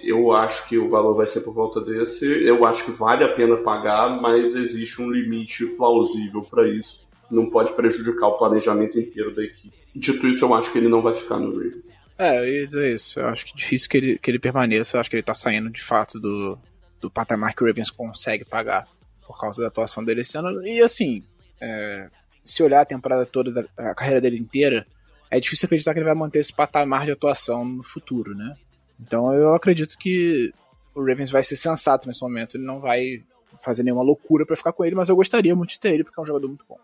eu 0.01 0.32
acho 0.32 0.68
que 0.68 0.76
o 0.76 0.88
valor 0.88 1.14
vai 1.14 1.26
ser 1.26 1.40
por 1.40 1.55
volta 1.55 1.80
desse. 1.80 2.26
Eu 2.26 2.64
acho 2.64 2.84
que 2.84 2.90
vale 2.90 3.24
a 3.24 3.32
pena 3.32 3.57
pagar, 3.57 4.20
mas 4.20 4.55
existe 4.55 5.01
um 5.01 5.11
limite 5.11 5.66
plausível 5.66 6.42
para 6.42 6.68
isso. 6.68 7.05
Não 7.30 7.49
pode 7.49 7.72
prejudicar 7.74 8.28
o 8.28 8.38
planejamento 8.38 8.99
inteiro 8.99 9.34
da 9.34 9.42
equipe. 9.42 9.74
Dito 9.95 10.26
isso, 10.28 10.45
eu 10.45 10.55
acho 10.55 10.70
que 10.70 10.78
ele 10.78 10.88
não 10.88 11.01
vai 11.01 11.14
ficar 11.14 11.38
no 11.38 11.53
Ravens. 11.53 11.88
É, 12.18 12.38
eu 12.38 12.47
ia 12.47 12.66
dizer 12.66 12.95
isso. 12.95 13.18
Eu 13.18 13.26
acho 13.26 13.45
que 13.47 13.53
é 13.53 13.57
difícil 13.57 13.88
que 13.88 13.97
ele, 13.97 14.18
que 14.18 14.30
ele 14.30 14.38
permaneça. 14.38 14.97
Eu 14.97 15.01
acho 15.01 15.11
que 15.11 15.16
ele 15.16 15.22
tá 15.22 15.34
saindo 15.34 15.70
de 15.70 15.82
fato 15.82 16.20
do, 16.20 16.59
do 17.01 17.11
patamar 17.11 17.55
que 17.55 17.62
o 17.62 17.66
Ravens 17.66 17.90
consegue 17.90 18.45
pagar 18.45 18.86
por 19.26 19.40
causa 19.40 19.62
da 19.62 19.68
atuação 19.68 20.05
dele 20.05 20.20
esse 20.20 20.36
ano. 20.36 20.64
E 20.66 20.80
assim, 20.82 21.24
é, 21.61 22.09
se 22.45 22.62
olhar 22.62 22.82
a 22.82 22.86
temporada 22.86 23.24
toda, 23.24 23.51
da, 23.51 23.90
a 23.90 23.95
carreira 23.95 24.20
dele 24.20 24.38
inteira, 24.38 24.86
é 25.30 25.40
difícil 25.40 25.66
acreditar 25.66 25.92
que 25.92 25.99
ele 25.99 26.07
vai 26.07 26.14
manter 26.14 26.40
esse 26.40 26.53
patamar 26.53 27.07
de 27.07 27.12
atuação 27.12 27.64
no 27.64 27.82
futuro, 27.82 28.34
né? 28.34 28.55
Então 29.01 29.32
eu 29.32 29.55
acredito 29.55 29.99
que 29.99 30.53
o 30.95 31.01
Ravens 31.05 31.30
vai 31.30 31.42
ser 31.42 31.57
sensato 31.57 32.07
nesse 32.07 32.22
momento. 32.22 32.57
Ele 32.57 32.64
não 32.64 32.80
vai 32.80 33.22
fazer 33.62 33.82
nenhuma 33.82 34.03
loucura 34.03 34.47
para 34.47 34.57
ficar 34.57 34.72
com 34.72 34.84
ele, 34.84 34.95
mas 34.95 35.09
eu 35.09 35.16
gostaria 35.16 35.55
muito 35.55 35.70
de 35.70 35.80
ter 35.80 35.92
ele, 35.95 36.05
porque 36.05 36.18
é 36.18 36.22
um 36.22 36.26
jogador 36.26 36.49
muito 36.49 36.64
bom. 36.68 36.78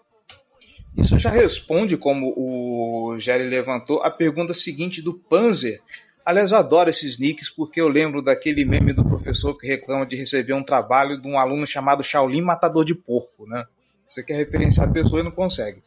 Isso 0.96 1.18
já 1.18 1.30
responde, 1.30 1.96
como 1.96 2.34
o 2.36 3.18
Jerry 3.18 3.48
levantou, 3.48 4.02
a 4.02 4.10
pergunta 4.10 4.52
seguinte 4.52 5.00
do 5.00 5.14
Panzer. 5.14 5.80
Aliás, 6.24 6.52
eu 6.52 6.58
adoro 6.58 6.90
esses 6.90 7.18
nicks 7.18 7.48
porque 7.48 7.80
eu 7.80 7.88
lembro 7.88 8.20
daquele 8.20 8.64
meme 8.64 8.92
do 8.92 9.04
professor 9.04 9.56
que 9.56 9.66
reclama 9.66 10.04
de 10.04 10.16
receber 10.16 10.52
um 10.52 10.62
trabalho 10.62 11.20
de 11.20 11.28
um 11.28 11.38
aluno 11.38 11.66
chamado 11.66 12.02
Shaolin 12.02 12.42
Matador 12.42 12.84
de 12.84 12.94
Porco, 12.94 13.46
né? 13.46 13.64
Você 14.06 14.22
quer 14.22 14.36
referenciar 14.36 14.88
a 14.88 14.92
pessoa 14.92 15.20
e 15.20 15.24
não 15.24 15.30
consegue. 15.30 15.82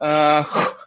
Uh, 0.00 0.83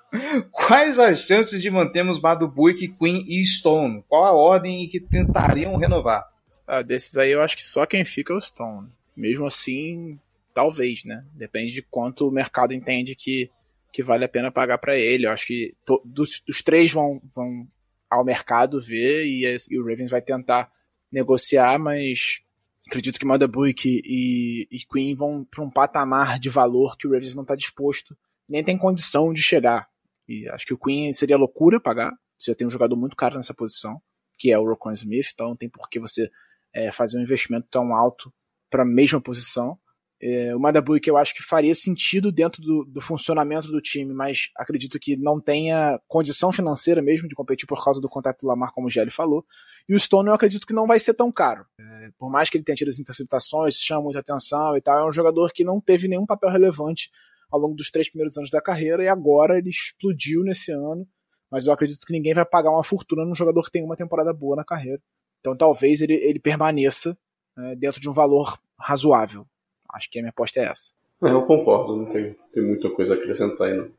quais 0.51 0.99
as 0.99 1.21
chances 1.21 1.61
de 1.61 1.69
mantermos 1.69 2.19
Madubuik, 2.19 2.87
Queen 2.89 3.25
e 3.27 3.45
Stone? 3.45 4.03
Qual 4.07 4.23
a 4.23 4.31
ordem 4.31 4.83
em 4.83 4.87
que 4.87 4.99
tentariam 4.99 5.75
renovar? 5.75 6.25
Ah, 6.65 6.81
desses 6.81 7.17
aí 7.17 7.31
eu 7.31 7.41
acho 7.41 7.55
que 7.55 7.63
só 7.63 7.85
quem 7.85 8.03
fica 8.05 8.33
é 8.33 8.35
o 8.35 8.41
Stone. 8.41 8.89
Mesmo 9.15 9.45
assim, 9.45 10.19
talvez, 10.53 11.03
né? 11.03 11.25
Depende 11.33 11.73
de 11.73 11.81
quanto 11.81 12.27
o 12.27 12.31
mercado 12.31 12.73
entende 12.73 13.15
que, 13.15 13.49
que 13.91 14.03
vale 14.03 14.25
a 14.25 14.29
pena 14.29 14.51
pagar 14.51 14.77
para 14.77 14.95
ele. 14.95 15.25
Eu 15.25 15.31
acho 15.31 15.47
que 15.47 15.75
to, 15.85 16.01
dos, 16.05 16.41
dos, 16.45 16.61
três 16.61 16.91
vão, 16.91 17.21
vão 17.33 17.67
ao 18.09 18.25
mercado 18.25 18.81
ver 18.81 19.25
e, 19.25 19.43
e 19.69 19.79
o 19.79 19.85
Ravens 19.85 20.11
vai 20.11 20.21
tentar 20.21 20.71
negociar, 21.11 21.79
mas 21.79 22.41
acredito 22.85 23.19
que 23.19 23.25
Madubuik 23.25 24.01
e, 24.05 24.67
e 24.71 24.79
Queen 24.91 25.15
vão 25.15 25.43
para 25.43 25.63
um 25.63 25.69
patamar 25.69 26.39
de 26.39 26.49
valor 26.49 26.97
que 26.97 27.07
o 27.07 27.11
Ravens 27.11 27.35
não 27.35 27.43
está 27.43 27.55
disposto 27.55 28.15
nem 28.47 28.63
tem 28.63 28.77
condição 28.77 29.33
de 29.33 29.41
chegar. 29.41 29.89
E 30.27 30.47
acho 30.49 30.65
que 30.65 30.73
o 30.73 30.77
Queen 30.77 31.13
seria 31.13 31.37
loucura 31.37 31.79
pagar. 31.79 32.13
Você 32.37 32.53
tem 32.53 32.67
um 32.67 32.71
jogador 32.71 32.95
muito 32.95 33.15
caro 33.15 33.37
nessa 33.37 33.53
posição, 33.53 34.01
que 34.37 34.51
é 34.51 34.59
o 34.59 34.65
Rocon 34.65 34.91
Smith, 34.91 35.29
então 35.33 35.49
não 35.49 35.55
tem 35.55 35.69
por 35.69 35.89
que 35.89 35.99
você 35.99 36.29
é, 36.73 36.91
fazer 36.91 37.17
um 37.17 37.21
investimento 37.21 37.67
tão 37.69 37.95
alto 37.95 38.31
para 38.69 38.83
a 38.83 38.85
mesma 38.85 39.21
posição. 39.21 39.77
É, 40.19 40.55
o 40.55 40.59
Madabuik 40.59 41.03
que 41.03 41.11
eu 41.11 41.17
acho 41.17 41.33
que 41.35 41.43
faria 41.43 41.75
sentido 41.75 42.31
dentro 42.31 42.59
do, 42.61 42.83
do, 42.85 42.99
funcionamento 42.99 43.67
do 43.67 43.79
time, 43.79 44.13
mas 44.13 44.49
acredito 44.55 44.99
que 44.99 45.15
não 45.15 45.39
tenha 45.39 45.99
condição 46.07 46.51
financeira 46.51 47.03
mesmo 47.03 47.27
de 47.27 47.35
competir 47.35 47.67
por 47.67 47.83
causa 47.83 48.01
do 48.01 48.09
contrato 48.09 48.41
do 48.41 48.47
Lamar, 48.47 48.71
como 48.73 48.87
o 48.87 48.89
Gelli 48.89 49.11
falou. 49.11 49.45
E 49.87 49.93
o 49.93 49.99
Stone 49.99 50.27
eu 50.27 50.33
acredito 50.33 50.65
que 50.65 50.73
não 50.73 50.87
vai 50.87 50.99
ser 50.99 51.13
tão 51.13 51.31
caro. 51.31 51.65
É, 51.79 52.09
por 52.17 52.31
mais 52.31 52.49
que 52.49 52.57
ele 52.57 52.63
tenha 52.63 52.75
tido 52.75 52.89
as 52.89 52.99
interceptações, 52.99 53.75
chama 53.75 54.01
muita 54.01 54.19
atenção 54.19 54.75
e 54.75 54.81
tal, 54.81 55.05
é 55.05 55.07
um 55.07 55.11
jogador 55.11 55.51
que 55.53 55.63
não 55.63 55.79
teve 55.79 56.07
nenhum 56.07 56.25
papel 56.25 56.49
relevante 56.49 57.11
ao 57.51 57.59
longo 57.59 57.75
dos 57.75 57.89
três 57.89 58.09
primeiros 58.09 58.37
anos 58.37 58.49
da 58.49 58.61
carreira 58.61 59.03
e 59.03 59.07
agora 59.07 59.57
ele 59.57 59.69
explodiu 59.69 60.43
nesse 60.43 60.71
ano. 60.71 61.07
Mas 61.49 61.65
eu 61.65 61.73
acredito 61.73 62.05
que 62.05 62.11
ninguém 62.11 62.33
vai 62.33 62.45
pagar 62.45 62.71
uma 62.71 62.83
fortuna 62.83 63.25
num 63.25 63.35
jogador 63.35 63.63
que 63.63 63.71
tem 63.71 63.83
uma 63.83 63.95
temporada 63.95 64.33
boa 64.33 64.55
na 64.55 64.65
carreira. 64.65 65.01
Então 65.39 65.55
talvez 65.55 66.01
ele, 66.01 66.15
ele 66.15 66.39
permaneça 66.39 67.17
é, 67.57 67.75
dentro 67.75 68.01
de 68.01 68.09
um 68.09 68.13
valor 68.13 68.59
razoável. 68.77 69.45
Acho 69.93 70.09
que 70.09 70.19
a 70.19 70.21
minha 70.21 70.31
aposta 70.31 70.59
é 70.59 70.65
essa. 70.65 70.93
É, 71.23 71.31
eu 71.31 71.45
concordo, 71.45 71.95
não 71.95 72.05
tem, 72.05 72.35
tem 72.53 72.63
muita 72.63 72.89
coisa 72.91 73.13
a 73.15 73.17
acrescentar 73.17 73.67
aí, 73.67 73.77
não. 73.77 73.89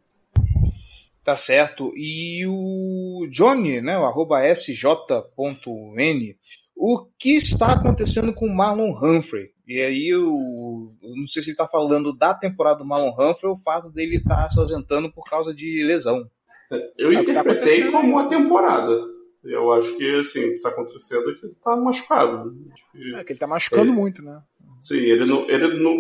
Tá 1.25 1.37
certo. 1.37 1.93
E 1.97 2.47
o 2.47 3.27
Johnny, 3.31 3.81
né, 3.81 3.99
o 3.99 4.05
arroba 4.05 4.47
sj.n, 4.47 6.37
o 6.81 7.05
que 7.19 7.35
está 7.35 7.73
acontecendo 7.73 8.33
com 8.33 8.47
o 8.47 8.55
Marlon 8.55 8.97
Humphrey? 9.03 9.51
E 9.67 9.81
aí 9.81 10.09
eu, 10.09 10.29
eu 11.03 11.17
não 11.17 11.27
sei 11.27 11.43
se 11.43 11.51
ele 11.51 11.55
está 11.55 11.67
falando 11.67 12.17
da 12.17 12.33
temporada 12.33 12.79
do 12.79 12.87
Marlon 12.87 13.11
Humphrey 13.11 13.51
ou 13.51 13.55
o 13.55 13.63
fato 13.63 13.91
dele 13.91 14.19
estar 14.19 14.45
tá 14.45 14.49
se 14.49 14.61
ausentando 14.61 15.13
por 15.13 15.25
causa 15.25 15.53
de 15.53 15.83
lesão. 15.83 16.25
É, 16.71 16.93
eu 16.97 17.11
é, 17.11 17.15
tá 17.17 17.21
interpretei 17.23 17.85
tá 17.85 17.91
como 17.91 18.09
uma 18.09 18.29
temporada. 18.29 18.97
Eu 19.43 19.73
acho 19.73 19.97
que 19.97 20.21
assim, 20.21 20.39
o 20.41 20.49
que 20.51 20.55
está 20.55 20.69
acontecendo 20.69 21.31
é 21.31 21.35
que 21.35 21.47
ele 21.47 21.53
está 21.53 21.77
machucado. 21.77 22.57
É 22.95 23.25
que 23.25 23.33
ele 23.33 23.37
está 23.37 23.47
machucando 23.49 23.91
ele, 23.91 23.93
muito, 23.93 24.23
né? 24.23 24.41
Sim, 24.81 24.99
ele 24.99 25.25
não, 25.25 25.51
ele 25.51 25.83
não. 25.83 25.97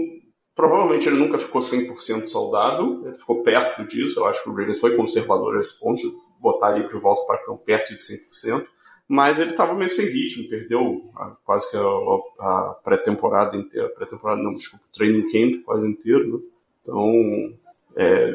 Provavelmente 0.54 1.08
ele 1.08 1.18
nunca 1.18 1.38
ficou 1.38 1.60
100% 1.60 2.28
saudável, 2.28 3.02
ele 3.04 3.16
ficou 3.16 3.42
perto 3.42 3.84
disso. 3.86 4.20
Eu 4.20 4.26
acho 4.26 4.42
que 4.42 4.48
o 4.48 4.54
Ravens 4.54 4.78
foi 4.78 4.96
conservador 4.96 5.56
nesse 5.56 5.78
ponto, 5.78 6.00
de 6.00 6.10
botar 6.40 6.76
ele 6.76 6.86
de 6.86 6.98
volta 7.00 7.26
para 7.26 7.44
campo 7.44 7.64
perto 7.64 7.96
de 7.96 7.98
100%. 7.98 8.64
Mas 9.08 9.40
ele 9.40 9.50
estava 9.50 9.74
meio 9.74 9.88
sem 9.88 10.06
ritmo, 10.06 10.48
perdeu 10.50 11.10
a, 11.16 11.30
quase 11.44 11.70
que 11.70 11.76
a, 11.76 11.80
a 11.80 12.76
pré-temporada 12.84 13.56
inteira. 13.56 13.88
Pré-temporada, 13.88 14.42
não, 14.42 14.52
desculpa, 14.52 14.84
o 14.84 14.92
training 14.92 15.26
camp 15.32 15.64
quase 15.64 15.88
inteiro. 15.88 16.36
Né? 16.36 16.42
Então, 16.82 17.54
é, 17.96 18.34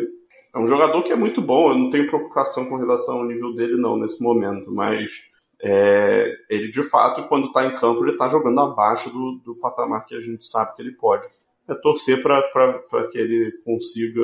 é 0.53 0.59
um 0.59 0.67
jogador 0.67 1.01
que 1.03 1.11
é 1.11 1.15
muito 1.15 1.41
bom, 1.41 1.71
eu 1.71 1.77
não 1.77 1.89
tenho 1.89 2.07
preocupação 2.07 2.67
com 2.67 2.77
relação 2.77 3.17
ao 3.17 3.25
nível 3.25 3.53
dele, 3.53 3.75
não, 3.75 3.97
nesse 3.97 4.21
momento, 4.21 4.71
mas 4.71 5.23
é, 5.59 6.35
ele 6.49 6.69
de 6.69 6.83
fato, 6.83 7.27
quando 7.27 7.47
está 7.47 7.65
em 7.65 7.75
campo, 7.75 8.03
ele 8.03 8.11
está 8.11 8.27
jogando 8.27 8.59
abaixo 8.59 9.09
do, 9.09 9.39
do, 9.43 9.55
patamar 9.55 10.05
que 10.05 10.13
a 10.13 10.21
gente 10.21 10.45
sabe 10.45 10.75
que 10.75 10.81
ele 10.81 10.91
pode. 10.91 11.25
É 11.67 11.73
torcer 11.73 12.21
para 12.21 13.07
que 13.09 13.17
ele 13.17 13.51
consiga 13.63 14.21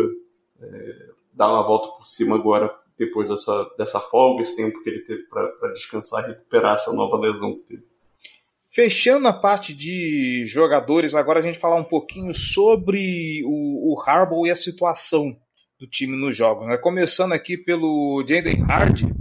é, 0.62 1.10
dar 1.34 1.47
uma 1.47 1.66
volta 1.66 1.88
por 1.97 2.06
cima 2.06 2.36
agora, 2.36 2.76
depois 3.00 3.30
dessa, 3.30 3.66
dessa 3.78 4.00
folga, 4.02 4.41
esse 4.41 4.58
tempo 4.58 4.84
que 4.84 4.89
ele 4.89 5.00
teve 5.00 5.24
para 5.24 5.72
descansar 5.74 6.26
e 6.26 6.28
recuperar 6.28 6.76
essa 6.76 6.91
nova 6.91 7.18
lesão 7.18 7.54
que 7.54 7.62
teve. 7.62 7.84
Fechando 8.72 9.28
a 9.28 9.34
parte 9.34 9.74
de 9.74 10.45
jogadores, 10.45 11.16
agora 11.16 11.39
a 11.39 11.41
gente 11.41 11.58
falar 11.58 11.78
um 11.78 11.84
pouquinho 11.84 12.34
sobre 12.34 13.41
o, 13.45 13.93
o 13.93 14.02
Harbaugh 14.02 14.45
e 14.45 14.52
a 14.52 14.56
situação 14.56 15.36
do 15.80 15.88
time 15.88 16.16
nos 16.16 16.36
jogos. 16.36 16.68
Né? 16.68 16.78
Começando 16.78 17.32
aqui 17.32 17.58
pelo 17.58 18.24
Jaden 18.28 18.64
Hardy, 18.64 19.12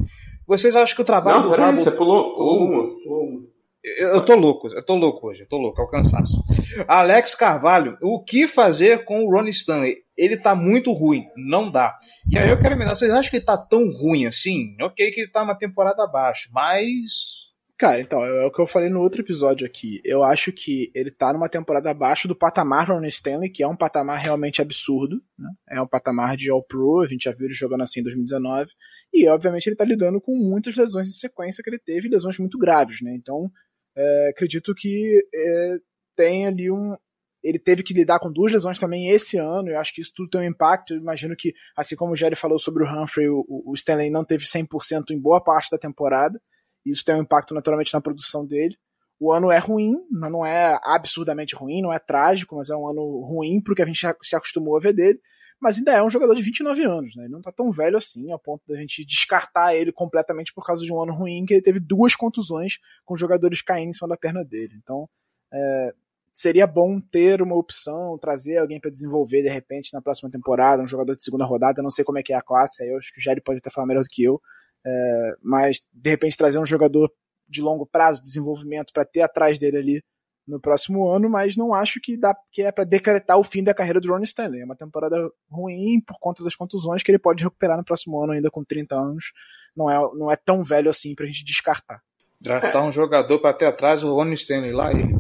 vocês 0.47 0.75
acham 0.75 0.97
que 0.97 1.03
o 1.03 1.07
trabalho 1.07 1.41
não, 1.41 1.49
do 1.49 1.55
Harbaugh... 1.55 1.77
Você 1.79 1.93
pulou, 1.93 2.35
pulou 2.35 2.59
uma, 2.65 3.03
pulou 3.03 3.25
uma. 3.25 3.49
Eu 3.85 4.25
tô 4.25 4.35
louco, 4.35 4.69
eu 4.69 4.85
tô 4.85 4.97
louco 4.97 5.29
hoje, 5.29 5.45
eu 5.45 5.49
tô 5.49 5.57
louco, 5.57 5.81
é 5.81 5.85
o 5.85 5.89
cansaço. 5.89 6.43
Alex 6.87 7.35
Carvalho, 7.35 7.97
o 8.03 8.23
que 8.23 8.49
fazer 8.49 9.05
com 9.05 9.25
o 9.25 9.31
Ronnie 9.31 9.53
Stanley? 9.53 10.03
Ele 10.19 10.37
tá 10.37 10.55
muito 10.55 10.93
ruim, 10.93 11.25
não 11.37 11.71
dá. 11.71 11.97
E 12.29 12.37
aí 12.37 12.51
eu 12.51 12.61
quero 12.61 12.77
me 12.77 12.85
vocês 12.85 13.11
acham 13.11 13.31
que 13.31 13.37
ele 13.37 13.45
tá 13.45 13.57
tão 13.57 13.89
ruim 13.91 14.27
assim? 14.27 14.77
Ok 14.83 15.11
que 15.13 15.21
ele 15.21 15.31
tá 15.31 15.43
uma 15.43 15.55
temporada 15.55 16.03
abaixo, 16.03 16.51
mas 16.53 17.49
Cara, 17.79 18.01
então, 18.01 18.25
é 18.25 18.45
o 18.45 18.51
que 18.51 18.61
eu 18.61 18.67
falei 18.67 18.89
no 18.89 19.01
outro 19.01 19.21
episódio 19.23 19.65
aqui. 19.65 20.01
Eu 20.05 20.25
acho 20.25 20.53
que 20.53 20.91
ele 20.93 21.13
tá 21.13 21.33
numa 21.33 21.49
temporada 21.49 21.89
abaixo 21.89 22.27
do 22.27 22.35
patamar 22.35 22.89
Ron 22.89 23.05
Stanley, 23.05 23.51
que 23.51 23.63
é 23.63 23.69
um 23.69 23.77
patamar 23.77 24.19
realmente 24.19 24.61
absurdo. 24.61 25.23
Né? 25.39 25.49
É 25.71 25.81
um 25.81 25.87
patamar 25.87 26.37
de 26.37 26.51
All-Pro, 26.51 27.03
a 27.03 27.07
gente 27.07 27.23
já 27.23 27.33
viu 27.33 27.47
ele 27.47 27.55
jogando 27.55 27.83
assim 27.83 28.01
em 28.01 28.03
2019. 28.03 28.73
E, 29.15 29.29
obviamente, 29.29 29.69
ele 29.69 29.77
tá 29.77 29.85
lidando 29.85 30.21
com 30.21 30.35
muitas 30.35 30.75
lesões 30.75 31.09
em 31.09 31.13
sequência 31.13 31.63
que 31.63 31.71
ele 31.71 31.79
teve, 31.79 32.09
lesões 32.09 32.37
muito 32.41 32.59
graves, 32.59 33.01
né? 33.01 33.15
Então, 33.15 33.49
é, 33.97 34.31
acredito 34.31 34.75
que 34.75 35.25
é, 35.33 35.77
tem 36.17 36.49
ali 36.49 36.73
um. 36.73 36.97
Ele 37.43 37.59
teve 37.59 37.83
que 37.83 37.95
lidar 37.95 38.19
com 38.19 38.33
duas 38.33 38.53
lesões 38.53 38.79
também 38.79 39.09
esse 39.09 39.39
ano, 39.39 39.71
eu 39.71 39.79
acho 39.79 39.95
que 39.95 40.01
isso 40.01 40.13
tudo 40.15 40.31
tem 40.31 40.41
um 40.41 40.45
impacto. 40.45 40.93
Eu 40.95 40.99
imagino 40.99 41.37
que, 41.37 41.55
assim 41.77 41.95
como 41.95 42.13
o 42.13 42.17
Jerry 42.17 42.35
falou 42.35 42.59
sobre 42.59 42.83
o 42.83 42.87
Humphrey, 42.87 43.29
o, 43.29 43.45
o 43.49 43.75
Stanley 43.75 44.11
não 44.11 44.25
teve 44.25 44.45
100% 44.45 45.11
em 45.11 45.21
boa 45.21 45.41
parte 45.41 45.71
da 45.71 45.79
temporada. 45.79 46.41
Isso 46.85 47.05
tem 47.05 47.15
um 47.15 47.23
impacto 47.23 47.55
naturalmente 47.55 47.95
na 47.95 48.01
produção 48.01 48.47
dele. 48.47 48.77
O 49.21 49.33
ano 49.33 49.51
é 49.51 49.59
ruim, 49.59 49.97
mas 50.11 50.31
não 50.31 50.47
é 50.47 50.79
absurdamente 50.85 51.55
ruim, 51.55 51.83
não 51.83 51.93
é 51.93 51.99
trágico, 51.99 52.57
mas 52.57 52.71
é 52.71 52.77
um 52.77 52.89
ano 52.89 53.21
ruim 53.21 53.61
porque 53.61 53.83
a 53.83 53.87
gente 53.87 54.01
se 54.23 54.37
acostumou 54.37 54.77
a 54.77 54.81
ver 54.81 54.93
dele. 54.93 55.21
Mas 55.61 55.77
ainda 55.77 55.93
é 55.93 56.03
um 56.03 56.11
jogador 56.11 56.37
de 56.37 56.43
29 56.43 56.85
anos, 56.85 57.17
né? 57.17 57.25
Ele 57.25 57.33
não 57.33 57.43
tá 57.43 57.51
tão 57.51 57.73
velho 57.73 57.97
assim, 57.97 58.33
a 58.33 58.39
ponto 58.39 58.63
da 58.69 58.77
gente 58.77 59.05
descartar 59.05 59.75
ele 59.75 59.91
completamente 59.91 60.55
por 60.55 60.65
causa 60.65 60.85
de 60.85 60.93
um 60.93 61.03
ano 61.03 61.13
ruim, 61.13 61.45
que 61.45 61.55
ele 61.55 61.63
teve 61.63 61.81
duas 61.81 62.15
contusões 62.15 62.79
com 63.05 63.17
jogadores 63.17 63.61
caindo 63.61 63.91
em 63.91 63.93
cima 63.93 64.09
da 64.09 64.17
perna 64.17 64.45
dele. 64.45 64.75
Então, 64.77 65.09
é, 65.53 65.95
seria 66.39 66.69
bom 66.69 67.01
ter 67.01 67.43
uma 67.43 67.57
opção, 67.57 68.17
trazer 68.17 68.59
alguém 68.59 68.79
para 68.79 68.93
desenvolver 68.93 69.43
de 69.43 69.49
repente 69.49 69.93
na 69.93 70.01
próxima 70.01 70.31
temporada, 70.31 70.81
um 70.81 70.87
jogador 70.87 71.17
de 71.17 71.23
segunda 71.25 71.45
rodada. 71.45 71.83
Não 71.83 71.91
sei 71.91 72.05
como 72.05 72.17
é 72.17 72.23
que 72.23 72.33
é 72.33 72.37
a 72.37 72.41
classe, 72.41 72.89
eu 72.89 72.97
acho 72.97 73.13
que 73.13 73.19
o 73.19 73.21
Jerry 73.23 73.41
pode 73.41 73.59
até 73.59 73.69
falar 73.69 73.89
melhor 73.89 74.05
do 74.05 74.09
que 74.09 74.23
eu. 74.23 74.41
É, 74.87 75.33
mas 75.43 75.83
de 75.93 76.11
repente 76.11 76.37
trazer 76.37 76.61
um 76.61 76.65
jogador 76.65 77.13
de 77.49 77.61
longo 77.61 77.85
prazo, 77.85 78.23
desenvolvimento, 78.23 78.93
para 78.93 79.05
ter 79.05 79.23
atrás 79.23 79.59
dele 79.59 79.79
ali 79.79 80.03
no 80.47 80.61
próximo 80.61 81.09
ano, 81.11 81.29
mas 81.29 81.57
não 81.57 81.75
acho 81.75 82.01
que 82.01 82.17
dá 82.17 82.37
que 82.53 82.63
é 82.63 82.71
para 82.71 82.85
decretar 82.85 83.37
o 83.37 83.43
fim 83.43 83.65
da 83.65 83.75
carreira 83.75 84.01
do 84.01 84.09
Ron 84.09 84.23
Stanley. 84.23 84.61
É 84.61 84.65
uma 84.65 84.77
temporada 84.77 85.17
ruim 85.51 86.01
por 86.07 86.21
conta 86.21 86.45
das 86.45 86.55
contusões 86.55 87.03
que 87.03 87.11
ele 87.11 87.19
pode 87.19 87.43
recuperar 87.43 87.77
no 87.77 87.85
próximo 87.85 88.23
ano, 88.23 88.33
ainda 88.33 88.49
com 88.49 88.63
30 88.63 88.95
anos. 88.95 89.33
Não 89.77 89.91
é, 89.91 89.99
não 90.15 90.31
é 90.31 90.37
tão 90.37 90.63
velho 90.63 90.89
assim 90.89 91.17
para 91.17 91.25
a 91.25 91.29
gente 91.29 91.45
descartar. 91.45 92.01
Draftar 92.41 92.85
um 92.85 92.93
jogador 92.93 93.41
para 93.41 93.53
ter 93.53 93.67
atrás 93.67 94.05
o 94.05 94.15
Ron 94.15 94.33
Stanley 94.35 94.73
lá 94.73 94.93
ele. 94.93 95.18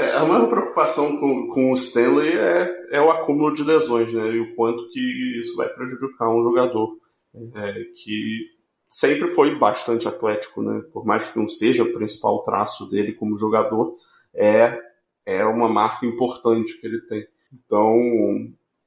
É, 0.00 0.16
a 0.16 0.24
maior 0.24 0.48
preocupação 0.48 1.20
com, 1.20 1.48
com 1.48 1.70
o 1.70 1.74
Stanley 1.74 2.32
é, 2.32 2.66
é 2.92 3.00
o 3.02 3.10
acúmulo 3.10 3.52
de 3.52 3.62
lesões, 3.62 4.10
né? 4.10 4.30
E 4.30 4.40
o 4.40 4.54
quanto 4.54 4.88
que 4.88 5.38
isso 5.38 5.54
vai 5.56 5.68
prejudicar 5.68 6.30
um 6.30 6.42
jogador 6.42 6.96
é, 7.54 7.72
que 8.02 8.46
sempre 8.88 9.28
foi 9.28 9.58
bastante 9.58 10.08
atlético, 10.08 10.62
né? 10.62 10.80
Por 10.90 11.04
mais 11.04 11.30
que 11.30 11.38
não 11.38 11.46
seja 11.46 11.82
o 11.82 11.92
principal 11.92 12.42
traço 12.42 12.88
dele 12.88 13.12
como 13.12 13.36
jogador, 13.36 13.92
é, 14.34 14.80
é 15.26 15.44
uma 15.44 15.68
marca 15.68 16.06
importante 16.06 16.80
que 16.80 16.86
ele 16.86 17.02
tem. 17.02 17.26
Então, 17.52 17.94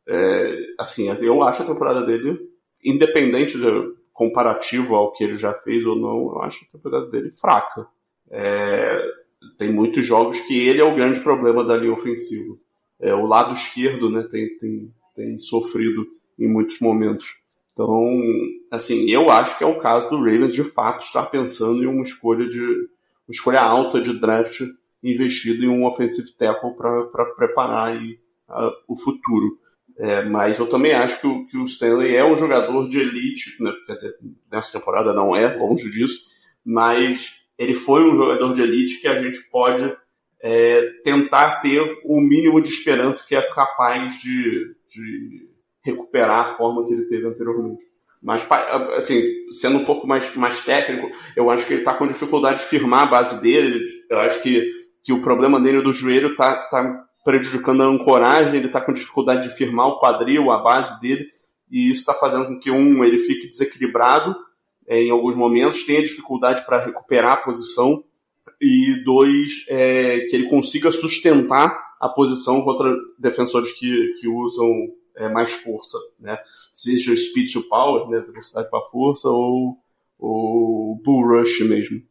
é, 0.07 0.57
assim, 0.80 1.09
eu 1.22 1.43
acho 1.43 1.61
a 1.61 1.68
temporada 1.68 2.03
dele, 2.03 2.39
independente 2.84 3.55
de 3.55 3.93
comparativo 4.11 4.95
ao 4.95 5.11
que 5.11 5.24
ele 5.24 5.38
já 5.38 5.53
fez 5.53 5.86
ou 5.86 5.95
não, 5.95 6.34
eu 6.34 6.41
acho 6.41 6.66
a 6.66 6.72
temporada 6.76 7.05
dele 7.11 7.30
fraca. 7.30 7.88
É, 8.32 9.12
tem 9.57 9.71
muitos 9.71 10.05
jogos 10.05 10.39
que 10.41 10.57
ele 10.57 10.81
é 10.81 10.83
o 10.83 10.95
grande 10.95 11.19
problema 11.21 11.63
da 11.63 11.77
linha 11.77 11.93
ofensiva. 11.93 12.57
É, 12.99 13.13
o 13.13 13.25
lado 13.25 13.53
esquerdo 13.53 14.09
né, 14.09 14.23
tem, 14.23 14.57
tem, 14.57 14.93
tem 15.15 15.37
sofrido 15.37 16.05
em 16.39 16.47
muitos 16.47 16.79
momentos. 16.79 17.41
Então, 17.73 18.21
assim, 18.71 19.09
eu 19.09 19.29
acho 19.29 19.57
que 19.57 19.63
é 19.63 19.67
o 19.67 19.79
caso 19.79 20.09
do 20.09 20.17
Ravens 20.17 20.53
de 20.53 20.63
fato 20.63 21.03
estar 21.03 21.25
pensando 21.25 21.83
em 21.83 21.87
uma 21.87 22.03
escolha 22.03 22.47
de 22.47 22.61
uma 22.61 23.31
escolha 23.31 23.61
alta 23.61 24.01
de 24.01 24.19
draft 24.19 24.61
investido 25.03 25.65
em 25.65 25.69
um 25.69 25.85
offensive 25.85 26.31
tackle 26.33 26.75
para 26.75 27.25
preparar 27.35 27.89
aí, 27.89 28.19
uh, 28.49 28.71
o 28.87 28.95
futuro. 28.95 29.57
É, 29.97 30.23
mas 30.23 30.57
eu 30.57 30.67
também 30.67 30.93
acho 30.93 31.21
que 31.21 31.27
o, 31.27 31.45
que 31.45 31.57
o, 31.57 31.65
Stanley 31.65 32.15
é 32.15 32.25
um 32.25 32.35
jogador 32.35 32.87
de 32.87 32.99
elite, 32.99 33.61
né? 33.61 33.71
quer 33.85 33.95
dizer, 33.95 34.17
nessa 34.51 34.79
temporada 34.79 35.13
não 35.13 35.35
é, 35.35 35.55
longe 35.55 35.89
disso, 35.89 36.31
mas 36.65 37.35
ele 37.57 37.75
foi 37.75 38.03
um 38.03 38.15
jogador 38.15 38.53
de 38.53 38.61
elite 38.61 38.99
que 38.99 39.07
a 39.07 39.15
gente 39.15 39.39
pode 39.49 39.95
é, 40.41 40.91
tentar 41.03 41.61
ter 41.61 41.81
o 42.03 42.19
mínimo 42.19 42.61
de 42.61 42.69
esperança 42.69 43.25
que 43.25 43.35
é 43.35 43.41
capaz 43.53 44.19
de, 44.19 44.75
de 44.87 45.47
recuperar 45.83 46.41
a 46.41 46.45
forma 46.45 46.85
que 46.85 46.93
ele 46.93 47.05
teve 47.05 47.27
anteriormente. 47.27 47.85
Mas, 48.21 48.47
assim, 48.97 49.21
sendo 49.51 49.79
um 49.79 49.85
pouco 49.85 50.07
mais, 50.07 50.33
mais 50.35 50.63
técnico, 50.63 51.11
eu 51.35 51.49
acho 51.49 51.67
que 51.67 51.73
ele 51.73 51.81
está 51.81 51.93
com 51.93 52.07
dificuldade 52.07 52.61
de 52.61 52.69
firmar 52.69 53.03
a 53.03 53.05
base 53.05 53.41
dele. 53.41 53.83
Eu 54.09 54.19
acho 54.19 54.41
que, 54.41 54.65
que 55.03 55.11
o 55.11 55.21
problema 55.21 55.59
dele 55.59 55.81
do 55.81 55.91
joelho 55.91 56.31
está 56.31 56.55
tá 56.69 57.05
prejudicando 57.25 57.83
a 57.83 57.87
ancoragem, 57.87 58.57
ele 58.57 58.67
está 58.67 58.79
com 58.79 58.93
dificuldade 58.93 59.49
de 59.49 59.55
firmar 59.55 59.87
o 59.87 59.99
quadril, 59.99 60.51
a 60.51 60.61
base 60.61 60.99
dele, 61.01 61.27
e 61.69 61.89
isso 61.89 62.01
está 62.01 62.13
fazendo 62.13 62.45
com 62.45 62.59
que, 62.59 62.71
um, 62.71 63.03
ele 63.03 63.19
fique 63.19 63.47
desequilibrado 63.47 64.35
é, 64.88 65.01
em 65.01 65.11
alguns 65.11 65.36
momentos, 65.36 65.84
tenha 65.84 66.01
dificuldade 66.01 66.65
para 66.65 66.84
recuperar 66.84 67.34
a 67.34 67.38
posição, 67.38 68.03
e 68.61 69.03
dois, 69.03 69.65
é, 69.67 70.19
que 70.29 70.36
ele 70.36 70.49
consiga 70.49 70.91
sustentar 70.91 71.77
a 71.99 72.07
posição 72.07 72.61
contra 72.63 72.95
defensores 73.19 73.71
que, 73.77 74.13
que 74.19 74.27
usam 74.27 74.69
é, 75.17 75.29
mais 75.29 75.51
força, 75.53 75.97
né? 76.19 76.38
Seja 76.71 77.15
speed 77.15 77.51
to 77.51 77.67
power, 77.67 78.07
né? 78.09 78.19
velocidade 78.21 78.69
para 78.69 78.86
força, 78.86 79.29
ou 79.29 79.77
o 80.17 80.99
bull 81.03 81.27
rush 81.27 81.61
mesmo. 81.61 82.01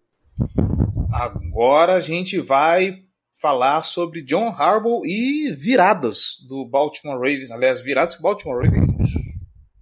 Agora 1.12 1.95
a 1.95 2.01
gente 2.01 2.39
vai 2.39 3.03
falar 3.41 3.83
sobre 3.83 4.23
John 4.23 4.49
Harbaugh 4.49 5.05
e 5.05 5.51
viradas 5.53 6.37
do 6.49 6.64
Baltimore 6.64 7.16
Ravens. 7.16 7.51
Aliás, 7.51 7.83
viradas 7.83 8.14
que 8.14 8.20
o 8.20 8.23
Baltimore 8.23 8.64
Ravens 8.64 9.11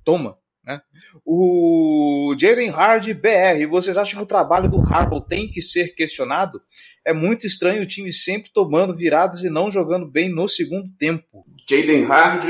toma. 0.05 0.38
Né? 0.64 0.80
O 1.24 2.34
Jaden 2.38 2.68
Hard 2.68 3.06
BR, 3.14 3.66
vocês 3.68 3.96
acham 3.96 4.18
que 4.18 4.24
o 4.24 4.28
trabalho 4.28 4.70
do 4.70 4.80
Harbaugh 4.80 5.20
tem 5.20 5.48
que 5.48 5.62
ser 5.62 5.94
questionado? 5.94 6.61
É 7.04 7.12
muito 7.12 7.46
estranho 7.46 7.82
o 7.82 7.86
time 7.86 8.12
sempre 8.12 8.50
tomando 8.52 8.94
viradas 8.94 9.42
e 9.42 9.50
não 9.50 9.70
jogando 9.70 10.06
bem 10.06 10.28
no 10.28 10.48
segundo 10.48 10.88
tempo. 10.98 11.44
Jaden 11.68 12.04
Hard, 12.04 12.44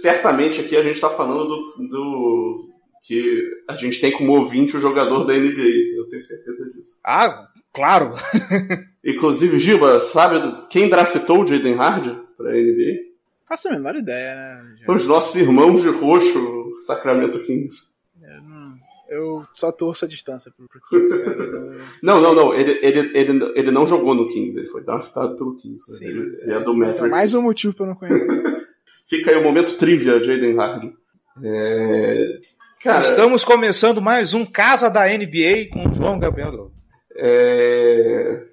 certamente 0.00 0.60
aqui 0.60 0.76
a 0.76 0.82
gente 0.82 0.94
está 0.94 1.10
falando 1.10 1.48
do, 1.48 1.88
do, 1.88 2.68
que 3.02 3.42
a 3.68 3.76
gente 3.76 4.00
tem 4.00 4.12
como 4.12 4.32
ouvinte 4.32 4.76
o 4.76 4.80
jogador 4.80 5.24
da 5.24 5.34
NBA. 5.34 5.96
Eu 5.96 6.08
tenho 6.08 6.22
certeza 6.22 6.70
disso. 6.72 6.98
Ah, 7.04 7.48
claro! 7.72 8.14
Inclusive, 9.04 9.58
Giba, 9.58 10.00
sabe 10.00 10.40
quem 10.70 10.88
draftou 10.88 11.42
o 11.42 11.46
Jaden 11.46 11.74
Hard 11.74 12.06
para 12.36 12.50
a 12.50 12.54
NBA? 12.54 13.10
Faço 13.48 13.68
a 13.68 13.72
menor 13.72 13.96
ideia, 13.96 14.34
né? 14.34 14.84
Os 14.88 15.06
nossos 15.06 15.34
irmãos 15.34 15.82
de 15.82 15.88
roxo 15.88 16.59
Sacramento 16.80 17.42
Kings. 17.44 17.90
É, 18.22 18.40
não, 18.42 18.76
eu 19.08 19.44
só 19.54 19.72
torço 19.72 20.04
a 20.04 20.08
distância 20.08 20.52
pro, 20.56 20.68
pro 20.68 20.80
Kings, 20.88 21.18
cara. 21.18 21.74
não, 22.02 22.20
não, 22.20 22.34
não. 22.34 22.54
Ele, 22.54 22.78
ele, 22.80 23.10
ele, 23.14 23.52
ele 23.56 23.70
não 23.70 23.86
jogou 23.86 24.14
no 24.14 24.28
Kings, 24.28 24.56
ele 24.56 24.68
foi 24.68 24.82
draftado 24.82 25.36
pelo 25.36 25.56
Kings. 25.56 25.98
Sim, 25.98 26.06
ele, 26.06 26.38
é, 26.42 26.52
é 26.52 26.60
do 26.60 26.72
Mavericks. 26.72 27.04
É 27.04 27.08
mais 27.08 27.34
um 27.34 27.42
motivo 27.42 27.74
pra 27.74 27.84
eu 27.84 27.88
não 27.88 27.96
conhecer. 27.96 28.60
Fica 29.08 29.32
aí 29.32 29.36
o 29.36 29.42
momento 29.42 29.76
trivia, 29.76 30.22
Jaden 30.22 30.56
Hardy. 30.56 30.94
É... 31.42 32.40
Cara, 32.80 33.00
Estamos 33.00 33.44
começando 33.44 34.00
mais 34.00 34.32
um 34.32 34.46
Casa 34.46 34.88
da 34.88 35.06
NBA 35.06 35.70
com 35.72 35.92
João 35.92 36.18
Gabriel. 36.18 36.70
É... 37.16 38.44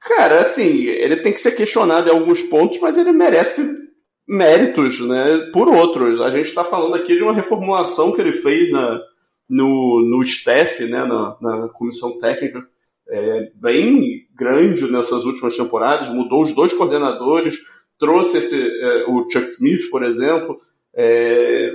Cara, 0.00 0.40
assim, 0.40 0.86
ele 0.86 1.16
tem 1.16 1.32
que 1.32 1.40
ser 1.40 1.52
questionado 1.52 2.08
em 2.08 2.12
alguns 2.12 2.42
pontos, 2.44 2.78
mas 2.80 2.96
ele 2.96 3.12
merece 3.12 3.85
méritos, 4.26 5.00
né, 5.00 5.50
por 5.52 5.68
outros. 5.68 6.20
A 6.20 6.30
gente 6.30 6.46
está 6.46 6.64
falando 6.64 6.94
aqui 6.94 7.16
de 7.16 7.22
uma 7.22 7.34
reformulação 7.34 8.12
que 8.12 8.20
ele 8.20 8.32
fez 8.32 8.70
na, 8.70 9.00
no, 9.48 10.00
no 10.02 10.22
staff, 10.22 10.84
né, 10.84 11.04
na, 11.04 11.36
na 11.40 11.68
comissão 11.68 12.18
técnica, 12.18 12.66
é, 13.08 13.50
bem 13.54 14.26
grande 14.34 14.90
nessas 14.90 15.24
últimas 15.24 15.56
temporadas, 15.56 16.08
mudou 16.08 16.42
os 16.42 16.52
dois 16.54 16.72
coordenadores, 16.72 17.60
trouxe 17.98 18.38
esse, 18.38 18.56
é, 18.56 19.04
o 19.08 19.28
Chuck 19.30 19.46
Smith, 19.46 19.88
por 19.90 20.02
exemplo, 20.02 20.58
é, 20.94 21.72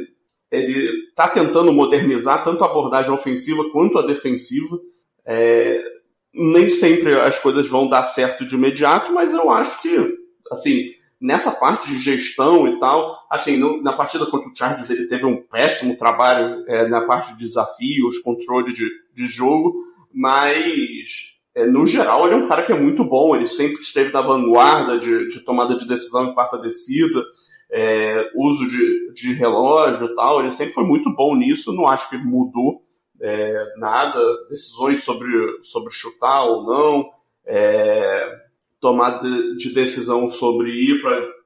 ele 0.52 1.08
está 1.10 1.30
tentando 1.30 1.72
modernizar 1.72 2.44
tanto 2.44 2.64
a 2.64 2.68
abordagem 2.68 3.14
ofensiva 3.14 3.70
quanto 3.72 3.98
a 3.98 4.06
defensiva. 4.06 4.78
É, 5.26 5.82
nem 6.34 6.70
sempre 6.70 7.14
as 7.20 7.40
coisas 7.40 7.68
vão 7.70 7.88
dar 7.88 8.04
certo 8.04 8.46
de 8.46 8.56
imediato, 8.56 9.14
mas 9.14 9.34
eu 9.34 9.50
acho 9.50 9.82
que, 9.82 9.98
assim, 10.52 10.92
nessa 11.22 11.52
parte 11.52 11.88
de 11.88 12.00
gestão 12.00 12.68
e 12.68 12.80
tal, 12.80 13.16
assim, 13.30 13.56
no, 13.56 13.82
na 13.82 13.94
partida 13.94 14.26
contra 14.26 14.50
o 14.50 14.56
Chargers 14.56 14.90
ele 14.90 15.08
teve 15.08 15.24
um 15.24 15.42
péssimo 15.44 15.96
trabalho 15.96 16.66
é, 16.68 16.88
na 16.88 17.02
parte 17.02 17.34
de 17.36 17.46
desafios, 17.46 18.18
controle 18.20 18.74
de, 18.74 18.90
de 19.14 19.28
jogo, 19.28 19.76
mas 20.12 21.38
é, 21.54 21.68
no 21.68 21.86
geral 21.86 22.26
ele 22.26 22.34
é 22.34 22.38
um 22.38 22.48
cara 22.48 22.64
que 22.64 22.72
é 22.72 22.80
muito 22.80 23.04
bom, 23.04 23.36
ele 23.36 23.46
sempre 23.46 23.76
esteve 23.76 24.12
na 24.12 24.22
vanguarda 24.22 24.98
de, 24.98 25.30
de 25.30 25.42
tomada 25.42 25.76
de 25.76 25.88
decisão 25.88 26.26
em 26.26 26.34
quarta 26.34 26.58
descida, 26.58 27.24
é, 27.72 28.30
uso 28.36 28.68
de, 28.68 29.14
de 29.14 29.34
relógio 29.34 30.08
e 30.08 30.16
tal, 30.16 30.40
ele 30.40 30.52
sempre 30.52 30.74
foi 30.74 30.84
muito 30.84 31.14
bom 31.14 31.36
nisso, 31.36 31.72
não 31.72 31.88
acho 31.88 32.10
que 32.10 32.18
mudou 32.18 32.82
é, 33.22 33.74
nada, 33.78 34.20
decisões 34.50 35.04
sobre, 35.04 35.30
sobre 35.62 35.94
chutar 35.94 36.44
ou 36.44 36.64
não, 36.66 37.10
é, 37.46 38.41
tomada 38.82 39.30
de 39.56 39.74
decisão 39.74 40.30
sobre 40.30 40.72
ir 40.72 41.02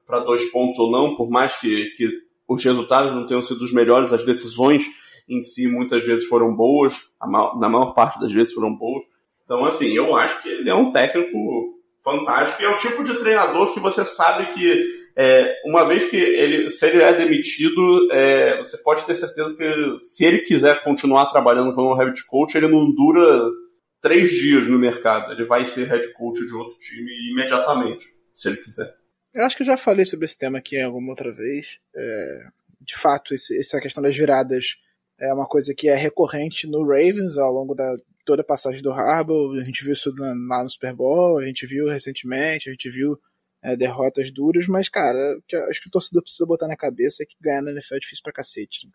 para 0.06 0.20
dois 0.20 0.44
pontos 0.46 0.78
ou 0.78 0.90
não, 0.90 1.14
por 1.14 1.28
mais 1.30 1.54
que, 1.60 1.90
que 1.90 2.10
os 2.48 2.64
resultados 2.64 3.14
não 3.14 3.26
tenham 3.26 3.42
sido 3.42 3.62
os 3.62 3.72
melhores, 3.72 4.12
as 4.12 4.24
decisões 4.24 4.84
em 5.28 5.42
si 5.42 5.68
muitas 5.68 6.04
vezes 6.04 6.26
foram 6.26 6.54
boas, 6.54 7.00
na 7.20 7.68
maior 7.68 7.92
parte 7.92 8.18
das 8.18 8.32
vezes 8.32 8.54
foram 8.54 8.74
boas. 8.74 9.04
Então, 9.44 9.64
assim, 9.64 9.92
eu 9.92 10.16
acho 10.16 10.42
que 10.42 10.48
ele 10.48 10.70
é 10.70 10.74
um 10.74 10.90
técnico 10.90 11.76
fantástico 12.02 12.62
e 12.62 12.64
é 12.64 12.70
o 12.70 12.76
tipo 12.76 13.04
de 13.04 13.18
treinador 13.18 13.72
que 13.74 13.80
você 13.80 14.04
sabe 14.04 14.52
que 14.52 15.06
é, 15.16 15.54
uma 15.64 15.84
vez 15.84 16.04
que 16.04 16.16
ele, 16.16 16.68
se 16.68 16.86
ele 16.86 17.02
é 17.02 17.12
demitido, 17.12 18.08
é, 18.12 18.58
você 18.58 18.76
pode 18.82 19.04
ter 19.04 19.16
certeza 19.16 19.56
que 19.56 19.98
se 20.00 20.24
ele 20.24 20.38
quiser 20.40 20.84
continuar 20.84 21.26
trabalhando 21.26 21.74
como 21.74 21.94
head 21.94 22.24
coach, 22.26 22.54
ele 22.54 22.68
não 22.68 22.92
dura 22.92 23.50
três 24.06 24.30
dias 24.30 24.68
no 24.68 24.78
mercado. 24.78 25.32
Ele 25.32 25.44
vai 25.44 25.66
ser 25.66 25.88
head 25.88 26.12
coach 26.12 26.46
de 26.46 26.54
outro 26.54 26.78
time 26.78 27.10
imediatamente, 27.32 28.06
se 28.32 28.48
ele 28.48 28.58
quiser. 28.58 28.94
Eu 29.34 29.44
acho 29.44 29.56
que 29.56 29.62
eu 29.62 29.66
já 29.66 29.76
falei 29.76 30.06
sobre 30.06 30.24
esse 30.24 30.38
tema 30.38 30.58
aqui 30.58 30.80
alguma 30.80 31.10
outra 31.10 31.32
vez. 31.32 31.80
É, 31.94 32.46
de 32.80 32.96
fato, 32.96 33.34
esse, 33.34 33.58
essa 33.58 33.80
questão 33.80 34.00
das 34.00 34.16
viradas 34.16 34.76
é 35.18 35.32
uma 35.32 35.46
coisa 35.46 35.74
que 35.74 35.88
é 35.88 35.96
recorrente 35.96 36.68
no 36.68 36.86
Ravens 36.86 37.36
ao 37.36 37.52
longo 37.52 37.74
da 37.74 37.94
toda 38.24 38.42
a 38.42 38.44
passagem 38.44 38.80
do 38.80 38.92
Harbaugh. 38.92 39.58
A 39.60 39.64
gente 39.64 39.82
viu 39.82 39.92
isso 39.92 40.14
lá 40.16 40.62
no 40.62 40.70
Super 40.70 40.94
Bowl, 40.94 41.38
a 41.38 41.46
gente 41.46 41.66
viu 41.66 41.88
recentemente, 41.88 42.68
a 42.68 42.72
gente 42.72 42.88
viu 42.88 43.18
é, 43.60 43.76
derrotas 43.76 44.30
duras, 44.30 44.68
mas, 44.68 44.88
cara, 44.88 45.18
que 45.48 45.56
acho 45.56 45.80
que 45.80 45.88
o 45.88 45.90
torcedor 45.90 46.22
precisa 46.22 46.46
botar 46.46 46.68
na 46.68 46.76
cabeça 46.76 47.24
é 47.24 47.26
que 47.26 47.34
ganhar 47.40 47.62
na 47.62 47.72
NFL 47.72 47.96
é 47.96 47.98
difícil 47.98 48.22
pra 48.22 48.32
cacete. 48.32 48.86
Né? 48.86 48.92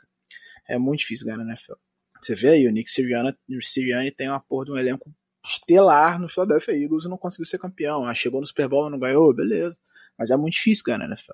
É 0.69 0.77
muito 0.77 0.99
difícil 0.99 1.25
ganhar 1.25 1.37
na 1.37 1.51
NFL. 1.51 1.73
Você 2.21 2.35
vê 2.35 2.49
aí, 2.49 2.67
o 2.67 2.71
Nick 2.71 2.89
Sirianni, 2.89 3.35
Sirianni 3.61 4.11
tem 4.11 4.29
uma 4.29 4.39
porra 4.39 4.65
de 4.65 4.71
um 4.71 4.77
elenco 4.77 5.11
estelar 5.43 6.19
no 6.19 6.29
Philadelphia 6.29 6.73
Eagles 6.73 7.05
e 7.05 7.09
não 7.09 7.17
conseguiu 7.17 7.45
ser 7.45 7.57
campeão. 7.57 8.05
Ah, 8.05 8.13
chegou 8.13 8.39
no 8.39 8.45
Super 8.45 8.67
Bowl 8.67 8.87
e 8.87 8.91
não 8.91 8.99
ganhou, 8.99 9.33
beleza. 9.33 9.77
Mas 10.17 10.29
é 10.29 10.37
muito 10.37 10.53
difícil 10.53 10.83
ganhar 10.85 11.03
NFL. 11.05 11.33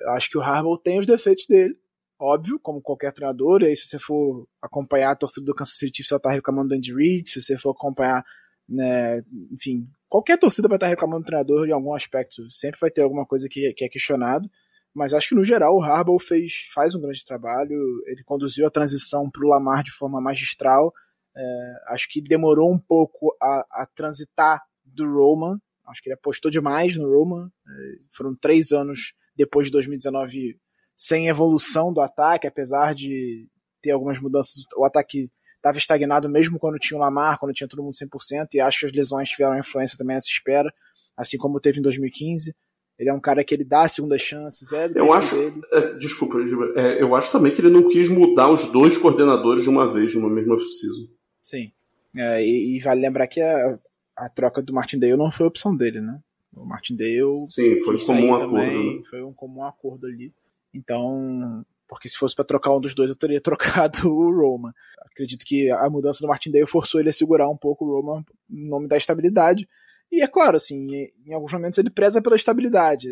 Eu 0.00 0.10
acho 0.12 0.28
que 0.28 0.36
o 0.36 0.40
Harbaugh 0.40 0.76
tem 0.76 0.98
os 0.98 1.06
defeitos 1.06 1.46
dele, 1.46 1.76
óbvio, 2.18 2.58
como 2.58 2.82
qualquer 2.82 3.12
treinador. 3.12 3.62
E 3.62 3.66
aí, 3.66 3.76
se 3.76 3.86
você 3.86 3.98
for 3.98 4.48
acompanhar 4.60 5.12
a 5.12 5.16
torcida 5.16 5.46
do 5.46 5.54
Kansas 5.54 5.78
City, 5.78 6.02
você 6.02 6.10
vai 6.10 6.18
estar 6.18 6.30
reclamando 6.30 6.70
do 6.70 6.74
Andy 6.74 6.92
Reid. 6.92 7.30
Se 7.30 7.40
você 7.40 7.56
for 7.56 7.70
acompanhar, 7.70 8.24
né, 8.68 9.22
enfim, 9.52 9.88
qualquer 10.08 10.36
torcida 10.36 10.66
vai 10.66 10.76
estar 10.76 10.88
reclamando 10.88 11.22
do 11.22 11.26
treinador 11.26 11.68
em 11.68 11.72
algum 11.72 11.94
aspecto. 11.94 12.50
Sempre 12.50 12.80
vai 12.80 12.90
ter 12.90 13.02
alguma 13.02 13.24
coisa 13.24 13.48
que, 13.48 13.72
que 13.74 13.84
é 13.84 13.88
questionado. 13.88 14.50
Mas 14.98 15.14
acho 15.14 15.28
que 15.28 15.34
no 15.36 15.44
geral 15.44 15.76
o 15.76 15.82
Harbaugh 15.82 16.18
fez, 16.18 16.68
faz 16.74 16.92
um 16.92 17.00
grande 17.00 17.24
trabalho. 17.24 18.02
Ele 18.06 18.24
conduziu 18.24 18.66
a 18.66 18.70
transição 18.70 19.30
para 19.30 19.46
o 19.46 19.48
Lamar 19.48 19.84
de 19.84 19.92
forma 19.92 20.20
magistral. 20.20 20.92
É, 21.36 21.74
acho 21.90 22.08
que 22.10 22.20
demorou 22.20 22.74
um 22.74 22.78
pouco 22.78 23.34
a, 23.40 23.64
a, 23.70 23.86
transitar 23.86 24.60
do 24.84 25.08
Roman. 25.08 25.56
Acho 25.86 26.02
que 26.02 26.08
ele 26.08 26.14
apostou 26.14 26.50
demais 26.50 26.96
no 26.96 27.08
Roman. 27.08 27.46
É, 27.46 27.98
foram 28.10 28.34
três 28.34 28.72
anos 28.72 29.14
depois 29.36 29.68
de 29.68 29.72
2019 29.72 30.58
sem 30.96 31.28
evolução 31.28 31.92
do 31.92 32.00
ataque, 32.00 32.48
apesar 32.48 32.92
de 32.92 33.48
ter 33.80 33.92
algumas 33.92 34.18
mudanças. 34.18 34.64
O 34.76 34.84
ataque 34.84 35.30
estava 35.58 35.78
estagnado 35.78 36.28
mesmo 36.28 36.58
quando 36.58 36.76
tinha 36.76 36.98
o 36.98 37.00
Lamar, 37.00 37.38
quando 37.38 37.54
tinha 37.54 37.68
todo 37.68 37.84
mundo 37.84 37.94
100%, 37.94 38.48
e 38.54 38.60
acho 38.60 38.80
que 38.80 38.86
as 38.86 38.92
lesões 38.92 39.28
tiveram 39.28 39.56
influência 39.56 39.96
também 39.96 40.16
nessa 40.16 40.26
espera, 40.26 40.72
assim 41.16 41.38
como 41.38 41.60
teve 41.60 41.78
em 41.78 41.82
2015. 41.82 42.52
Ele 42.98 43.10
é 43.10 43.14
um 43.14 43.20
cara 43.20 43.44
que 43.44 43.54
ele 43.54 43.64
dá 43.64 43.86
segundas 43.88 44.20
chances. 44.20 44.72
É 44.72 44.90
eu 44.94 45.12
acho. 45.12 45.36
É, 45.72 45.94
desculpa, 45.98 46.38
é, 46.74 47.00
eu 47.00 47.14
acho 47.14 47.30
também 47.30 47.54
que 47.54 47.60
ele 47.60 47.70
não 47.70 47.86
quis 47.86 48.08
mudar 48.08 48.50
os 48.50 48.66
dois 48.66 48.98
coordenadores 48.98 49.62
de 49.62 49.68
uma 49.68 49.92
vez 49.92 50.14
numa 50.14 50.28
mesma 50.28 50.58
season. 50.58 51.08
Sim. 51.40 51.70
É, 52.16 52.44
e, 52.44 52.76
e, 52.76 52.80
vale 52.80 53.00
lembrar 53.00 53.28
que 53.28 53.40
a, 53.40 53.78
a 54.16 54.28
troca 54.28 54.60
do 54.60 54.72
Martindale 54.72 55.16
não 55.16 55.30
foi 55.30 55.46
opção 55.46 55.76
dele, 55.76 56.00
né? 56.00 56.18
O 56.56 56.64
Martindale. 56.64 57.46
Sim, 57.46 57.78
foi 57.84 57.98
comum 58.04 58.34
acordo. 58.34 58.54
Também, 58.54 58.96
né? 58.96 59.02
Foi 59.08 59.22
um 59.22 59.32
comum 59.32 59.62
acordo 59.62 60.06
ali. 60.06 60.32
Então, 60.74 61.64
porque 61.88 62.08
se 62.08 62.16
fosse 62.16 62.34
para 62.34 62.44
trocar 62.44 62.74
um 62.74 62.80
dos 62.80 62.94
dois, 62.94 63.10
eu 63.10 63.16
teria 63.16 63.40
trocado 63.40 64.08
o 64.08 64.36
Roman. 64.36 64.72
Acredito 65.00 65.44
que 65.44 65.70
a 65.70 65.88
mudança 65.88 66.20
do 66.20 66.28
Martindale 66.28 66.66
forçou 66.66 67.00
ele 67.00 67.10
a 67.10 67.12
segurar 67.12 67.48
um 67.48 67.56
pouco 67.56 67.84
o 67.84 68.00
Roman 68.00 68.24
em 68.50 68.68
nome 68.68 68.88
da 68.88 68.96
estabilidade. 68.96 69.68
E 70.10 70.22
é 70.22 70.26
claro, 70.26 70.56
assim, 70.56 71.08
em 71.26 71.34
alguns 71.34 71.52
momentos 71.52 71.78
ele 71.78 71.90
preza 71.90 72.22
pela 72.22 72.36
estabilidade. 72.36 73.08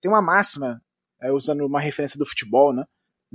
Tem 0.00 0.10
uma 0.10 0.22
máxima, 0.22 0.80
é, 1.22 1.32
usando 1.32 1.64
uma 1.64 1.80
referência 1.80 2.18
do 2.18 2.26
futebol, 2.26 2.72
né? 2.72 2.84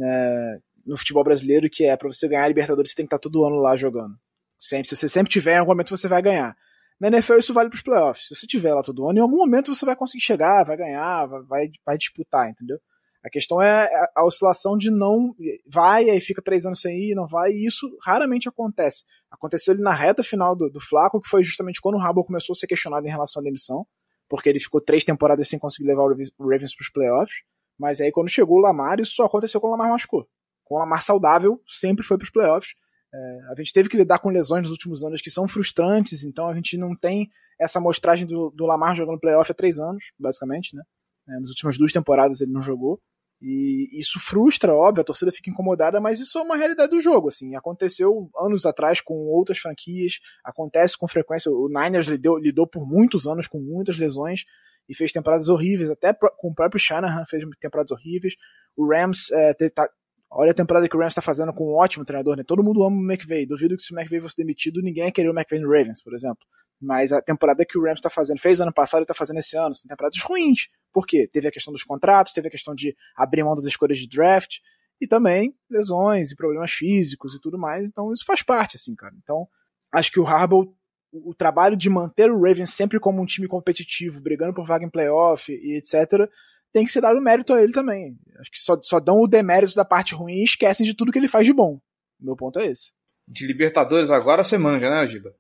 É, 0.01 0.59
no 0.85 0.97
futebol 0.97 1.23
brasileiro, 1.23 1.69
que 1.69 1.83
é 1.83 1.97
para 1.97 2.07
você 2.07 2.27
ganhar 2.27 2.43
a 2.43 2.47
Libertadores, 2.47 2.91
você 2.91 2.95
tem 2.95 3.05
que 3.05 3.07
estar 3.07 3.17
tá 3.17 3.21
todo 3.21 3.45
ano 3.45 3.57
lá 3.57 3.75
jogando. 3.75 4.15
Sempre, 4.57 4.89
se 4.89 4.97
você 4.97 5.09
sempre 5.09 5.31
tiver, 5.31 5.55
em 5.55 5.59
algum 5.59 5.71
momento 5.71 5.95
você 5.95 6.07
vai 6.07 6.21
ganhar. 6.21 6.55
Na 6.99 7.07
NFL 7.07 7.37
isso 7.37 7.53
vale 7.53 7.69
para 7.69 7.77
os 7.77 7.81
playoffs. 7.81 8.27
Se 8.27 8.35
você 8.35 8.45
tiver 8.45 8.73
lá 8.73 8.83
todo 8.83 9.07
ano, 9.07 9.19
em 9.19 9.21
algum 9.21 9.37
momento 9.37 9.73
você 9.73 9.85
vai 9.85 9.95
conseguir 9.95 10.23
chegar, 10.23 10.65
vai 10.65 10.75
ganhar, 10.75 11.25
vai, 11.47 11.69
vai 11.85 11.97
disputar, 11.97 12.49
entendeu? 12.49 12.77
A 13.23 13.29
questão 13.29 13.61
é 13.61 13.89
a 14.15 14.25
oscilação 14.25 14.77
de 14.77 14.91
não 14.91 15.33
vai, 15.67 16.09
aí 16.09 16.21
fica 16.21 16.41
três 16.41 16.65
anos 16.65 16.81
sem 16.81 16.97
ir, 16.97 17.15
não 17.15 17.27
vai, 17.27 17.51
e 17.51 17.65
isso 17.65 17.85
raramente 18.03 18.47
acontece. 18.47 19.03
Aconteceu 19.31 19.73
ali 19.73 19.81
na 19.81 19.93
reta 19.93 20.23
final 20.23 20.55
do, 20.55 20.69
do 20.69 20.79
Flaco, 20.79 21.19
que 21.19 21.29
foi 21.29 21.43
justamente 21.43 21.79
quando 21.81 21.95
o 21.95 21.99
Harbaugh 21.99 22.25
começou 22.25 22.53
a 22.53 22.55
ser 22.55 22.67
questionado 22.67 23.05
em 23.05 23.09
relação 23.09 23.41
à 23.41 23.43
demissão. 23.43 23.85
porque 24.29 24.47
ele 24.47 24.59
ficou 24.59 24.79
três 24.79 25.03
temporadas 25.03 25.47
sem 25.49 25.57
conseguir 25.57 25.87
levar 25.87 26.03
o 26.03 26.49
Ravens 26.49 26.75
para 26.75 26.83
os 26.83 26.91
playoffs. 26.91 27.41
Mas 27.77 27.99
aí 27.99 28.11
quando 28.11 28.29
chegou 28.29 28.57
o 28.57 28.61
Lamar, 28.61 28.99
isso 28.99 29.13
só 29.13 29.25
aconteceu 29.25 29.59
quando 29.59 29.73
o 29.73 29.75
Lamar 29.75 29.91
machucou. 29.91 30.27
Com 30.63 30.75
o 30.75 30.79
Lamar 30.79 31.01
saudável, 31.01 31.59
sempre 31.65 32.05
foi 32.05 32.17
para 32.17 32.25
os 32.25 32.29
playoffs. 32.29 32.73
É, 33.11 33.39
a 33.51 33.55
gente 33.57 33.73
teve 33.73 33.89
que 33.89 33.97
lidar 33.97 34.19
com 34.19 34.29
lesões 34.29 34.63
nos 34.63 34.71
últimos 34.71 35.03
anos 35.03 35.19
que 35.21 35.31
são 35.31 35.47
frustrantes, 35.47 36.23
então 36.23 36.47
a 36.47 36.53
gente 36.53 36.77
não 36.77 36.95
tem 36.95 37.27
essa 37.59 37.79
amostragem 37.79 38.27
do, 38.27 38.51
do 38.51 38.65
Lamar 38.65 38.95
jogando 38.95 39.19
playoff 39.19 39.51
há 39.51 39.55
três 39.55 39.79
anos, 39.79 40.11
basicamente, 40.19 40.75
né? 40.75 40.83
É, 41.27 41.39
nas 41.39 41.49
últimas 41.49 41.77
duas 41.77 41.91
temporadas 41.91 42.39
ele 42.41 42.51
não 42.51 42.61
jogou. 42.61 43.01
E 43.41 43.87
isso 43.97 44.19
frustra, 44.19 44.73
óbvio, 44.73 45.01
a 45.01 45.05
torcida 45.05 45.31
fica 45.31 45.49
incomodada, 45.49 46.01
mas 46.01 46.19
isso 46.19 46.37
é 46.37 46.41
uma 46.41 46.57
realidade 46.57 46.91
do 46.91 47.01
jogo, 47.01 47.29
assim. 47.29 47.55
Aconteceu 47.55 48.29
anos 48.37 48.65
atrás 48.65 48.99
com 48.99 49.13
outras 49.13 49.57
franquias, 49.57 50.19
acontece 50.43 50.97
com 50.97 51.07
frequência. 51.07 51.49
O 51.49 51.69
Niners 51.69 52.07
lidou, 52.07 52.37
lidou 52.37 52.67
por 52.67 52.85
muitos 52.85 53.25
anos 53.25 53.47
com 53.47 53.59
muitas 53.59 53.97
lesões 53.97 54.43
e 54.89 54.95
fez 54.95 55.11
temporadas 55.11 55.47
horríveis, 55.47 55.89
até 55.89 56.13
com 56.13 56.49
o 56.49 56.53
próprio 56.53 56.81
Shanahan 56.81 57.23
fez 57.25 57.43
temporadas 57.61 57.91
horríveis. 57.91 58.33
O 58.75 58.91
Rams, 58.91 59.31
é, 59.31 59.53
tá, 59.69 59.89
olha 60.29 60.51
a 60.51 60.55
temporada 60.55 60.89
que 60.89 60.97
o 60.97 60.99
Rams 60.99 61.11
está 61.11 61.21
fazendo 61.21 61.53
com 61.53 61.63
um 61.63 61.77
ótimo 61.77 62.03
treinador, 62.03 62.35
né? 62.35 62.43
Todo 62.45 62.63
mundo 62.63 62.83
ama 62.83 62.97
o 62.97 63.11
McVay. 63.11 63.45
Duvido 63.45 63.77
que 63.77 63.83
se 63.83 63.93
o 63.93 63.97
McVay 63.97 64.19
fosse 64.19 64.35
demitido, 64.35 64.81
ninguém 64.81 65.05
ia 65.05 65.11
querer 65.13 65.29
o 65.29 65.33
McVay 65.33 65.61
no 65.61 65.71
Ravens, 65.71 66.03
por 66.03 66.13
exemplo. 66.13 66.45
Mas 66.81 67.11
a 67.11 67.21
temporada 67.21 67.65
que 67.65 67.77
o 67.77 67.83
Rams 67.83 67.99
está 67.99 68.09
fazendo, 68.09 68.39
fez 68.39 68.61
ano 68.61 68.73
passado 68.73 69.01
e 69.01 69.03
está 69.03 69.13
fazendo 69.13 69.39
esse 69.39 69.57
ano, 69.57 69.75
são 69.75 69.87
temporadas 69.87 70.19
ruins. 70.21 70.67
Por 70.93 71.05
quê? 71.05 71.27
Teve 71.31 71.47
a 71.47 71.51
questão 71.51 71.73
dos 71.73 71.83
contratos, 71.83 72.33
teve 72.33 72.47
a 72.47 72.51
questão 72.51 72.73
de 72.73 72.95
abrir 73.15 73.43
mão 73.43 73.55
das 73.55 73.65
escolhas 73.65 73.97
de 73.97 74.07
draft, 74.07 74.59
e 75.01 75.07
também 75.07 75.55
lesões 75.69 76.31
e 76.31 76.35
problemas 76.35 76.71
físicos 76.71 77.33
e 77.33 77.39
tudo 77.39 77.57
mais. 77.57 77.85
Então 77.85 78.11
isso 78.11 78.25
faz 78.25 78.41
parte, 78.41 78.75
assim, 78.75 78.95
cara. 78.95 79.13
Então 79.23 79.47
acho 79.91 80.11
que 80.11 80.19
o 80.19 80.27
Harbaugh, 80.27 80.73
o, 81.11 81.33
trabalho 81.33 81.75
de 81.75 81.89
manter 81.89 82.29
o 82.29 82.39
Ravens 82.39 82.71
sempre 82.71 82.99
como 82.99 83.21
um 83.21 83.25
time 83.25 83.47
competitivo, 83.47 84.21
brigando 84.21 84.53
por 84.53 84.65
vaga 84.65 84.85
em 84.85 84.89
playoff 84.89 85.51
e 85.51 85.77
etc., 85.77 86.29
tem 86.71 86.85
que 86.85 86.91
ser 86.91 87.01
dado 87.01 87.19
mérito 87.19 87.53
a 87.53 87.63
ele 87.63 87.73
também. 87.73 88.15
Acho 88.39 88.51
que 88.51 88.59
só, 88.59 88.79
só 88.81 88.99
dão 88.99 89.21
o 89.21 89.27
demérito 89.27 89.73
da 89.73 89.83
parte 89.83 90.13
ruim 90.13 90.33
e 90.33 90.43
esquecem 90.43 90.85
de 90.85 90.93
tudo 90.93 91.11
que 91.11 91.17
ele 91.17 91.27
faz 91.27 91.45
de 91.45 91.53
bom. 91.53 91.79
Meu 92.19 92.35
ponto 92.35 92.59
é 92.59 92.67
esse. 92.67 92.91
De 93.27 93.47
Libertadores 93.47 94.11
agora 94.11 94.43
você 94.43 94.57
manja, 94.57 94.89
né, 94.89 95.07
Giba? 95.07 95.33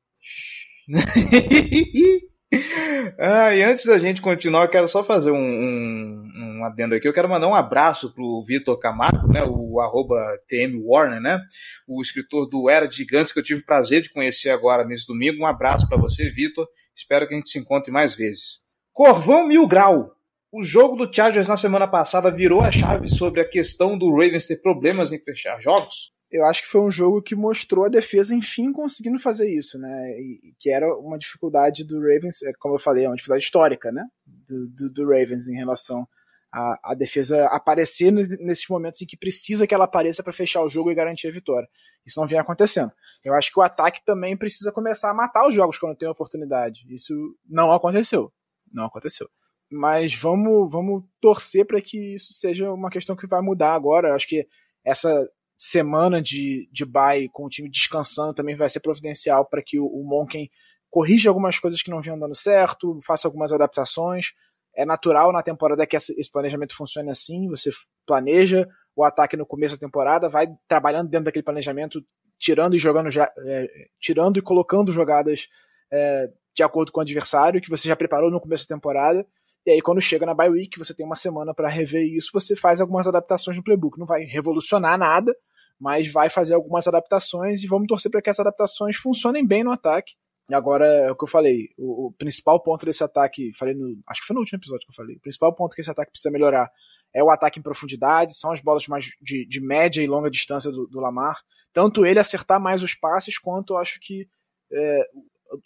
ah, 3.19 3.55
e 3.55 3.61
antes 3.61 3.85
da 3.85 3.99
gente 3.99 4.21
continuar, 4.21 4.63
eu 4.63 4.69
quero 4.69 4.87
só 4.87 5.03
fazer 5.03 5.29
um, 5.29 5.37
um, 5.37 6.23
um 6.35 6.65
adendo 6.65 6.95
aqui. 6.95 7.07
Eu 7.07 7.13
quero 7.13 7.29
mandar 7.29 7.47
um 7.47 7.53
abraço 7.53 8.11
pro 8.13 8.43
Vitor 8.45 8.79
Camargo, 8.79 9.27
né, 9.27 9.43
o 9.47 9.79
arroba 9.79 10.19
TM 10.47 10.81
Warner, 10.83 11.21
né, 11.21 11.39
o 11.87 12.01
escritor 12.01 12.49
do 12.49 12.67
Era 12.69 12.89
Gigantes, 12.89 13.31
que 13.31 13.39
eu 13.39 13.43
tive 13.43 13.61
o 13.61 13.65
prazer 13.65 14.01
de 14.01 14.11
conhecer 14.11 14.49
agora 14.49 14.83
nesse 14.83 15.05
domingo. 15.05 15.43
Um 15.43 15.45
abraço 15.45 15.87
para 15.87 15.97
você, 15.97 16.31
Vitor. 16.31 16.67
Espero 16.95 17.27
que 17.27 17.35
a 17.35 17.37
gente 17.37 17.49
se 17.49 17.59
encontre 17.59 17.91
mais 17.91 18.15
vezes. 18.15 18.57
Corvão 18.91 19.47
Mil 19.47 19.67
Grau. 19.67 20.11
O 20.51 20.63
jogo 20.63 20.95
do 20.95 21.13
Chargers 21.13 21.47
na 21.47 21.57
semana 21.57 21.87
passada 21.87 22.31
virou 22.31 22.61
a 22.61 22.71
chave 22.71 23.07
sobre 23.07 23.39
a 23.39 23.47
questão 23.47 23.95
do 23.95 24.09
Ravens 24.09 24.47
ter 24.47 24.57
problemas 24.57 25.13
em 25.13 25.23
fechar 25.23 25.61
jogos? 25.61 26.11
Eu 26.31 26.45
acho 26.45 26.61
que 26.61 26.67
foi 26.67 26.81
um 26.81 26.91
jogo 26.91 27.21
que 27.21 27.35
mostrou 27.35 27.85
a 27.85 27.89
defesa, 27.89 28.35
enfim, 28.35 28.71
conseguindo 28.71 29.17
fazer 29.19 29.49
isso, 29.49 29.79
né? 29.79 30.11
E, 30.19 30.53
que 30.59 30.69
era 30.69 30.87
uma 30.97 31.17
dificuldade 31.17 31.83
do 31.83 31.99
Ravens, 31.99 32.41
é, 32.43 32.53
como 32.59 32.75
eu 32.75 32.79
falei, 32.79 33.05
é 33.05 33.09
uma 33.09 33.15
dificuldade 33.15 33.43
histórica, 33.43 33.91
né? 33.91 34.05
Do, 34.25 34.67
do, 34.67 34.89
do 34.91 35.03
Ravens 35.05 35.47
em 35.47 35.55
relação 35.55 36.07
à, 36.51 36.93
defesa 36.95 37.47
aparecer 37.47 38.11
nesses 38.11 38.67
momentos 38.67 39.01
em 39.01 39.05
que 39.05 39.17
precisa 39.17 39.65
que 39.65 39.73
ela 39.73 39.85
apareça 39.85 40.21
para 40.23 40.33
fechar 40.33 40.61
o 40.61 40.69
jogo 40.69 40.91
e 40.91 40.95
garantir 40.95 41.27
a 41.27 41.31
vitória. 41.31 41.67
Isso 42.05 42.19
não 42.19 42.27
vem 42.27 42.39
acontecendo. 42.39 42.91
Eu 43.23 43.33
acho 43.33 43.51
que 43.51 43.59
o 43.59 43.63
ataque 43.63 44.01
também 44.05 44.37
precisa 44.37 44.71
começar 44.71 45.09
a 45.09 45.13
matar 45.13 45.47
os 45.47 45.53
jogos 45.53 45.77
quando 45.77 45.97
tem 45.97 46.07
oportunidade. 46.07 46.85
Isso 46.89 47.13
não 47.47 47.71
aconteceu. 47.71 48.31
Não 48.71 48.85
aconteceu. 48.85 49.27
Mas 49.71 50.15
vamos, 50.15 50.71
vamos 50.71 51.03
torcer 51.19 51.65
para 51.65 51.81
que 51.81 52.15
isso 52.15 52.33
seja 52.33 52.71
uma 52.71 52.89
questão 52.89 53.15
que 53.15 53.27
vai 53.27 53.41
mudar 53.41 53.73
agora. 53.73 54.09
Eu 54.09 54.15
acho 54.15 54.27
que 54.27 54.47
essa 54.83 55.27
semana 55.61 56.21
de, 56.21 56.69
de 56.71 56.85
bye 56.85 57.27
com 57.27 57.45
o 57.45 57.49
time 57.49 57.69
descansando 57.69 58.33
também 58.33 58.55
vai 58.55 58.69
ser 58.69 58.79
providencial 58.79 59.45
para 59.45 59.61
que 59.61 59.77
o, 59.77 59.85
o 59.85 60.05
Monken 60.07 60.49
corrija 60.89 61.29
algumas 61.29 61.59
coisas 61.59 61.81
que 61.81 61.91
não 61.91 62.01
vinham 62.01 62.17
dando 62.17 62.33
certo, 62.33 62.97
faça 63.05 63.27
algumas 63.27 63.51
adaptações. 63.51 64.31
É 64.73 64.85
natural 64.85 65.33
na 65.33 65.43
temporada 65.43 65.85
que 65.85 65.97
esse 65.97 66.31
planejamento 66.31 66.75
funcione 66.75 67.09
assim, 67.09 67.49
você 67.49 67.71
planeja 68.07 68.65
o 68.95 69.03
ataque 69.03 69.35
no 69.35 69.45
começo 69.45 69.75
da 69.75 69.85
temporada, 69.85 70.29
vai 70.29 70.47
trabalhando 70.65 71.09
dentro 71.09 71.25
daquele 71.25 71.43
planejamento, 71.43 72.01
tirando 72.37 72.75
e 72.75 72.79
jogando, 72.79 73.09
é, 73.19 73.67
tirando 73.99 74.39
e 74.39 74.41
colocando 74.41 74.93
jogadas 74.93 75.49
é, 75.91 76.29
de 76.55 76.63
acordo 76.63 76.91
com 76.91 76.99
o 76.99 77.03
adversário 77.03 77.61
que 77.61 77.69
você 77.69 77.87
já 77.87 77.95
preparou 77.95 78.31
no 78.31 78.39
começo 78.39 78.67
da 78.67 78.75
temporada. 78.75 79.27
E 79.65 79.71
aí, 79.71 79.81
quando 79.81 80.01
chega 80.01 80.25
na 80.25 80.33
bye 80.33 80.49
week, 80.49 80.79
você 80.79 80.93
tem 80.93 81.05
uma 81.05 81.15
semana 81.15 81.53
para 81.53 81.67
rever 81.67 82.05
isso, 82.05 82.31
você 82.33 82.55
faz 82.55 82.79
algumas 82.79 83.05
adaptações 83.07 83.57
no 83.57 83.63
playbook. 83.63 83.99
Não 83.99 84.05
vai 84.05 84.23
revolucionar 84.23 84.97
nada, 84.97 85.35
mas 85.79 86.11
vai 86.11 86.29
fazer 86.29 86.53
algumas 86.53 86.87
adaptações 86.87 87.63
e 87.63 87.67
vamos 87.67 87.87
torcer 87.87 88.11
para 88.11 88.21
que 88.21 88.29
essas 88.29 88.41
adaptações 88.41 88.95
funcionem 88.95 89.45
bem 89.45 89.63
no 89.63 89.71
ataque. 89.71 90.13
E 90.49 90.55
agora, 90.55 90.85
é 90.85 91.11
o 91.11 91.15
que 91.15 91.23
eu 91.23 91.27
falei, 91.27 91.69
o, 91.77 92.07
o, 92.07 92.11
principal 92.11 92.61
ponto 92.61 92.85
desse 92.85 93.03
ataque, 93.03 93.53
falei 93.53 93.75
no, 93.75 93.99
acho 94.07 94.21
que 94.21 94.27
foi 94.27 94.33
no 94.33 94.39
último 94.39 94.57
episódio 94.57 94.85
que 94.85 94.91
eu 94.91 94.95
falei, 94.95 95.15
o 95.15 95.19
principal 95.21 95.55
ponto 95.55 95.75
que 95.75 95.81
esse 95.81 95.91
ataque 95.91 96.11
precisa 96.11 96.31
melhorar 96.31 96.71
é 97.13 97.23
o 97.23 97.29
ataque 97.29 97.59
em 97.59 97.63
profundidade, 97.63 98.35
são 98.35 98.51
as 98.51 98.59
bolas 98.59 98.87
mais 98.87 99.05
de, 99.21 99.47
de 99.47 99.61
média 99.61 100.01
e 100.01 100.07
longa 100.07 100.29
distância 100.29 100.71
do, 100.71 100.87
do, 100.87 100.99
Lamar. 100.99 101.39
Tanto 101.73 102.05
ele 102.05 102.19
acertar 102.19 102.59
mais 102.59 102.83
os 102.83 102.93
passes, 102.93 103.37
quanto 103.37 103.77
acho 103.77 103.99
que 103.99 104.27
é, 104.71 105.07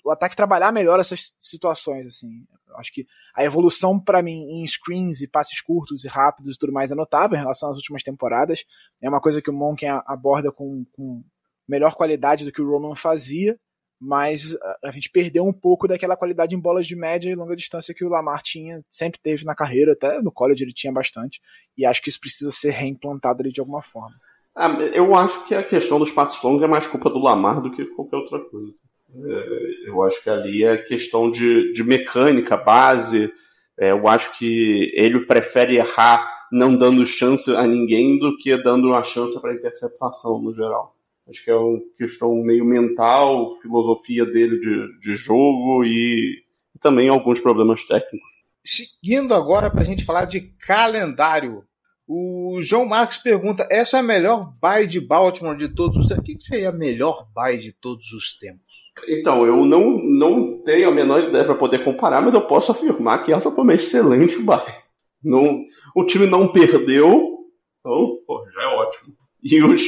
o 0.03 0.11
ataque 0.11 0.35
trabalhar 0.35 0.71
melhor 0.71 0.99
essas 0.99 1.33
situações, 1.39 2.05
assim. 2.05 2.45
Acho 2.75 2.91
que 2.91 3.05
a 3.35 3.43
evolução 3.43 3.99
para 3.99 4.21
mim 4.21 4.61
em 4.61 4.67
screens 4.67 5.21
e 5.21 5.27
passes 5.27 5.61
curtos 5.61 6.05
e 6.05 6.07
rápidos 6.07 6.55
e 6.55 6.57
tudo 6.57 6.73
mais 6.73 6.91
é 6.91 6.95
notável 6.95 7.37
em 7.37 7.41
relação 7.41 7.69
às 7.69 7.77
últimas 7.77 8.03
temporadas. 8.03 8.63
É 9.01 9.09
uma 9.09 9.21
coisa 9.21 9.41
que 9.41 9.49
o 9.49 9.53
Monken 9.53 9.89
aborda 10.05 10.51
com, 10.51 10.85
com 10.93 11.23
melhor 11.67 11.95
qualidade 11.95 12.45
do 12.45 12.51
que 12.51 12.61
o 12.61 12.69
Roman 12.69 12.95
fazia, 12.95 13.57
mas 13.99 14.57
a, 14.83 14.91
gente 14.91 15.09
perdeu 15.09 15.45
um 15.45 15.53
pouco 15.53 15.87
daquela 15.87 16.17
qualidade 16.17 16.55
em 16.55 16.59
bolas 16.59 16.85
de 16.85 16.95
média 16.95 17.29
e 17.29 17.35
longa 17.35 17.55
distância 17.55 17.93
que 17.93 18.03
o 18.03 18.09
Lamar 18.09 18.41
tinha, 18.41 18.83
sempre 18.91 19.19
teve 19.21 19.45
na 19.45 19.55
carreira, 19.55 19.93
até 19.93 20.21
no 20.21 20.31
college 20.31 20.63
ele 20.63 20.73
tinha 20.73 20.91
bastante, 20.91 21.39
e 21.77 21.85
acho 21.85 22.01
que 22.01 22.09
isso 22.09 22.19
precisa 22.19 22.51
ser 22.51 22.71
reimplantado 22.71 23.41
ali 23.41 23.51
de 23.51 23.61
alguma 23.61 23.81
forma. 23.81 24.15
Ah, 24.55 24.69
eu 24.93 25.15
acho 25.15 25.45
que 25.45 25.55
a 25.55 25.63
questão 25.63 25.97
dos 25.97 26.11
passos 26.11 26.41
longos 26.43 26.61
é 26.63 26.67
mais 26.67 26.85
culpa 26.85 27.09
do 27.09 27.17
Lamar 27.17 27.61
do 27.61 27.71
que 27.71 27.85
qualquer 27.85 28.17
outra 28.17 28.39
coisa. 28.39 28.73
É, 29.15 29.89
eu 29.89 30.01
acho 30.03 30.23
que 30.23 30.29
ali 30.29 30.63
é 30.63 30.77
questão 30.77 31.29
de, 31.29 31.71
de 31.73 31.83
mecânica, 31.83 32.57
base. 32.57 33.31
É, 33.79 33.91
eu 33.91 34.07
acho 34.07 34.37
que 34.37 34.91
ele 34.95 35.25
prefere 35.25 35.77
errar 35.77 36.27
não 36.51 36.75
dando 36.75 37.05
chance 37.05 37.49
a 37.55 37.65
ninguém 37.65 38.19
do 38.19 38.37
que 38.37 38.55
dando 38.61 38.89
uma 38.89 39.03
chance 39.03 39.39
para 39.41 39.53
interceptação 39.53 40.41
no 40.41 40.53
geral. 40.53 40.95
Acho 41.27 41.43
que 41.43 41.51
é 41.51 41.55
uma 41.55 41.79
questão 41.97 42.35
meio 42.43 42.65
mental, 42.65 43.55
filosofia 43.61 44.25
dele 44.25 44.59
de, 44.59 44.99
de 44.99 45.15
jogo 45.15 45.83
e, 45.85 46.43
e 46.75 46.79
também 46.79 47.07
alguns 47.07 47.39
problemas 47.39 47.83
técnicos. 47.83 48.29
Seguindo 48.63 49.33
agora 49.33 49.69
para 49.69 49.81
a 49.81 49.85
gente 49.85 50.05
falar 50.05 50.25
de 50.25 50.41
calendário. 50.41 51.63
O 52.07 52.59
João 52.61 52.85
Marcos 52.85 53.17
pergunta: 53.17 53.67
essa 53.71 53.97
é 53.97 53.99
a 54.01 54.03
melhor 54.03 54.53
bye 54.61 54.85
de 54.85 54.99
Baltimore 54.99 55.57
de 55.57 55.69
todos 55.69 55.97
os 55.97 56.07
tempos? 56.07 56.23
O 56.23 56.37
que 56.37 56.43
seria 56.43 56.69
a 56.69 56.73
melhor 56.73 57.27
bye 57.33 57.57
de 57.57 57.71
todos 57.71 58.11
os 58.11 58.37
tempos? 58.37 58.82
Então, 59.07 59.45
eu 59.45 59.65
não, 59.65 59.97
não 60.03 60.61
tenho 60.63 60.87
a 60.87 60.91
menor 60.91 61.23
ideia 61.23 61.43
para 61.43 61.55
poder 61.55 61.83
comparar, 61.83 62.21
mas 62.21 62.33
eu 62.33 62.45
posso 62.45 62.71
afirmar 62.71 63.23
que 63.23 63.33
essa 63.33 63.51
foi 63.51 63.63
uma 63.63 63.73
excelente 63.73 64.39
bye. 64.39 64.83
Não, 65.23 65.63
o 65.95 66.05
time 66.05 66.27
não 66.27 66.51
perdeu, 66.51 67.39
então 67.79 68.17
pô, 68.27 68.45
já 68.53 68.61
é 68.61 68.67
ótimo. 68.67 69.13
E 69.43 69.61
os, 69.61 69.81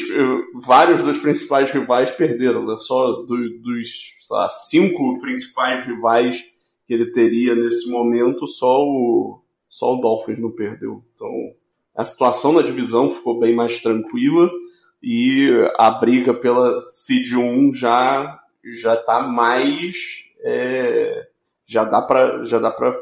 vários 0.66 1.02
dos 1.02 1.18
principais 1.18 1.72
rivais 1.72 2.12
perderam, 2.12 2.66
né? 2.66 2.76
Só 2.78 3.12
do, 3.24 3.38
dos 3.62 3.90
lá, 4.30 4.50
cinco 4.50 5.20
principais 5.22 5.84
rivais 5.86 6.44
que 6.86 6.94
ele 6.94 7.12
teria 7.12 7.56
nesse 7.56 7.90
momento, 7.90 8.48
só 8.48 8.84
o, 8.84 9.42
só 9.70 9.94
o 9.94 10.02
Dolphins 10.02 10.40
não 10.40 10.52
perdeu. 10.52 11.04
Então, 11.16 11.30
a 11.96 12.04
situação 12.04 12.52
na 12.52 12.62
divisão 12.62 13.10
ficou 13.10 13.40
bem 13.40 13.56
mais 13.56 13.82
tranquila 13.82 14.52
e 15.02 15.50
a 15.78 15.90
briga 15.90 16.34
pela 16.34 16.80
Seed 16.80 17.34
1 17.34 17.74
já 17.74 18.40
já 18.74 18.96
está 18.96 19.22
mais 19.22 20.26
é, 20.44 21.28
já 21.66 21.84
dá 21.84 22.02
para 22.02 22.44
já 22.44 22.60
dá 22.60 22.72
para 22.72 22.96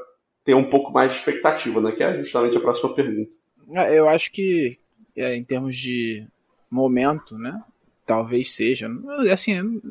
ter 0.43 0.53
um 0.53 0.69
pouco 0.69 0.91
mais 0.91 1.11
de 1.11 1.17
expectativa, 1.19 1.81
né? 1.81 1.91
Que 1.91 2.03
é 2.03 2.15
justamente 2.15 2.57
a 2.57 2.61
próxima 2.61 2.93
pergunta. 2.93 3.31
É, 3.75 3.97
eu 3.97 4.07
acho 4.09 4.31
que 4.31 4.77
é, 5.15 5.35
em 5.35 5.43
termos 5.43 5.75
de 5.75 6.27
momento, 6.69 7.37
né? 7.37 7.61
Talvez 8.05 8.53
seja. 8.53 8.89
Assim, 9.31 9.81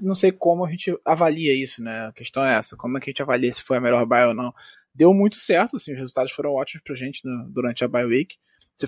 não 0.00 0.14
sei 0.14 0.32
como 0.32 0.64
a 0.64 0.70
gente 0.70 0.96
avalia 1.04 1.54
isso, 1.54 1.82
né? 1.82 2.06
A 2.06 2.12
questão 2.12 2.44
é 2.44 2.56
essa: 2.56 2.76
como 2.76 2.96
é 2.96 3.00
que 3.00 3.10
a 3.10 3.12
gente 3.12 3.22
avalia 3.22 3.52
se 3.52 3.62
foi 3.62 3.76
a 3.76 3.80
melhor 3.80 4.04
buy 4.06 4.24
ou 4.24 4.34
não? 4.34 4.52
Deu 4.92 5.12
muito 5.12 5.36
certo, 5.36 5.76
assim, 5.76 5.92
os 5.92 5.98
resultados 5.98 6.32
foram 6.32 6.52
ótimos 6.52 6.82
pra 6.84 6.94
gente 6.94 7.20
no, 7.24 7.48
durante 7.50 7.84
a 7.84 7.88
bye 7.88 8.04
week. 8.04 8.36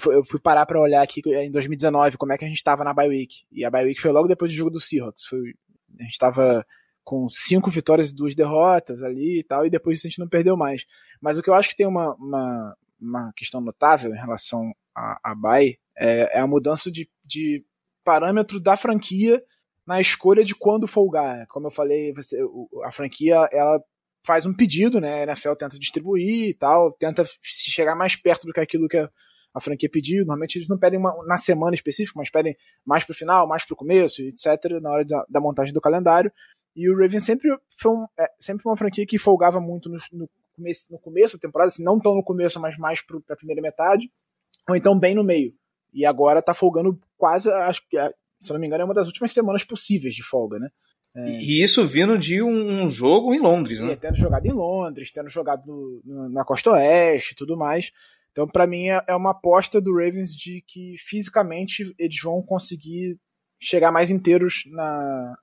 Eu 0.07 0.25
fui 0.25 0.41
parar 0.41 0.67
para 0.67 0.81
olhar 0.81 1.01
aqui 1.01 1.23
em 1.25 1.51
2019 1.51 2.17
como 2.17 2.33
é 2.33 2.39
que 2.39 2.45
a 2.45 2.49
gente 2.49 2.57
estava 2.57 2.83
na 2.83 2.93
bye 2.93 3.09
week. 3.09 3.45
E 3.53 3.65
a 3.65 3.71
bye 3.71 3.85
week 3.85 4.01
foi 4.01 4.11
logo 4.11 4.27
depois 4.27 4.51
do 4.51 4.57
jogo 4.57 4.71
do 4.71 4.81
Seahawks. 4.81 5.25
Foi 5.25 5.55
a 5.99 6.03
gente 6.03 6.13
estava 6.13 6.65
com 7.05 7.29
cinco 7.29 7.71
vitórias 7.71 8.11
e 8.11 8.15
duas 8.15 8.35
derrotas 8.35 9.03
ali 9.03 9.39
e 9.39 9.45
tal, 9.45 9.65
e 9.65 9.71
depois 9.71 10.01
a 10.01 10.09
gente 10.09 10.19
não 10.19 10.29
perdeu 10.29 10.57
mais. 10.57 10.85
Mas 11.21 11.39
o 11.39 11.43
que 11.43 11.49
eu 11.49 11.55
acho 11.55 11.69
que 11.69 11.77
tem 11.77 11.87
uma, 11.87 12.15
uma, 12.15 12.77
uma 13.01 13.33
questão 13.35 13.61
notável 13.61 14.13
em 14.13 14.19
relação 14.19 14.73
a, 14.95 15.21
a 15.23 15.35
Bay 15.35 15.79
é, 15.97 16.39
é, 16.39 16.41
a 16.41 16.47
mudança 16.47 16.91
de, 16.91 17.09
de 17.25 17.65
parâmetro 18.05 18.61
da 18.61 18.77
franquia 18.77 19.43
na 19.87 20.01
escolha 20.01 20.45
de 20.45 20.55
quando 20.55 20.89
folgar. 20.89 21.47
Como 21.49 21.69
eu 21.69 21.71
falei, 21.71 22.13
você, 22.13 22.39
a 22.85 22.91
franquia 22.91 23.49
ela 23.53 23.81
faz 24.27 24.45
um 24.45 24.53
pedido, 24.53 25.01
né? 25.01 25.21
A 25.21 25.23
NFL 25.23 25.55
tenta 25.55 25.79
distribuir 25.79 26.49
e 26.49 26.55
tal, 26.55 26.93
tenta 26.93 27.25
chegar 27.43 27.95
mais 27.95 28.17
perto 28.17 28.47
do 28.47 28.53
que 28.53 28.61
aquilo 28.61 28.89
que 28.89 28.97
a, 28.97 29.09
a 29.57 29.61
franquia 29.61 29.89
pediu. 29.89 30.19
Normalmente 30.19 30.59
eles 30.59 30.69
não 30.69 30.77
pedem 30.77 30.99
uma, 30.99 31.17
na 31.27 31.39
semana 31.39 31.75
específica, 31.75 32.19
mas 32.19 32.29
pedem 32.29 32.55
mais 32.85 33.05
pro 33.05 33.15
final, 33.15 33.49
mais 33.49 33.65
pro 33.65 33.75
começo, 33.75 34.21
etc., 34.21 34.81
na 34.83 34.91
hora 34.91 35.05
da, 35.05 35.25
da 35.29 35.41
montagem 35.41 35.73
do 35.73 35.81
calendário. 35.81 36.31
E 36.75 36.91
o 36.91 36.97
Ravens 36.97 37.25
sempre 37.25 37.49
foi, 37.81 37.93
um, 37.93 38.07
é, 38.19 38.31
sempre 38.39 38.69
uma 38.69 38.77
franquia 38.77 39.07
que 39.07 39.17
folgava 39.17 39.59
muito 39.59 39.89
no, 39.89 39.99
no, 40.13 40.29
começo, 40.55 40.93
no 40.93 40.99
começo 40.99 41.37
da 41.39 41.41
temporada, 41.41 41.69
assim, 41.69 41.83
não 41.83 41.99
tão 41.99 42.15
no 42.15 42.23
começo, 42.23 42.61
mas 42.61 42.77
mais 42.77 43.01
para 43.01 43.19
a 43.31 43.37
primeira 43.37 43.63
metade, 43.63 44.11
ou 44.69 44.77
então 44.77 44.99
bem 44.99 45.15
no 45.15 45.25
meio. 45.25 45.55
E 45.95 46.05
agora 46.05 46.43
tá 46.43 46.53
folgando 46.53 47.01
quase, 47.17 47.51
acho 47.51 47.81
que, 47.89 47.97
é, 47.97 48.13
se 48.39 48.53
não 48.53 48.61
me 48.61 48.67
engano, 48.67 48.83
é 48.83 48.85
uma 48.85 48.93
das 48.93 49.07
últimas 49.07 49.33
semanas 49.33 49.65
possíveis 49.65 50.15
de 50.15 50.23
folga, 50.23 50.59
né? 50.59 50.69
É... 51.15 51.31
E 51.31 51.63
isso 51.63 51.87
vindo 51.87 52.19
de 52.19 52.43
um, 52.43 52.91
jogo 52.91 53.33
em 53.33 53.39
Londres, 53.39 53.81
né? 53.81 53.93
E, 53.93 53.97
tendo 53.97 54.17
jogado 54.17 54.45
em 54.45 54.53
Londres, 54.53 55.11
tendo 55.11 55.31
jogado 55.31 55.65
no, 55.67 56.03
no, 56.05 56.29
na 56.29 56.45
Costa 56.45 56.73
Oeste 56.73 57.33
e 57.33 57.37
tudo 57.37 57.57
mais. 57.57 57.91
Então, 58.37 58.47
para 58.47 58.67
mim, 58.67 58.89
é, 58.91 59.03
é 59.09 59.17
uma 59.17 59.31
aposta 59.31 59.81
do 59.81 59.95
Ravens 59.95 60.31
de 60.37 60.63
que 60.69 60.95
fisicamente 60.99 61.95
eles 61.99 62.21
vão 62.23 62.43
conseguir 62.43 63.19
chegar 63.59 63.91
mais 63.91 64.11
inteiros 64.11 64.65
na, 64.67 65.39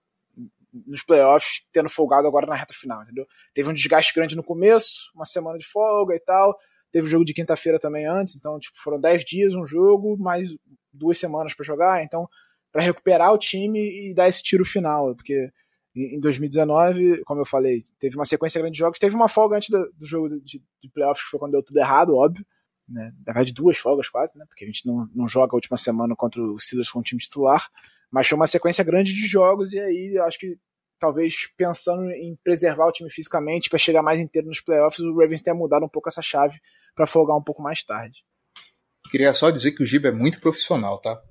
nos 0.72 1.04
playoffs, 1.04 1.66
tendo 1.72 1.90
folgado 1.90 2.28
agora 2.28 2.46
na 2.46 2.54
reta 2.54 2.72
final, 2.72 3.02
entendeu? 3.02 3.26
Teve 3.52 3.68
um 3.68 3.74
desgaste 3.74 4.14
grande 4.14 4.36
no 4.36 4.44
começo, 4.44 5.10
uma 5.16 5.26
semana 5.26 5.58
de 5.58 5.66
folga 5.66 6.14
e 6.14 6.20
tal. 6.20 6.56
Teve 6.92 7.08
o 7.08 7.10
jogo 7.10 7.26
de 7.26 7.34
quinta-feira 7.34 7.80
também 7.80 8.06
antes, 8.06 8.36
então 8.36 8.60
tipo, 8.60 8.78
foram 8.78 9.02
10 9.02 9.26
dias 9.26 9.56
um 9.56 9.66
jogo, 9.66 10.16
mais 10.16 10.56
duas 10.94 11.18
semanas 11.18 11.56
para 11.56 11.66
jogar, 11.66 12.04
então 12.04 12.30
para 12.72 12.84
recuperar 12.84 13.34
o 13.34 13.40
time 13.40 13.80
e 13.80 14.14
dar 14.14 14.30
esse 14.30 14.44
tiro 14.44 14.64
final, 14.64 15.16
porque 15.16 15.50
em 15.96 16.20
2019, 16.20 17.24
como 17.24 17.42
eu 17.42 17.46
falei, 17.46 17.82
teve 17.98 18.16
uma 18.16 18.26
sequência 18.26 18.62
grande 18.62 18.74
de 18.74 18.80
jogos, 18.80 19.00
teve 19.00 19.16
uma 19.16 19.28
folga 19.28 19.58
antes 19.58 19.70
do, 19.70 19.92
jogo 20.06 20.30
de 20.40 20.62
playoffs, 20.94 21.24
que 21.24 21.32
foi 21.32 21.40
quando 21.40 21.54
deu 21.54 21.64
tudo 21.64 21.78
errado, 21.78 22.16
óbvio, 22.16 22.46
né? 22.88 23.12
Na 23.26 23.34
verdade, 23.34 23.54
duas 23.54 23.78
folgas 23.78 24.10
quase, 24.10 24.38
né? 24.38 24.46
Porque 24.48 24.64
a 24.64 24.68
gente 24.68 24.86
não, 24.86 25.08
não 25.14 25.28
joga 25.28 25.54
a 25.54 25.56
última 25.56 25.78
semana 25.78 26.16
contra 26.16 26.42
o 26.42 26.60
Steelers 26.60 26.92
com 26.92 27.00
o 27.00 27.04
time 27.04 27.22
titular, 27.22 27.70
mas 28.12 28.28
foi 28.28 28.36
uma 28.36 28.48
sequência 28.48 28.84
grande 28.84 29.14
de 29.14 29.26
jogos 29.26 29.74
e 29.74 29.80
aí 29.80 30.18
acho 30.20 30.40
que 30.40 30.58
talvez 31.00 31.48
pensando 31.58 32.10
em 32.12 32.38
preservar 32.44 32.88
o 32.88 32.92
time 32.92 33.10
fisicamente 33.10 33.70
para 33.70 33.80
chegar 33.80 34.02
mais 34.02 34.20
inteiro 34.20 34.48
nos 34.48 34.62
playoffs, 34.62 35.00
o 35.00 35.18
Ravens 35.18 35.42
tenha 35.42 35.56
mudado 35.56 35.86
um 35.86 35.90
pouco 35.90 36.08
essa 36.08 36.22
chave 36.22 36.58
para 36.96 37.08
folgar 37.08 37.36
um 37.36 37.44
pouco 37.44 37.62
mais 37.62 37.84
tarde. 37.84 38.24
Queria 39.12 39.34
só 39.34 39.50
dizer 39.50 39.74
que 39.74 39.84
o 39.84 39.86
Giba 39.86 40.08
é 40.08 40.12
muito 40.12 40.40
profissional, 40.40 41.00
tá? 41.00 41.22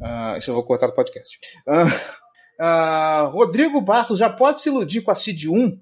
Uh, 0.00 0.36
isso 0.36 0.50
eu 0.50 0.54
vou 0.54 0.62
cortar 0.62 0.88
do 0.88 0.94
podcast. 0.94 1.38
Uh, 1.66 2.62
uh, 2.62 3.30
Rodrigo 3.30 3.80
Bartos 3.80 4.18
já 4.18 4.28
pode 4.28 4.60
se 4.60 4.68
iludir 4.68 5.00
com 5.00 5.10
a 5.10 5.14
Cid 5.14 5.48
1? 5.48 5.80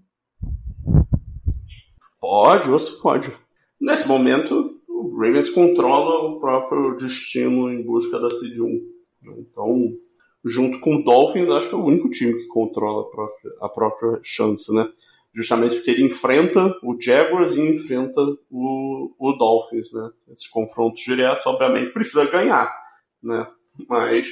Pode, 2.21 2.71
ou 2.71 2.79
se 2.79 3.01
pode. 3.03 3.33
Nesse 3.81 4.09
momento, 4.09 4.66
Ravens 5.19 5.49
controla 5.49 6.29
o 6.29 6.41
próprio 6.41 6.97
destino 6.97 7.71
em 7.71 7.83
busca 7.83 8.19
da 8.19 8.31
Cid 8.31 8.61
1. 8.61 8.97
Então, 9.39 9.97
junto 10.45 10.79
com 10.81 10.97
o 10.97 11.03
Dolphins, 11.03 11.51
acho 11.51 11.69
que 11.69 11.75
é 11.75 11.79
o 11.79 11.85
único 11.85 12.09
time 12.11 12.35
que 12.35 12.47
controla 12.47 13.03
a 13.03 13.11
própria, 13.11 13.53
a 13.61 13.69
própria 13.69 14.21
chance, 14.23 14.73
né? 14.75 14.89
Justamente 15.35 15.77
porque 15.77 15.91
ele 15.91 16.05
enfrenta 16.05 16.75
o 16.83 16.97
Jaguars 16.99 17.55
e 17.57 17.61
enfrenta 17.61 18.21
o, 18.51 19.15
o 19.19 19.33
Dolphins, 19.33 19.93
né? 19.93 20.11
Esses 20.33 20.49
confrontos 20.49 21.03
diretos, 21.03 21.47
obviamente, 21.47 21.93
precisa 21.93 22.31
ganhar, 22.31 22.73
né? 23.23 23.47
Mas 23.89 24.29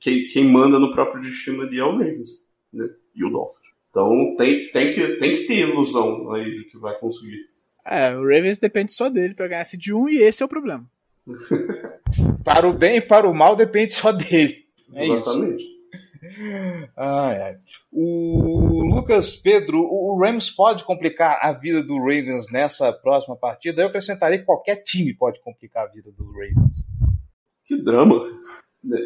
quem, 0.00 0.26
quem 0.26 0.48
manda 0.48 0.78
no 0.78 0.90
próprio 0.90 1.20
destino 1.20 1.62
ali 1.62 1.78
é 1.78 1.84
o 1.84 1.92
Ravens, 1.92 2.30
né? 2.72 2.88
E 3.14 3.24
o 3.24 3.30
Dolphins. 3.30 3.72
Então 3.90 4.34
tem, 4.36 4.70
tem, 4.70 4.92
que, 4.92 5.06
tem 5.18 5.32
que 5.32 5.46
ter 5.46 5.68
ilusão 5.68 6.32
aí 6.32 6.50
de 6.50 6.64
que 6.64 6.78
vai 6.78 6.98
conseguir. 6.98 7.51
É, 7.84 8.14
o 8.16 8.22
Ravens 8.22 8.58
depende 8.58 8.92
só 8.92 9.08
dele 9.08 9.34
para 9.34 9.48
ganhar 9.48 9.62
esse 9.62 9.76
de 9.76 9.92
um 9.92 10.08
e 10.08 10.18
esse 10.18 10.42
é 10.42 10.46
o 10.46 10.48
problema. 10.48 10.84
para 12.44 12.68
o 12.68 12.72
bem 12.72 12.96
e 12.96 13.00
para 13.00 13.28
o 13.28 13.34
mal 13.34 13.56
depende 13.56 13.94
só 13.94 14.12
dele. 14.12 14.64
É 14.94 15.06
Exatamente. 15.06 15.64
Isso. 16.22 17.66
O 17.90 18.84
Lucas 18.84 19.36
Pedro, 19.36 19.80
o 19.80 20.18
Rams 20.18 20.50
pode 20.50 20.84
complicar 20.84 21.38
a 21.42 21.52
vida 21.52 21.82
do 21.82 21.98
Ravens 21.98 22.50
nessa 22.50 22.92
próxima 22.92 23.36
partida? 23.36 23.82
Eu 23.82 23.88
acrescentaria 23.88 24.38
que 24.38 24.44
qualquer 24.44 24.76
time 24.76 25.14
pode 25.14 25.40
complicar 25.40 25.84
a 25.84 25.90
vida 25.90 26.10
do 26.12 26.30
Ravens. 26.30 26.84
Que 27.66 27.76
drama. 27.82 28.22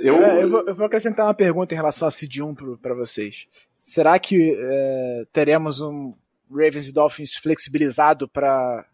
Eu, 0.02 0.16
é, 0.16 0.42
eu, 0.42 0.50
vou, 0.50 0.64
eu 0.66 0.74
vou, 0.74 0.86
acrescentar 0.86 1.26
uma 1.26 1.34
pergunta 1.34 1.74
em 1.74 1.76
relação 1.76 2.08
a 2.08 2.10
Cid 2.10 2.42
1 2.42 2.54
para 2.80 2.94
vocês. 2.94 3.46
Será 3.78 4.18
que 4.18 4.56
é, 4.58 5.26
teremos 5.32 5.80
um 5.80 6.14
Ravens 6.50 6.88
e 6.88 6.92
Dolphins 6.92 7.34
flexibilizado 7.36 8.28
para 8.28 8.84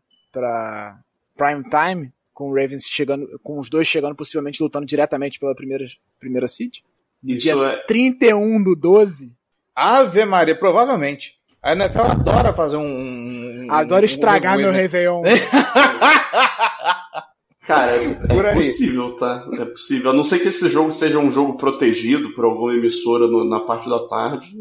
prime 1.37 1.65
time? 1.69 2.13
Com 2.33 2.51
o 2.51 2.55
Ravens 2.55 2.85
chegando, 2.87 3.39
com 3.43 3.59
os 3.59 3.69
dois 3.69 3.87
chegando 3.87 4.17
possivelmente 4.17 4.63
lutando 4.63 4.87
diretamente 4.87 5.39
pela 5.39 5.55
primeira, 5.55 5.85
primeira 6.19 6.49
seed? 6.49 6.79
No 7.23 7.35
Isso 7.35 7.43
dia 7.43 7.55
é... 7.55 7.77
31 7.87 8.63
do 8.63 8.75
12? 8.75 9.37
Ave 9.75 10.25
Maria, 10.25 10.59
provavelmente. 10.59 11.39
A 11.63 11.73
NFL 11.73 12.01
adora 12.01 12.53
fazer 12.53 12.77
um. 12.77 13.67
Adora 13.71 14.05
estragar 14.05 14.59
um 14.59 14.63
meu 14.63 14.73
Réveillon. 14.73 15.23
Cara, 17.65 17.93
é, 17.97 18.05
é 18.05 18.55
possível, 18.55 19.15
tá? 19.15 19.49
É 19.53 19.65
possível. 19.65 20.11
A 20.11 20.15
não 20.15 20.25
ser 20.25 20.41
que 20.41 20.49
esse 20.49 20.69
jogo 20.69 20.91
seja 20.91 21.21
um 21.21 21.31
jogo 21.31 21.57
protegido 21.57 22.35
por 22.35 22.45
alguma 22.45 22.75
emissora 22.75 23.29
no, 23.29 23.49
na 23.49 23.61
parte 23.61 23.89
da 23.89 24.01
tarde, 24.09 24.53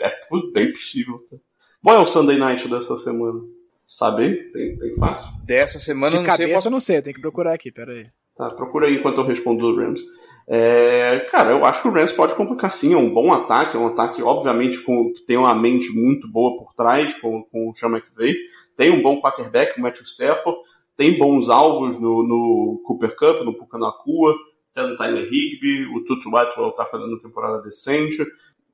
é, 0.00 0.06
é, 0.06 0.12
bem 0.52 0.70
possível, 0.72 1.18
tá? 1.28 1.36
Qual 1.82 1.96
é 1.96 2.00
o 2.00 2.06
Sunday 2.06 2.38
Night 2.38 2.68
dessa 2.68 2.96
semana? 2.96 3.40
Sabe? 3.86 4.50
Tem, 4.52 4.76
tem 4.76 4.94
fácil? 4.96 5.28
Dessa 5.44 5.78
semana 5.78 6.10
De 6.10 6.16
não 6.18 6.24
cabeça 6.24 6.44
sei. 6.44 6.54
Qual... 6.54 6.64
eu 6.64 6.70
não 6.70 6.80
sei, 6.80 7.02
tem 7.02 7.14
que 7.14 7.20
procurar 7.20 7.54
aqui, 7.54 7.72
peraí. 7.72 8.06
Tá, 8.36 8.48
procura 8.48 8.86
aí 8.86 8.96
enquanto 8.96 9.18
eu 9.18 9.26
respondo 9.26 9.60
do 9.60 9.76
Rams. 9.76 10.02
É, 10.50 11.26
cara, 11.30 11.50
eu 11.50 11.64
acho 11.64 11.82
que 11.82 11.88
o 11.88 11.92
Rams 11.92 12.12
pode 12.12 12.34
complicar 12.34 12.70
sim, 12.70 12.94
é 12.94 12.96
um 12.96 13.12
bom 13.12 13.32
ataque, 13.32 13.76
é 13.76 13.80
um 13.80 13.88
ataque, 13.88 14.22
obviamente, 14.22 14.80
com, 14.80 15.12
que 15.12 15.22
tem 15.26 15.36
uma 15.36 15.54
mente 15.54 15.90
muito 15.92 16.26
boa 16.26 16.56
por 16.56 16.72
trás, 16.74 17.12
com, 17.20 17.42
com 17.44 17.68
o 17.68 17.74
Sean 17.74 17.90
McVay, 17.90 18.34
tem 18.76 18.90
um 18.90 19.02
bom 19.02 19.20
quarterback, 19.20 19.78
o 19.78 19.82
Matthew 19.82 20.04
Stafford, 20.04 20.58
tem 20.96 21.18
bons 21.18 21.50
alvos 21.50 22.00
no, 22.00 22.22
no 22.22 22.82
Cooper 22.86 23.14
Cup, 23.14 23.44
no 23.44 23.58
Pucanacua, 23.58 24.34
tem 24.74 24.88
no 24.88 24.96
Tyler 24.96 25.24
Higby, 25.24 25.86
o 25.94 26.04
Tutu 26.04 26.30
Whitewell 26.34 26.72
tá 26.72 26.86
fazendo 26.86 27.10
uma 27.10 27.20
temporada 27.20 27.60
decente, 27.60 28.24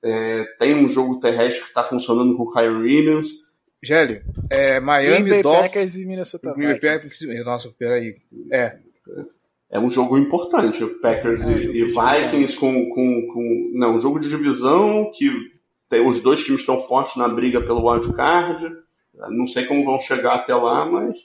é, 0.04 0.44
tem 0.58 0.74
um 0.74 0.88
jogo 0.88 1.18
terrestre 1.18 1.62
que 1.62 1.68
está 1.68 1.82
funcionando 1.82 2.36
com 2.36 2.42
o 2.44 2.52
Kyrie 2.52 2.68
Williams. 2.68 3.54
Gélio, 3.82 4.22
é, 4.50 4.78
Miami, 4.80 5.42
Dolphins... 5.42 5.62
Packers 5.62 5.98
e 5.98 6.06
Minnesota 6.06 6.54
Green 6.54 6.74
Vikings. 6.74 7.26
Packers, 7.26 7.44
nossa, 7.44 7.70
peraí, 7.78 8.16
é, 8.50 8.78
é 9.70 9.80
um 9.80 9.90
jogo 9.90 10.16
importante. 10.18 10.84
O 10.84 11.00
Packers 11.00 11.48
é, 11.48 11.58
e, 11.58 11.80
e 11.80 11.84
Vikings 11.84 12.56
com, 12.56 12.88
com, 12.90 13.26
com. 13.32 13.70
Não, 13.74 13.96
um 13.96 14.00
jogo 14.00 14.20
de 14.20 14.28
divisão 14.28 15.10
que 15.12 15.28
tem, 15.88 16.06
os 16.06 16.20
dois 16.20 16.44
times 16.44 16.60
estão 16.60 16.80
fortes 16.82 17.16
na 17.16 17.28
briga 17.28 17.60
pelo 17.60 17.90
wild 17.90 18.14
card. 18.14 18.64
Não 19.30 19.46
sei 19.46 19.64
como 19.64 19.84
vão 19.84 20.00
chegar 20.00 20.36
até 20.36 20.54
lá, 20.54 20.84
mas 20.86 21.16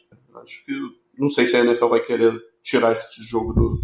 acho 0.44 0.66
que. 0.66 0.74
Não 1.18 1.30
sei 1.30 1.46
se 1.46 1.58
a 1.58 1.60
NFL 1.60 1.88
vai 1.88 2.00
querer 2.00 2.34
tirar 2.64 2.94
esse 2.94 3.22
jogo 3.24 3.54
do, 3.54 3.84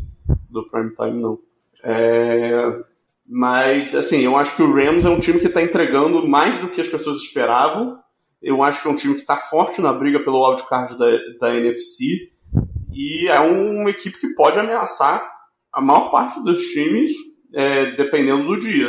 do 0.50 0.70
prime 0.70 0.92
time, 0.96 1.22
não. 1.22 1.40
É, 1.84 2.84
mas, 3.28 3.96
assim, 3.96 4.20
eu 4.20 4.38
acho 4.38 4.56
que 4.56 4.62
o 4.62 4.72
Rams 4.72 5.06
é 5.06 5.10
um 5.10 5.20
time 5.20 5.40
que 5.40 5.48
está 5.48 5.62
entregando 5.62 6.28
mais 6.28 6.60
do 6.60 6.70
que 6.70 6.80
as 6.80 6.88
pessoas 6.88 7.22
esperavam. 7.22 7.98
Eu 8.42 8.62
acho 8.62 8.82
que 8.82 8.88
é 8.88 8.92
um 8.92 8.96
time 8.96 9.16
que 9.16 9.22
está 9.22 9.38
forte 9.38 9.82
na 9.82 9.92
briga 9.92 10.24
pelo 10.24 10.48
wildcard 10.48 10.98
da, 10.98 11.08
da 11.40 11.56
NFC 11.56 12.30
e 12.92 13.28
é 13.28 13.40
uma 13.40 13.90
equipe 13.90 14.20
que 14.20 14.34
pode 14.36 14.60
ameaçar 14.60 15.28
a 15.74 15.82
maior 15.82 16.10
parte 16.12 16.42
dos 16.44 16.62
times, 16.68 17.12
é, 17.54 17.92
dependendo 17.92 18.46
do 18.46 18.60
dia. 18.60 18.88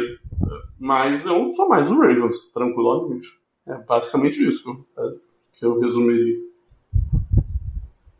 Mas 0.78 1.24
eu 1.24 1.50
sou 1.50 1.68
mais 1.68 1.90
o 1.90 1.98
Ravens, 1.98 2.52
tranquilamente. 2.52 3.28
É 3.66 3.74
basicamente 3.78 4.46
isso 4.46 4.86
eu, 4.96 5.20
que 5.54 5.64
eu 5.64 5.80
resumiria. 5.80 6.36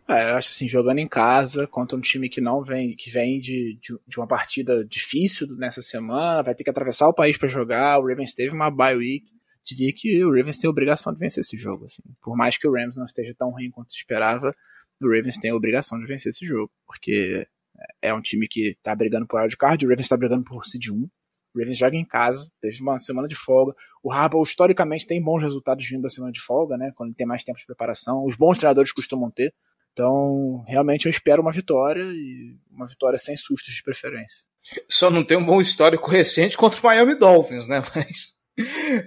É, 0.09 0.31
eu 0.31 0.37
acho 0.37 0.51
assim, 0.51 0.69
jogando 0.69 0.99
em 0.99 1.09
casa 1.09 1.67
contra 1.67 1.97
um 1.97 2.01
time 2.01 2.29
que 2.29 2.41
não 2.41 2.63
vem, 2.63 2.95
que 2.95 3.11
vem 3.11 3.41
de, 3.41 3.77
de, 3.81 3.99
de 4.07 4.17
uma 4.17 4.27
partida 4.27 4.85
difícil 4.85 5.49
nessa 5.57 5.83
semana, 5.83 6.45
vai 6.45 6.55
ter 6.55 6.63
que 6.63 6.71
atravessar 6.71 7.09
o 7.09 7.15
país 7.15 7.37
para 7.37 7.49
jogar. 7.49 7.99
O 7.99 8.07
Ravens 8.07 8.33
teve 8.33 8.55
uma 8.55 8.71
bye 8.71 8.95
week. 8.95 9.27
Diria 9.65 9.93
que 9.93 10.25
o 10.25 10.33
Ravens 10.33 10.59
tem 10.59 10.69
a 10.69 10.71
obrigação 10.71 11.13
de 11.13 11.19
vencer 11.19 11.41
esse 11.41 11.57
jogo. 11.57 11.87
Assim. 11.87 12.03
Por 12.23 12.37
mais 12.37 12.57
que 12.57 12.69
o 12.69 12.73
Rams 12.73 12.97
não 12.97 13.05
esteja 13.05 13.35
tão 13.37 13.51
ruim 13.51 13.69
quanto 13.69 13.91
se 13.91 13.99
esperava, 13.99 14.53
o 15.03 15.07
Ravens 15.07 15.39
tem 15.39 15.51
a 15.51 15.57
obrigação 15.57 15.99
de 15.99 16.07
vencer 16.07 16.31
esse 16.31 16.47
jogo, 16.47 16.71
porque 16.87 17.47
é 18.01 18.15
um 18.15 18.21
time 18.21 18.47
que 18.49 18.77
tá 18.83 18.95
brigando 18.95 19.27
por 19.27 19.41
card, 19.57 19.85
o 19.85 19.89
Ravens 19.89 20.09
tá 20.09 20.17
brigando 20.17 20.45
por 20.45 20.65
seed 20.67 20.89
1. 20.89 20.95
O 21.55 21.59
Ravens 21.59 21.79
joga 21.79 21.97
em 21.97 22.05
casa, 22.05 22.49
teve 22.61 22.81
uma 22.81 22.99
semana 22.99 23.27
de 23.27 23.35
folga. 23.35 23.75
O 24.03 24.13
Harbaugh, 24.13 24.43
historicamente, 24.43 25.07
tem 25.07 25.23
bons 25.23 25.43
resultados 25.43 25.85
vindo 25.89 26.03
da 26.03 26.11
semana 26.11 26.31
de 26.31 26.41
folga, 26.41 26.77
né? 26.77 26.93
Quando 26.95 27.15
tem 27.15 27.27
mais 27.27 27.43
tempo 27.43 27.59
de 27.59 27.67
preparação. 27.67 28.25
Os 28.25 28.37
bons 28.37 28.59
treinadores 28.59 28.93
costumam 28.93 29.31
ter. 29.31 29.55
Então, 29.97 30.63
realmente, 30.69 31.07
eu 31.07 31.11
espero 31.11 31.41
uma 31.41 31.51
vitória 31.51 32.03
e 32.03 32.55
uma 32.71 32.87
vitória 32.87 33.19
sem 33.19 33.35
sustos 33.35 33.73
de 33.73 33.83
preferência. 33.83 34.43
Só 34.87 35.11
não 35.11 35.25
tem 35.25 35.39
um 35.39 35.45
bom 35.45 35.59
histórico 35.59 36.11
recente 36.11 36.55
contra 36.55 36.79
o 36.79 36.83
Miami 36.83 37.15
Dolphins, 37.15 37.67
né? 37.67 37.83
Mas. 37.97 38.37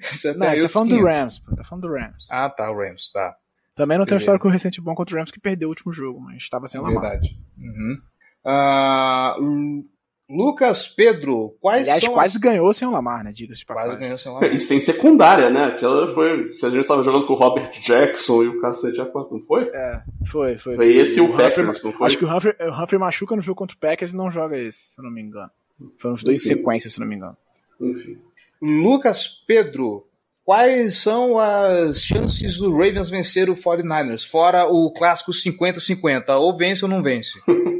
Você 0.01 0.33
não, 0.33 0.47
tá 0.47 0.69
falando 0.69 0.89
500. 0.89 0.89
do 0.89 1.05
Rams, 1.05 1.39
pô. 1.41 1.55
Tá 1.55 1.63
falando 1.63 1.87
do 1.87 1.93
Rams. 1.93 2.27
Ah, 2.31 2.49
tá, 2.49 2.71
o 2.71 2.75
Rams, 2.75 3.11
tá. 3.11 3.35
Também 3.75 3.99
não 3.99 4.05
Beleza. 4.05 4.07
tem 4.07 4.15
um 4.15 4.17
histórico 4.17 4.49
recente 4.49 4.81
bom 4.81 4.95
contra 4.95 5.15
o 5.15 5.19
Rams 5.19 5.31
que 5.31 5.39
perdeu 5.39 5.67
o 5.67 5.71
último 5.71 5.93
jogo, 5.93 6.19
mas 6.19 6.37
estava 6.37 6.67
sendo 6.67 6.85
Verdade. 6.85 7.39
Uhum. 7.55 8.01
Uh, 8.43 9.85
Lucas 10.29 10.87
Pedro, 10.87 11.55
quais 11.59 11.81
Aliás, 11.81 12.03
são. 12.03 12.13
quase 12.13 12.35
as... 12.35 12.41
ganhou 12.41 12.71
sem 12.71 12.87
o 12.87 12.91
Lamar, 12.91 13.23
né? 13.23 13.31
Diga-se 13.31 13.61
de 13.61 13.65
passagem. 13.65 13.89
Quase 13.91 13.99
ganhou 14.03 14.17
sem 14.17 14.31
o 14.31 14.35
Lamar. 14.35 14.53
E 14.53 14.59
sem 14.59 14.79
secundária, 14.79 15.49
né? 15.49 15.65
Aquela 15.65 16.13
foi. 16.13 16.49
Que 16.49 16.65
a 16.65 16.69
gente 16.69 16.85
tava 16.85 17.01
jogando 17.01 17.25
com 17.25 17.33
o 17.33 17.35
Robert 17.35 17.71
Jackson 17.81 18.43
e 18.43 18.47
o 18.47 18.61
cacete 18.61 19.01
a 19.01 19.05
quatro, 19.07 19.37
não 19.37 19.43
foi? 19.43 19.69
É, 19.73 20.03
foi, 20.27 20.57
foi. 20.59 20.75
Foi 20.75 20.95
esse 20.95 21.17
e 21.17 21.21
o, 21.21 21.33
o 21.33 21.35
Packers, 21.35 21.83
não 21.83 21.91
foi? 21.91 22.07
Acho 22.07 22.17
que 22.17 22.25
o 22.25 22.31
Humphrey, 22.31 22.53
o 22.59 22.71
Humphrey 22.71 22.99
machuca 22.99 23.35
no 23.35 23.41
jogo 23.41 23.57
contra 23.57 23.75
o 23.75 23.79
Packers 23.79 24.13
e 24.13 24.15
não 24.15 24.29
joga 24.29 24.55
esse, 24.55 24.93
se 24.93 25.01
não 25.01 25.09
me 25.09 25.21
engano. 25.21 25.49
Foram 25.97 26.13
os 26.13 26.23
dois 26.23 26.45
Enfim. 26.45 26.55
sequências, 26.55 26.93
se 26.93 26.99
não 26.99 27.07
me 27.07 27.15
engano. 27.15 27.35
Enfim. 27.81 28.19
Lucas 28.61 29.27
Pedro, 29.47 30.05
quais 30.45 30.97
são 30.97 31.39
as 31.39 32.01
chances 32.03 32.57
do 32.57 32.71
Ravens 32.71 33.09
vencer 33.09 33.49
o 33.49 33.55
49ers? 33.55 34.27
Fora 34.29 34.67
o 34.67 34.91
clássico 34.91 35.31
50-50, 35.31 36.37
ou 36.37 36.55
vence 36.55 36.85
ou 36.85 36.89
não 36.89 37.01
vence? 37.01 37.39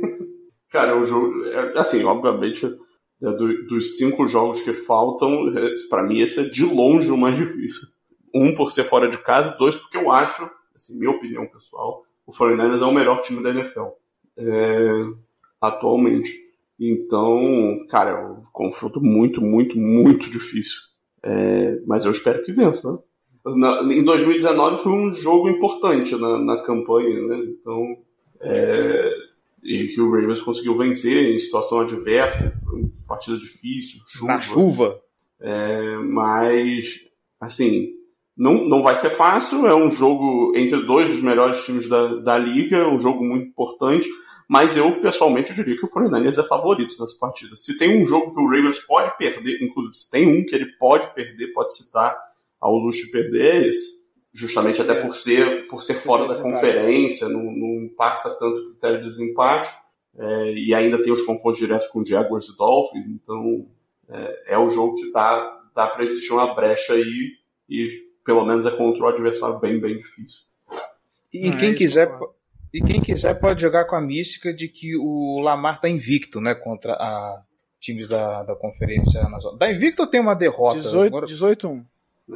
Cara, 0.70 0.98
o 0.98 1.04
jogo. 1.04 1.46
É, 1.46 1.80
assim, 1.80 2.04
obviamente, 2.04 2.66
é, 2.66 3.32
do, 3.32 3.66
dos 3.66 3.98
cinco 3.98 4.28
jogos 4.28 4.62
que 4.62 4.74
faltam, 4.74 5.50
é, 5.58 5.76
para 5.90 6.04
mim 6.04 6.20
esse 6.20 6.40
é 6.40 6.44
de 6.44 6.66
longe 6.66 7.12
o 7.12 7.18
mais 7.18 7.36
difícil. 7.36 7.88
Um 8.34 8.54
por 8.54 8.72
ser 8.72 8.84
fora 8.84 9.10
de 9.10 9.18
casa, 9.18 9.56
dois 9.58 9.76
porque 9.76 9.98
eu 9.98 10.12
acho, 10.12 10.50
assim, 10.76 10.98
minha 10.98 11.12
opinião 11.12 11.48
pessoal, 11.48 12.04
o 12.26 12.32
49ers 12.32 12.82
é 12.82 12.86
o 12.86 12.94
melhor 12.94 13.22
time 13.22 13.42
da 13.42 13.50
NFL. 13.50 13.88
É, 14.38 15.06
atualmente. 15.60 16.32
Então, 16.80 17.86
cara, 17.90 18.12
é 18.12 18.26
um 18.26 18.42
confronto 18.54 19.02
muito, 19.02 19.42
muito, 19.42 19.78
muito 19.78 20.30
difícil. 20.30 20.80
É, 21.24 21.82
mas 21.86 22.06
eu 22.06 22.12
espero 22.12 22.44
que 22.44 22.54
vença, 22.54 22.92
né? 22.92 23.00
Na, 23.46 23.82
em 23.94 24.04
2019 24.04 24.82
foi 24.82 24.92
um 24.92 25.12
jogo 25.12 25.50
importante 25.50 26.16
na, 26.16 26.40
na 26.40 26.64
campanha, 26.64 27.22
né? 27.28 27.38
Então, 27.46 27.98
é, 28.42 29.12
e 29.64 29.88
que 29.88 30.02
o 30.02 30.12
Ravens 30.12 30.42
conseguiu 30.42 30.78
vencer 30.78 31.34
em 31.34 31.38
situação 31.38 31.82
adversa, 31.82 32.58
foi 32.64 32.82
uma 32.82 32.92
partida 33.08 33.38
difícil, 33.38 34.02
chuva. 34.08 34.28
Na 34.28 34.42
chuva. 34.42 35.02
É, 35.42 35.98
mas, 35.98 37.00
assim, 37.40 37.90
não, 38.36 38.66
não 38.68 38.84
vai 38.84 38.96
ser 38.96 39.10
fácil, 39.10 39.68
é 39.68 39.76
um 39.76 39.92
jogo 39.92 40.54
entre 40.56 40.82
dois 40.84 41.10
dos 41.10 41.22
melhores 41.22 41.64
times 41.66 41.88
da, 41.88 42.16
da 42.16 42.38
liga, 42.38 42.88
um 42.88 43.00
jogo 43.00 43.24
muito 43.24 43.48
importante, 43.48 44.08
mas 44.48 44.76
eu, 44.76 45.00
pessoalmente, 45.00 45.54
diria 45.54 45.78
que 45.78 45.86
o 45.86 45.90
49ers 45.90 46.44
é 46.44 46.48
favorito 46.48 46.96
nessa 47.00 47.18
partida. 47.20 47.56
Se 47.56 47.78
tem 47.78 48.02
um 48.02 48.06
jogo 48.06 48.34
que 48.34 48.42
o 48.42 48.50
Ravens 48.50 48.80
pode 48.80 49.16
perder, 49.18 49.62
inclusive 49.62 49.96
se 49.96 50.10
tem 50.10 50.28
um 50.28 50.46
que 50.46 50.56
ele 50.56 50.66
pode 50.78 51.14
perder, 51.14 51.54
pode 51.54 51.76
citar 51.76 52.18
ao 52.60 52.76
luxo 52.76 53.06
de 53.06 53.12
perder, 53.12 53.42
é 53.42 53.68
esse 53.68 53.99
justamente 54.34 54.82
até 54.82 54.94
é. 54.94 55.02
por 55.02 55.16
ser, 55.16 55.68
por 55.68 55.82
ser 55.84 55.96
fora 55.96 56.28
da 56.28 56.42
conferência, 56.42 57.28
não, 57.28 57.44
não, 57.44 57.84
impacta 57.84 58.30
tanto 58.32 58.58
o 58.58 58.70
critério 58.72 59.00
de 59.00 59.10
desempate, 59.10 59.72
é, 60.18 60.54
e 60.54 60.74
ainda 60.74 61.02
tem 61.02 61.12
os 61.12 61.22
confrontos 61.22 61.60
diretos 61.60 61.88
com 61.88 62.06
Jaguars 62.06 62.48
e 62.50 62.58
Dolphins, 62.58 63.06
então 63.08 63.68
é, 64.10 64.54
é 64.54 64.58
o 64.58 64.70
jogo 64.70 64.96
que 64.96 65.12
dá, 65.12 65.62
dá 65.76 65.88
para 65.88 66.04
existir 66.04 66.32
uma 66.32 66.54
brecha 66.54 66.94
aí, 66.94 67.32
e 67.68 67.90
pelo 68.26 68.46
menos 68.46 68.66
é 68.66 68.72
contra 68.72 69.04
o 69.04 69.08
adversário 69.08 69.60
bem, 69.60 69.80
bem 69.80 69.98
difícil. 69.98 70.42
E 71.34 71.52
quem 71.54 71.74
quiser... 71.74 72.10
E 72.72 72.84
quem 72.84 73.02
quiser 73.02 73.34
pode 73.40 73.64
jogar 73.64 73.86
com 73.86 73.96
a 73.96 74.02
mística 74.02 74.54
de 74.54 74.68
que 74.68 74.96
o 74.96 75.40
Lamar 75.40 75.82
tá 75.82 75.90
invicto, 75.90 76.40
né, 76.40 76.54
contra 76.54 76.94
a 76.94 77.42
times 77.80 78.08
da, 78.08 78.44
da 78.44 78.56
Conferência. 78.56 79.26
Da 79.58 79.72
invicto 79.72 80.04
ou 80.04 80.08
tem 80.08 80.22
uma 80.22 80.36
derrota? 80.36 80.80
18, 80.80 81.26
18 81.26 81.86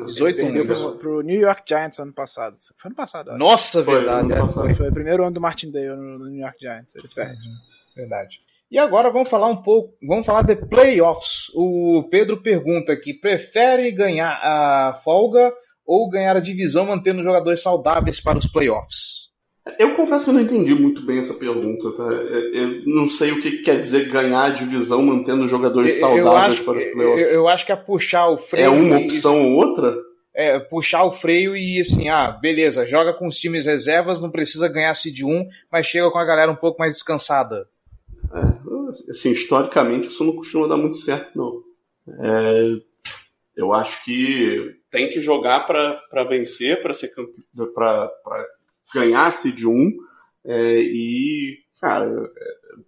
18 0.05 0.35
perdeu 0.35 0.65
pro, 0.65 0.95
pro, 0.97 1.21
New 1.21 1.39
York 1.39 1.63
Giants 1.67 1.99
ano 1.99 2.13
passado. 2.13 2.55
Foi 2.77 2.89
ano 2.89 2.95
passado. 2.95 3.29
Acho. 3.29 3.37
Nossa, 3.37 3.83
foi, 3.83 3.95
verdade. 3.95 4.33
Ano 4.33 4.49
foi, 4.49 4.73
foi 4.73 4.89
o 4.89 4.93
primeiro 4.93 5.23
ano 5.23 5.33
do 5.33 5.41
Martindale 5.41 5.95
no, 5.95 6.19
no 6.19 6.25
New 6.29 6.41
York 6.41 6.57
Giants. 6.59 6.95
Ele 6.95 7.07
perde. 7.13 7.47
Uhum, 7.47 7.55
verdade. 7.95 8.39
E 8.71 8.79
agora 8.79 9.11
vamos 9.11 9.29
falar 9.29 9.47
um 9.47 9.61
pouco, 9.61 9.95
vamos 10.01 10.25
falar 10.25 10.41
de 10.41 10.55
playoffs. 10.55 11.51
O 11.53 12.07
Pedro 12.09 12.41
pergunta 12.41 12.91
aqui: 12.91 13.13
prefere 13.13 13.91
ganhar 13.91 14.31
a 14.41 14.93
folga 14.95 15.53
ou 15.85 16.09
ganhar 16.09 16.35
a 16.35 16.39
divisão 16.39 16.85
mantendo 16.85 17.21
jogadores 17.21 17.61
saudáveis 17.61 18.19
para 18.19 18.39
os 18.39 18.47
playoffs? 18.47 19.22
Eu 19.79 19.95
confesso 19.95 20.25
que 20.25 20.29
eu 20.29 20.33
não 20.33 20.41
entendi 20.41 20.75
muito 20.75 21.05
bem 21.05 21.19
essa 21.19 21.33
pergunta, 21.33 21.89
tá? 21.93 22.03
Eu 22.03 22.83
não 22.85 23.07
sei 23.07 23.31
o 23.31 23.41
que 23.41 23.59
quer 23.59 23.79
dizer 23.79 24.09
ganhar 24.09 24.45
a 24.45 24.49
divisão 24.49 25.01
mantendo 25.01 25.47
jogadores 25.47 25.99
saudáveis 25.99 26.55
acho, 26.55 26.65
para 26.65 26.77
os 26.77 26.85
playoffs. 26.85 27.27
Eu, 27.27 27.33
eu, 27.33 27.47
acho 27.47 27.65
que 27.65 27.71
é 27.71 27.75
puxar 27.75 28.27
o 28.27 28.37
freio. 28.37 28.65
É 28.65 28.69
uma 28.69 28.97
opção 28.97 29.37
e, 29.37 29.45
ou 29.45 29.51
outra? 29.53 29.95
É, 30.33 30.59
puxar 30.59 31.05
o 31.05 31.11
freio 31.11 31.55
e 31.55 31.79
assim, 31.79 32.09
ah, 32.09 32.29
beleza, 32.29 32.85
joga 32.85 33.13
com 33.13 33.25
os 33.25 33.37
times 33.37 33.65
reservas, 33.65 34.19
não 34.19 34.29
precisa 34.29 34.67
ganhar 34.67 34.93
seed 34.95 35.21
1, 35.21 35.47
mas 35.71 35.87
chega 35.87 36.11
com 36.11 36.19
a 36.19 36.25
galera 36.25 36.51
um 36.51 36.57
pouco 36.57 36.79
mais 36.79 36.93
descansada. 36.93 37.65
É, 38.33 39.11
assim, 39.11 39.31
historicamente 39.31 40.09
isso 40.09 40.25
não 40.25 40.35
costuma 40.35 40.67
dar 40.67 40.77
muito 40.77 40.97
certo, 40.97 41.37
não. 41.37 41.63
É, 42.19 42.75
eu 43.55 43.71
acho 43.71 44.03
que 44.03 44.75
tem 44.91 45.09
que 45.09 45.21
jogar 45.21 45.61
para 45.61 46.23
vencer, 46.25 46.81
para 46.81 46.93
ser 46.93 47.09
campeão, 47.09 47.73
para 47.73 48.11
ganhasse 48.93 49.51
de 49.51 49.67
um. 49.67 49.91
É, 50.45 50.79
e, 50.79 51.57
cara, 51.79 52.09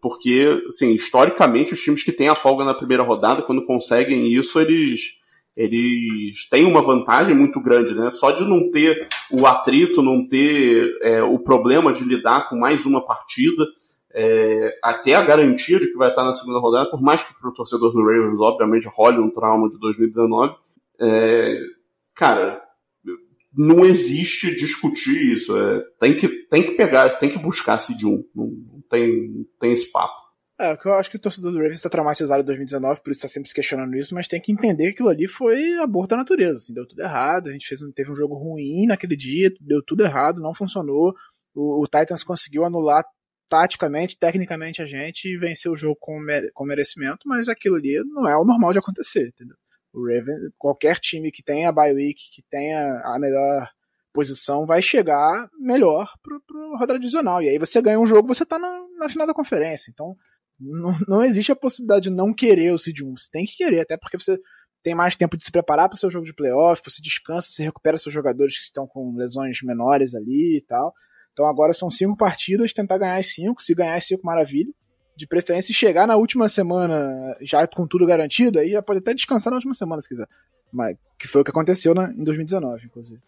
porque, 0.01 0.63
assim, 0.67 0.93
historicamente, 0.93 1.73
os 1.73 1.81
times 1.81 2.03
que 2.03 2.11
têm 2.11 2.29
a 2.29 2.35
folga 2.35 2.63
na 2.63 2.73
primeira 2.73 3.03
rodada, 3.03 3.41
quando 3.41 3.65
conseguem 3.65 4.27
isso, 4.27 4.59
eles 4.59 5.23
eles 5.55 6.49
têm 6.49 6.65
uma 6.65 6.81
vantagem 6.81 7.33
muito 7.33 7.61
grande, 7.61 7.95
né? 7.95 8.11
Só 8.11 8.31
de 8.31 8.43
não 8.43 8.69
ter 8.69 9.07
o 9.31 9.47
atrito, 9.47 10.01
não 10.01 10.27
ter 10.27 10.97
é, 11.01 11.23
o 11.23 11.39
problema 11.39 11.93
de 11.93 12.03
lidar 12.03 12.49
com 12.49 12.57
mais 12.57 12.85
uma 12.85 13.05
partida, 13.05 13.65
é, 14.13 14.77
até 14.83 15.13
a 15.13 15.23
garantia 15.23 15.79
de 15.79 15.87
que 15.87 15.97
vai 15.97 16.09
estar 16.09 16.25
na 16.25 16.33
segunda 16.33 16.59
rodada, 16.59 16.89
por 16.89 17.01
mais 17.01 17.23
que 17.23 17.33
para 17.39 17.49
o 17.49 17.53
torcedor 17.53 17.93
do 17.93 17.99
Ravens, 17.99 18.39
obviamente, 18.39 18.87
role 18.87 19.19
um 19.19 19.29
trauma 19.29 19.69
de 19.69 19.79
2019, 19.79 20.55
é, 20.99 21.57
cara, 22.13 22.61
não 23.57 23.85
existe 23.85 24.55
discutir 24.55 25.33
isso. 25.33 25.57
É, 25.57 25.81
tem, 25.99 26.15
que, 26.15 26.27
tem 26.47 26.63
que 26.63 26.71
pegar, 26.71 27.17
tem 27.17 27.29
que 27.29 27.39
buscar 27.39 27.77
seed 27.77 28.03
1. 28.03 28.09
Não, 28.35 28.45
não, 28.45 28.81
tem, 28.89 29.47
tem 29.59 29.71
esse 29.71 29.91
papo. 29.91 30.25
É, 30.59 30.77
eu 30.85 30.93
acho 30.93 31.09
que 31.09 31.17
o 31.17 31.19
torcedor 31.19 31.51
do 31.51 31.57
Ravens 31.57 31.75
está 31.75 31.89
traumatizado 31.89 32.41
em 32.41 32.45
2019, 32.45 33.01
por 33.03 33.11
isso 33.11 33.17
está 33.19 33.27
sempre 33.27 33.49
se 33.49 33.55
questionando 33.55 33.93
isso, 33.95 34.15
mas 34.15 34.27
tem 34.27 34.39
que 34.39 34.53
entender 34.53 34.85
que 34.85 34.91
aquilo 34.91 35.09
ali 35.09 35.27
foi 35.27 35.73
aborto 35.79 36.11
da 36.11 36.17
natureza. 36.17 36.57
Assim, 36.57 36.73
deu 36.73 36.87
tudo 36.87 37.01
errado, 37.01 37.49
a 37.49 37.51
gente 37.51 37.67
fez, 37.67 37.81
teve 37.93 38.11
um 38.11 38.15
jogo 38.15 38.35
ruim 38.35 38.85
naquele 38.87 39.17
dia, 39.17 39.51
deu 39.59 39.83
tudo 39.85 40.05
errado, 40.05 40.41
não 40.41 40.53
funcionou. 40.53 41.13
O, 41.53 41.83
o 41.83 41.87
Titans 41.87 42.23
conseguiu 42.23 42.63
anular 42.63 43.03
taticamente, 43.49 44.17
tecnicamente 44.17 44.81
a 44.81 44.85
gente 44.85 45.27
e 45.27 45.37
venceu 45.37 45.73
o 45.73 45.75
jogo 45.75 45.97
com, 45.99 46.19
mere, 46.19 46.49
com 46.53 46.65
merecimento, 46.65 47.27
mas 47.27 47.49
aquilo 47.49 47.75
ali 47.75 48.01
não 48.05 48.27
é 48.27 48.37
o 48.37 48.45
normal 48.45 48.71
de 48.71 48.79
acontecer, 48.79 49.27
entendeu? 49.27 49.57
O 49.95 50.51
qualquer 50.57 50.99
time 50.99 51.31
que 51.31 51.41
tenha 51.41 51.69
a 51.69 51.71
bye 51.71 51.93
week, 51.93 52.29
que 52.31 52.43
tenha 52.49 53.01
a 53.05 53.17
melhor 53.17 53.69
posição, 54.13 54.65
vai 54.65 54.81
chegar 54.81 55.49
melhor 55.57 56.11
pro, 56.21 56.41
pro 56.45 56.77
rodada 56.77 56.99
divisional. 56.99 57.41
E 57.41 57.47
aí 57.47 57.57
você 57.57 57.81
ganha 57.81 57.99
um 57.99 58.05
jogo, 58.05 58.27
você 58.27 58.45
tá 58.45 58.59
na, 58.59 58.85
na 58.97 59.07
final 59.07 59.25
da 59.25 59.33
conferência. 59.33 59.89
Então, 59.89 60.15
não, 60.59 60.97
não 61.07 61.23
existe 61.23 61.51
a 61.51 61.55
possibilidade 61.55 62.09
de 62.09 62.15
não 62.15 62.33
querer 62.33 62.73
o 62.73 62.77
Seed 62.77 63.01
1. 63.01 63.17
Você 63.17 63.27
tem 63.31 63.45
que 63.45 63.55
querer, 63.55 63.81
até 63.81 63.95
porque 63.95 64.19
você 64.19 64.37
tem 64.83 64.93
mais 64.93 65.15
tempo 65.15 65.37
de 65.37 65.45
se 65.45 65.51
preparar 65.51 65.87
para 65.87 65.95
o 65.95 65.99
seu 65.99 66.11
jogo 66.11 66.25
de 66.25 66.33
playoff, 66.33 66.81
você 66.83 67.01
descansa, 67.01 67.49
você 67.49 67.63
recupera 67.63 67.97
seus 67.97 68.13
jogadores 68.13 68.57
que 68.57 68.63
estão 68.63 68.85
com 68.85 69.15
lesões 69.15 69.61
menores 69.63 70.13
ali 70.13 70.57
e 70.57 70.61
tal. 70.61 70.93
Então 71.31 71.45
agora 71.45 71.73
são 71.73 71.89
cinco 71.89 72.17
partidas, 72.17 72.73
tentar 72.73 72.97
ganhar 72.97 73.17
as 73.17 73.33
cinco. 73.33 73.63
Se 73.63 73.73
ganhar 73.73 73.95
as 73.95 74.05
cinco, 74.05 74.25
maravilha 74.25 74.73
de 75.15 75.27
preferência 75.27 75.73
chegar 75.73 76.07
na 76.07 76.15
última 76.15 76.49
semana 76.49 77.37
já 77.41 77.65
com 77.67 77.87
tudo 77.87 78.05
garantido, 78.05 78.59
aí 78.59 78.69
já 78.69 78.81
pode 78.81 78.99
até 78.99 79.13
descansar 79.13 79.51
na 79.51 79.57
última 79.57 79.73
semana 79.73 80.01
se 80.01 80.09
quiser. 80.09 80.27
Mas, 80.71 80.97
que 81.17 81.27
foi 81.27 81.41
o 81.41 81.43
que 81.43 81.51
aconteceu 81.51 81.95
na, 81.95 82.11
em 82.11 82.23
2019, 82.23 82.85
inclusive. 82.85 83.21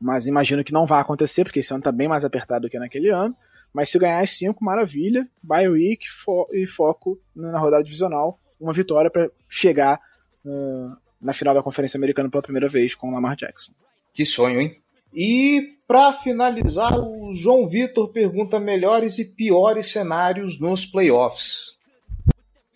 Mas 0.00 0.26
imagino 0.26 0.64
que 0.64 0.72
não 0.72 0.86
vai 0.86 1.00
acontecer, 1.00 1.44
porque 1.44 1.60
esse 1.60 1.72
ano 1.72 1.82
tá 1.82 1.92
bem 1.92 2.08
mais 2.08 2.24
apertado 2.24 2.62
do 2.62 2.70
que 2.70 2.78
naquele 2.78 3.10
ano. 3.10 3.36
Mas 3.72 3.90
se 3.90 3.98
ganhar 3.98 4.22
as 4.22 4.30
5, 4.30 4.64
maravilha. 4.64 5.28
Bye 5.42 5.68
week 5.68 6.08
fo 6.08 6.48
e 6.52 6.66
foco 6.66 7.20
na 7.34 7.58
rodada 7.58 7.82
divisional. 7.82 8.38
Uma 8.60 8.72
vitória 8.72 9.10
para 9.10 9.28
chegar 9.48 10.00
uh, 10.44 10.96
na 11.20 11.32
final 11.32 11.54
da 11.54 11.62
Conferência 11.62 11.96
Americana 11.96 12.30
pela 12.30 12.42
primeira 12.42 12.68
vez 12.68 12.94
com 12.94 13.08
o 13.08 13.12
Lamar 13.12 13.36
Jackson. 13.36 13.72
Que 14.12 14.24
sonho, 14.24 14.60
hein? 14.60 14.80
E 15.12 15.73
para 15.86 16.12
finalizar, 16.12 16.98
o 16.98 17.34
João 17.34 17.68
Vitor 17.68 18.08
pergunta 18.08 18.58
melhores 18.58 19.18
e 19.18 19.24
piores 19.24 19.90
cenários 19.92 20.58
nos 20.58 20.86
playoffs. 20.86 21.74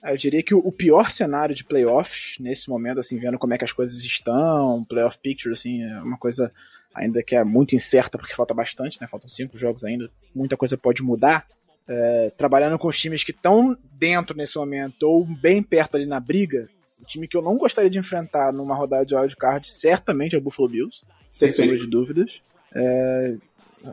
Eu 0.05 0.17
diria 0.17 0.43
que 0.43 0.55
o 0.55 0.73
pior 0.73 1.11
cenário 1.11 1.55
de 1.55 1.65
playoffs, 1.65 2.37
nesse 2.39 2.69
momento, 2.69 3.01
assim, 3.01 3.19
vendo 3.19 3.39
como 3.39 3.53
é 3.53 3.59
que 3.59 3.65
as 3.65 3.73
coisas 3.73 3.97
estão, 4.05 4.85
playoff 4.85 5.19
picture, 5.19 5.53
assim, 5.53 5.83
é 5.83 6.01
uma 6.01 6.17
coisa 6.17 6.53
ainda 6.95 7.23
que 7.23 7.35
é 7.35 7.45
muito 7.45 7.75
incerta 7.75 8.19
porque 8.19 8.35
falta 8.35 8.55
bastante, 8.55 9.01
né? 9.01 9.07
Faltam 9.07 9.29
cinco 9.29 9.59
jogos 9.59 9.85
ainda, 9.85 10.11
muita 10.35 10.57
coisa 10.57 10.77
pode 10.77 11.03
mudar. 11.03 11.47
É, 11.91 12.31
trabalhando 12.37 12.79
com 12.79 12.87
os 12.87 12.99
times 12.99 13.25
que 13.25 13.31
estão 13.31 13.77
dentro 13.93 14.37
nesse 14.37 14.59
momento 14.59 15.05
ou 15.05 15.25
bem 15.25 15.63
perto 15.63 15.97
ali 15.97 16.05
na 16.05 16.21
briga, 16.21 16.69
o 17.01 17.07
time 17.07 17.27
que 17.27 17.37
eu 17.37 17.41
não 17.41 17.57
gostaria 17.57 17.89
de 17.89 17.99
enfrentar 17.99 18.53
numa 18.53 18.75
rodada 18.75 19.07
de 19.07 19.15
wildcard 19.15 19.67
certamente 19.67 20.35
é 20.35 20.39
o 20.39 20.41
Buffalo 20.41 20.69
Bills, 20.69 21.03
sem 21.31 21.51
sombra 21.53 21.79
de 21.79 21.87
dúvidas. 21.87 22.43
É, 22.75 23.37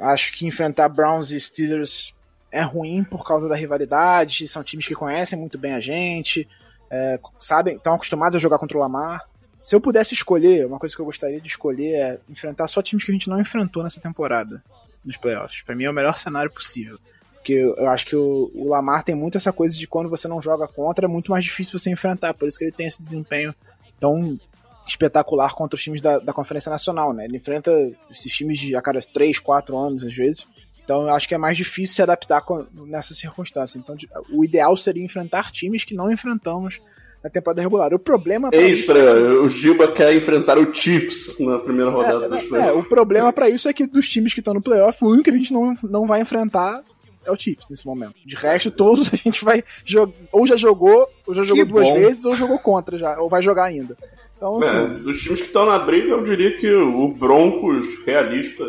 acho 0.02 0.34
que 0.34 0.46
enfrentar 0.46 0.90
Browns 0.90 1.32
e 1.32 1.40
Steelers 1.40 2.14
é 2.52 2.62
ruim 2.62 3.04
por 3.04 3.26
causa 3.26 3.50
da 3.50 3.56
rivalidade, 3.56 4.48
são 4.48 4.64
times 4.64 4.88
que 4.88 4.96
conhecem 4.96 5.38
muito 5.38 5.58
bem 5.58 5.74
a 5.74 5.80
gente, 5.80 6.48
é, 6.90 7.20
sabem, 7.40 7.76
estão 7.76 7.94
acostumados 7.94 8.36
a 8.36 8.40
jogar 8.40 8.58
contra 8.58 8.78
o 8.78 8.82
Lamar. 8.82 9.28
Se 9.64 9.76
eu 9.76 9.82
pudesse 9.82 10.14
escolher, 10.14 10.66
uma 10.66 10.80
coisa 10.80 10.96
que 10.96 11.02
eu 11.02 11.06
gostaria 11.06 11.42
de 11.42 11.48
escolher 11.48 11.96
é 11.96 12.20
enfrentar 12.30 12.68
só 12.68 12.82
times 12.82 13.04
que 13.04 13.12
a 13.12 13.14
gente 13.14 13.30
não 13.30 13.42
enfrentou 13.42 13.84
nessa 13.84 14.00
temporada, 14.00 14.64
nos 15.04 15.18
playoffs. 15.18 15.64
Para 15.64 15.76
mim 15.76 15.86
é 15.86 15.90
o 15.90 15.94
melhor 15.94 16.18
cenário 16.18 16.52
possível. 16.52 17.00
Porque 17.34 17.54
eu 17.54 17.90
acho 17.90 18.06
que 18.06 18.16
o, 18.16 18.52
o, 18.56 18.70
Lamar 18.70 19.04
tem 19.04 19.14
muito 19.14 19.38
essa 19.38 19.52
coisa 19.52 19.76
de 19.76 19.88
quando 19.88 20.10
você 20.10 20.28
não 20.28 20.42
joga 20.42 20.68
contra, 20.68 21.06
é 21.06 21.08
muito 21.08 21.32
mais 21.32 21.44
difícil 21.44 21.78
você 21.78 21.90
enfrentar. 21.90 22.34
Por 22.34 22.48
isso 22.48 22.58
que 22.58 22.66
ele 22.66 22.72
tem 22.72 22.88
esse 22.88 23.02
desempenho 23.02 23.54
tão 24.00 24.40
espetacular 24.86 25.54
contra 25.54 25.76
os 25.76 25.84
times 25.84 26.02
da, 26.02 26.20
da 26.20 26.34
Conferência 26.34 26.70
Nacional, 26.70 27.14
né? 27.14 27.26
Ele 27.26 27.38
enfrenta 27.38 27.72
esses 28.10 28.32
times 28.32 28.58
de, 28.60 28.76
a 28.76 28.82
cada 28.82 29.00
3, 29.02 29.40
4 29.40 29.78
anos, 29.78 30.04
às 30.04 30.14
vezes. 30.14 30.48
Então 30.84 31.04
eu 31.04 31.10
acho 31.10 31.28
que 31.28 31.34
é 31.34 31.38
mais 31.38 31.58
difícil 31.58 31.96
se 31.96 32.02
adaptar 32.02 32.42
com, 32.42 32.66
nessa 32.86 33.14
circunstância. 33.14 33.78
Então 33.78 33.96
o 34.32 34.46
ideal 34.46 34.78
seria 34.78 35.04
enfrentar 35.04 35.52
times 35.52 35.84
que 35.84 35.96
não 35.96 36.12
enfrentamos 36.12 36.80
na 37.24 37.30
temporada 37.30 37.60
regular. 37.60 37.92
O 37.92 37.98
problema 37.98 38.50
Extra, 38.54 39.00
é 39.00 39.14
que... 39.16 39.20
o 39.40 39.50
Giba 39.50 39.92
quer 39.92 40.16
enfrentar 40.16 40.60
o 40.60 40.74
Chiefs 40.74 41.40
na 41.40 41.58
primeira 41.58 41.90
rodada 41.90 42.26
é, 42.26 42.30
dos 42.30 42.44
playoffs. 42.44 42.76
É, 42.76 42.80
o 42.80 42.84
problema 42.84 43.34
para 43.34 43.50
isso 43.50 43.68
é 43.68 43.74
que 43.74 43.88
dos 43.88 44.08
times 44.08 44.32
que 44.32 44.42
estão 44.42 44.54
no 44.54 44.62
playoff, 44.62 45.04
o 45.04 45.08
único 45.08 45.24
que 45.24 45.32
a 45.32 45.34
gente 45.34 45.52
não, 45.52 45.76
não 45.84 46.06
vai 46.06 46.22
enfrentar 46.22 46.84
é 47.26 47.32
o 47.32 47.36
Chiefs 47.36 47.68
nesse 47.68 47.88
momento. 47.88 48.14
De 48.24 48.36
resto, 48.36 48.70
todos 48.70 49.12
a 49.12 49.18
gente 49.18 49.44
vai. 49.44 49.64
Ou 50.32 50.46
já 50.46 50.56
jogou, 50.56 51.10
ou 51.26 51.34
já 51.34 51.44
jogou 51.44 51.66
que 51.66 51.72
duas 51.72 51.88
bom. 51.88 51.94
vezes, 51.96 52.26
ou 52.26 52.36
jogou 52.36 52.60
contra 52.60 53.00
já, 53.00 53.20
ou 53.20 53.28
vai 53.28 53.42
jogar 53.42 53.64
ainda. 53.64 53.98
Então, 54.46 54.58
assim... 54.58 54.78
é, 54.78 54.88
dos 55.00 55.20
times 55.22 55.42
que 55.42 55.48
estão 55.48 55.66
na 55.66 55.80
briga, 55.80 56.10
eu 56.10 56.24
diria 56.24 56.56
que 56.56 56.72
o 56.72 57.08
Broncos, 57.08 58.04
realista, 58.06 58.64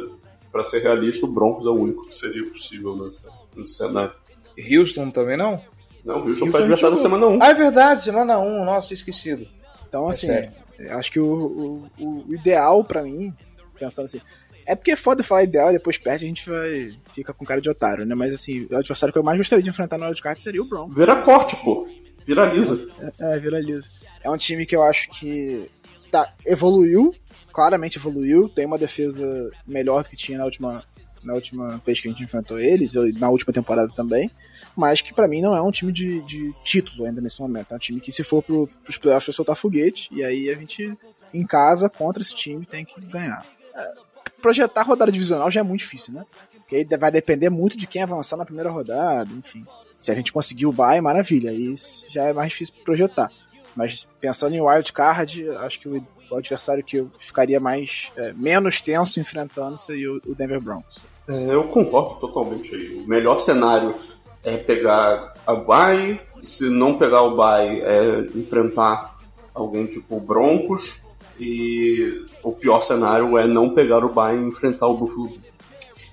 para 0.50 0.64
ser 0.64 0.82
realista, 0.82 1.26
o 1.26 1.28
Broncos 1.28 1.66
é 1.66 1.68
o 1.68 1.74
único 1.74 2.06
que 2.06 2.14
seria 2.14 2.48
possível 2.48 2.96
nessa, 2.96 3.30
nesse 3.54 3.74
cenário. 3.74 4.12
Houston 4.58 5.10
também 5.10 5.36
não? 5.36 5.60
Não, 6.04 6.20
o 6.20 6.28
Houston, 6.28 6.50
foi 6.50 6.62
adversário 6.62 6.96
da 6.96 7.02
semana 7.02 7.26
1. 7.26 7.38
Ah, 7.42 7.48
é 7.48 7.54
verdade, 7.54 8.04
semana 8.04 8.38
1, 8.38 8.64
nossa, 8.64 8.94
esquecido. 8.94 9.46
Então, 9.88 10.06
é 10.06 10.10
assim, 10.10 10.30
é 10.30 10.52
acho 10.90 11.10
que 11.10 11.20
o, 11.20 11.88
o, 11.98 12.24
o 12.28 12.34
ideal 12.34 12.84
para 12.84 13.02
mim, 13.02 13.34
pensando 13.78 14.04
assim, 14.04 14.20
é 14.66 14.74
porque 14.74 14.90
é 14.90 14.96
foda 14.96 15.22
falar 15.22 15.44
ideal 15.44 15.70
e 15.70 15.74
depois 15.74 15.96
perde, 15.96 16.24
a 16.24 16.28
gente 16.28 16.48
vai. 16.48 16.92
fica 17.14 17.32
com 17.32 17.44
cara 17.44 17.60
de 17.60 17.70
otário, 17.70 18.04
né? 18.04 18.14
Mas 18.14 18.34
assim, 18.34 18.66
o 18.70 18.76
adversário 18.76 19.12
que 19.12 19.18
eu 19.18 19.22
mais 19.22 19.38
gostaria 19.38 19.62
de 19.62 19.70
enfrentar 19.70 19.96
no 19.96 20.04
wildcard 20.06 20.40
seria 20.40 20.60
o 20.60 20.68
Broncos. 20.68 20.96
Vira 20.96 21.22
corte, 21.22 21.56
pô. 21.56 21.88
Viraliza. 22.26 22.88
É, 23.20 23.36
é, 23.36 23.38
viraliza. 23.38 23.88
É 24.26 24.30
um 24.30 24.36
time 24.36 24.66
que 24.66 24.74
eu 24.74 24.82
acho 24.82 25.08
que 25.10 25.70
tá, 26.10 26.32
evoluiu 26.44 27.14
claramente 27.56 27.96
evoluiu, 27.96 28.50
tem 28.50 28.66
uma 28.66 28.76
defesa 28.76 29.50
melhor 29.66 30.02
do 30.02 30.10
que 30.10 30.16
tinha 30.16 30.36
na 30.36 30.44
última, 30.44 30.84
na 31.24 31.32
última 31.32 31.80
vez 31.86 31.98
que 31.98 32.06
a 32.06 32.10
gente 32.10 32.22
enfrentou 32.22 32.58
eles, 32.58 32.92
na 33.18 33.30
última 33.30 33.50
temporada 33.50 33.90
também, 33.96 34.30
mas 34.76 35.00
que 35.00 35.14
para 35.14 35.26
mim 35.26 35.40
não 35.40 35.56
é 35.56 35.62
um 35.62 35.70
time 35.70 35.90
de, 35.90 36.20
de 36.24 36.52
título 36.62 37.06
ainda 37.06 37.18
nesse 37.18 37.40
momento. 37.40 37.72
É 37.72 37.76
um 37.76 37.78
time 37.78 37.98
que 37.98 38.12
se 38.12 38.22
for 38.22 38.42
pro, 38.42 38.68
pros 38.84 38.98
playoffs 38.98 39.28
vai 39.28 39.34
soltar 39.34 39.56
foguete, 39.56 40.10
e 40.12 40.22
aí 40.22 40.50
a 40.50 40.54
gente 40.54 40.94
em 41.32 41.46
casa 41.46 41.88
contra 41.88 42.22
esse 42.22 42.34
time 42.34 42.66
tem 42.66 42.84
que 42.84 43.00
ganhar. 43.00 43.42
É, 43.74 43.94
projetar 44.42 44.82
rodada 44.82 45.10
divisional 45.10 45.50
já 45.50 45.60
é 45.60 45.62
muito 45.62 45.80
difícil, 45.80 46.12
né? 46.12 46.26
Porque 46.52 46.84
vai 46.98 47.10
depender 47.10 47.48
muito 47.48 47.74
de 47.74 47.86
quem 47.86 48.02
avançar 48.02 48.36
na 48.36 48.44
primeira 48.44 48.68
rodada, 48.68 49.32
enfim. 49.32 49.64
Se 49.98 50.10
a 50.10 50.14
gente 50.14 50.30
conseguir 50.30 50.66
o 50.66 50.72
bye, 50.72 51.00
maravilha, 51.00 51.50
aí 51.50 51.74
já 52.10 52.24
é 52.24 52.34
mais 52.34 52.50
difícil 52.50 52.74
projetar. 52.84 53.30
Mas 53.76 54.08
pensando 54.20 54.54
em 54.54 54.60
wild 54.60 54.92
card, 54.92 55.48
acho 55.50 55.78
que 55.78 55.88
o 55.88 56.02
o 56.30 56.36
adversário 56.36 56.82
que 56.82 56.96
eu 56.96 57.10
ficaria 57.18 57.60
mais 57.60 58.10
é, 58.16 58.32
menos 58.32 58.80
tenso 58.80 59.20
enfrentando 59.20 59.76
seria 59.76 60.12
o 60.12 60.34
Denver 60.34 60.60
Broncos. 60.60 60.98
É, 61.28 61.54
eu 61.54 61.64
concordo 61.64 62.20
totalmente 62.20 62.74
aí. 62.74 63.02
O 63.04 63.08
melhor 63.08 63.40
cenário 63.40 63.94
é 64.42 64.56
pegar 64.56 65.34
a 65.46 65.54
bye, 65.54 66.20
se 66.44 66.68
não 66.68 66.98
pegar 66.98 67.22
o 67.22 67.36
bye 67.36 67.80
é 67.80 68.20
enfrentar 68.34 69.16
alguém 69.54 69.86
tipo 69.86 70.16
o 70.16 70.20
Broncos 70.20 71.02
e 71.38 72.26
o 72.42 72.52
pior 72.52 72.80
cenário 72.82 73.36
é 73.36 73.46
não 73.46 73.74
pegar 73.74 74.04
o 74.04 74.08
bye 74.08 74.36
e 74.36 74.48
enfrentar 74.48 74.86
o 74.86 74.96
Buffalo. 74.96 75.32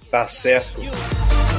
Tá 0.10 0.28
certo. 0.28 0.82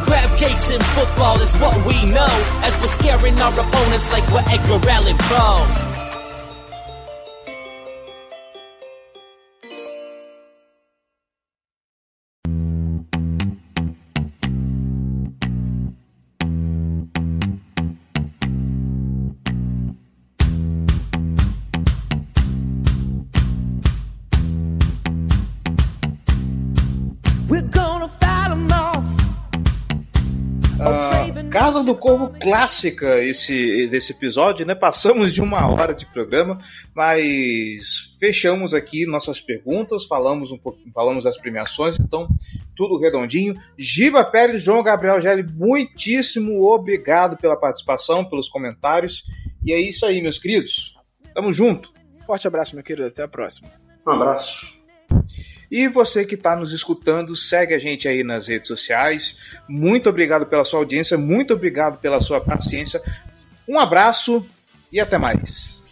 Crab 0.04 0.36
cakes 0.36 0.70
in 0.70 0.80
football 0.80 1.40
is 1.40 1.54
what 1.60 1.74
we 1.86 1.94
know 2.12 2.28
as 2.62 2.78
we're 2.80 2.88
scaring 2.88 3.40
our 3.40 3.52
opponents 3.58 4.12
like 4.12 4.26
we're 4.32 4.44
Edgar 4.52 4.90
Allan 4.90 5.16
Poe. 5.16 5.93
Do 31.84 31.94
Corvo 31.94 32.32
clássica 32.40 33.22
esse 33.22 33.86
desse 33.88 34.12
episódio, 34.12 34.66
né? 34.66 34.74
Passamos 34.74 35.32
de 35.32 35.42
uma 35.42 35.66
hora 35.70 35.94
de 35.94 36.06
programa, 36.06 36.58
mas 36.94 38.14
fechamos 38.18 38.74
aqui 38.74 39.06
nossas 39.06 39.40
perguntas, 39.40 40.04
falamos 40.04 40.50
um 40.50 40.58
pouquinho, 40.58 40.92
falamos 40.92 41.24
das 41.24 41.36
premiações, 41.36 41.96
então 41.98 42.28
tudo 42.74 42.98
redondinho. 42.98 43.54
Giba 43.78 44.24
Pérez, 44.24 44.62
João 44.62 44.82
Gabriel 44.82 45.20
Gelli, 45.20 45.42
muitíssimo 45.42 46.62
obrigado 46.64 47.36
pela 47.36 47.56
participação, 47.56 48.24
pelos 48.24 48.48
comentários. 48.48 49.22
E 49.64 49.72
é 49.72 49.78
isso 49.78 50.04
aí, 50.04 50.20
meus 50.20 50.38
queridos. 50.38 50.96
Tamo 51.34 51.52
junto. 51.52 51.92
Forte 52.26 52.46
abraço, 52.46 52.74
meu 52.74 52.84
querido. 52.84 53.08
Até 53.08 53.22
a 53.22 53.28
próxima. 53.28 53.68
Um 54.06 54.12
abraço. 54.12 54.73
E 55.70 55.88
você 55.88 56.24
que 56.24 56.34
está 56.34 56.56
nos 56.56 56.72
escutando, 56.72 57.34
segue 57.34 57.74
a 57.74 57.78
gente 57.78 58.08
aí 58.08 58.22
nas 58.22 58.48
redes 58.48 58.68
sociais. 58.68 59.36
Muito 59.68 60.08
obrigado 60.08 60.46
pela 60.46 60.64
sua 60.64 60.80
audiência, 60.80 61.18
muito 61.18 61.54
obrigado 61.54 61.98
pela 61.98 62.20
sua 62.20 62.40
paciência. 62.40 63.02
Um 63.68 63.78
abraço 63.78 64.46
e 64.92 65.00
até 65.00 65.18
mais. 65.18 65.83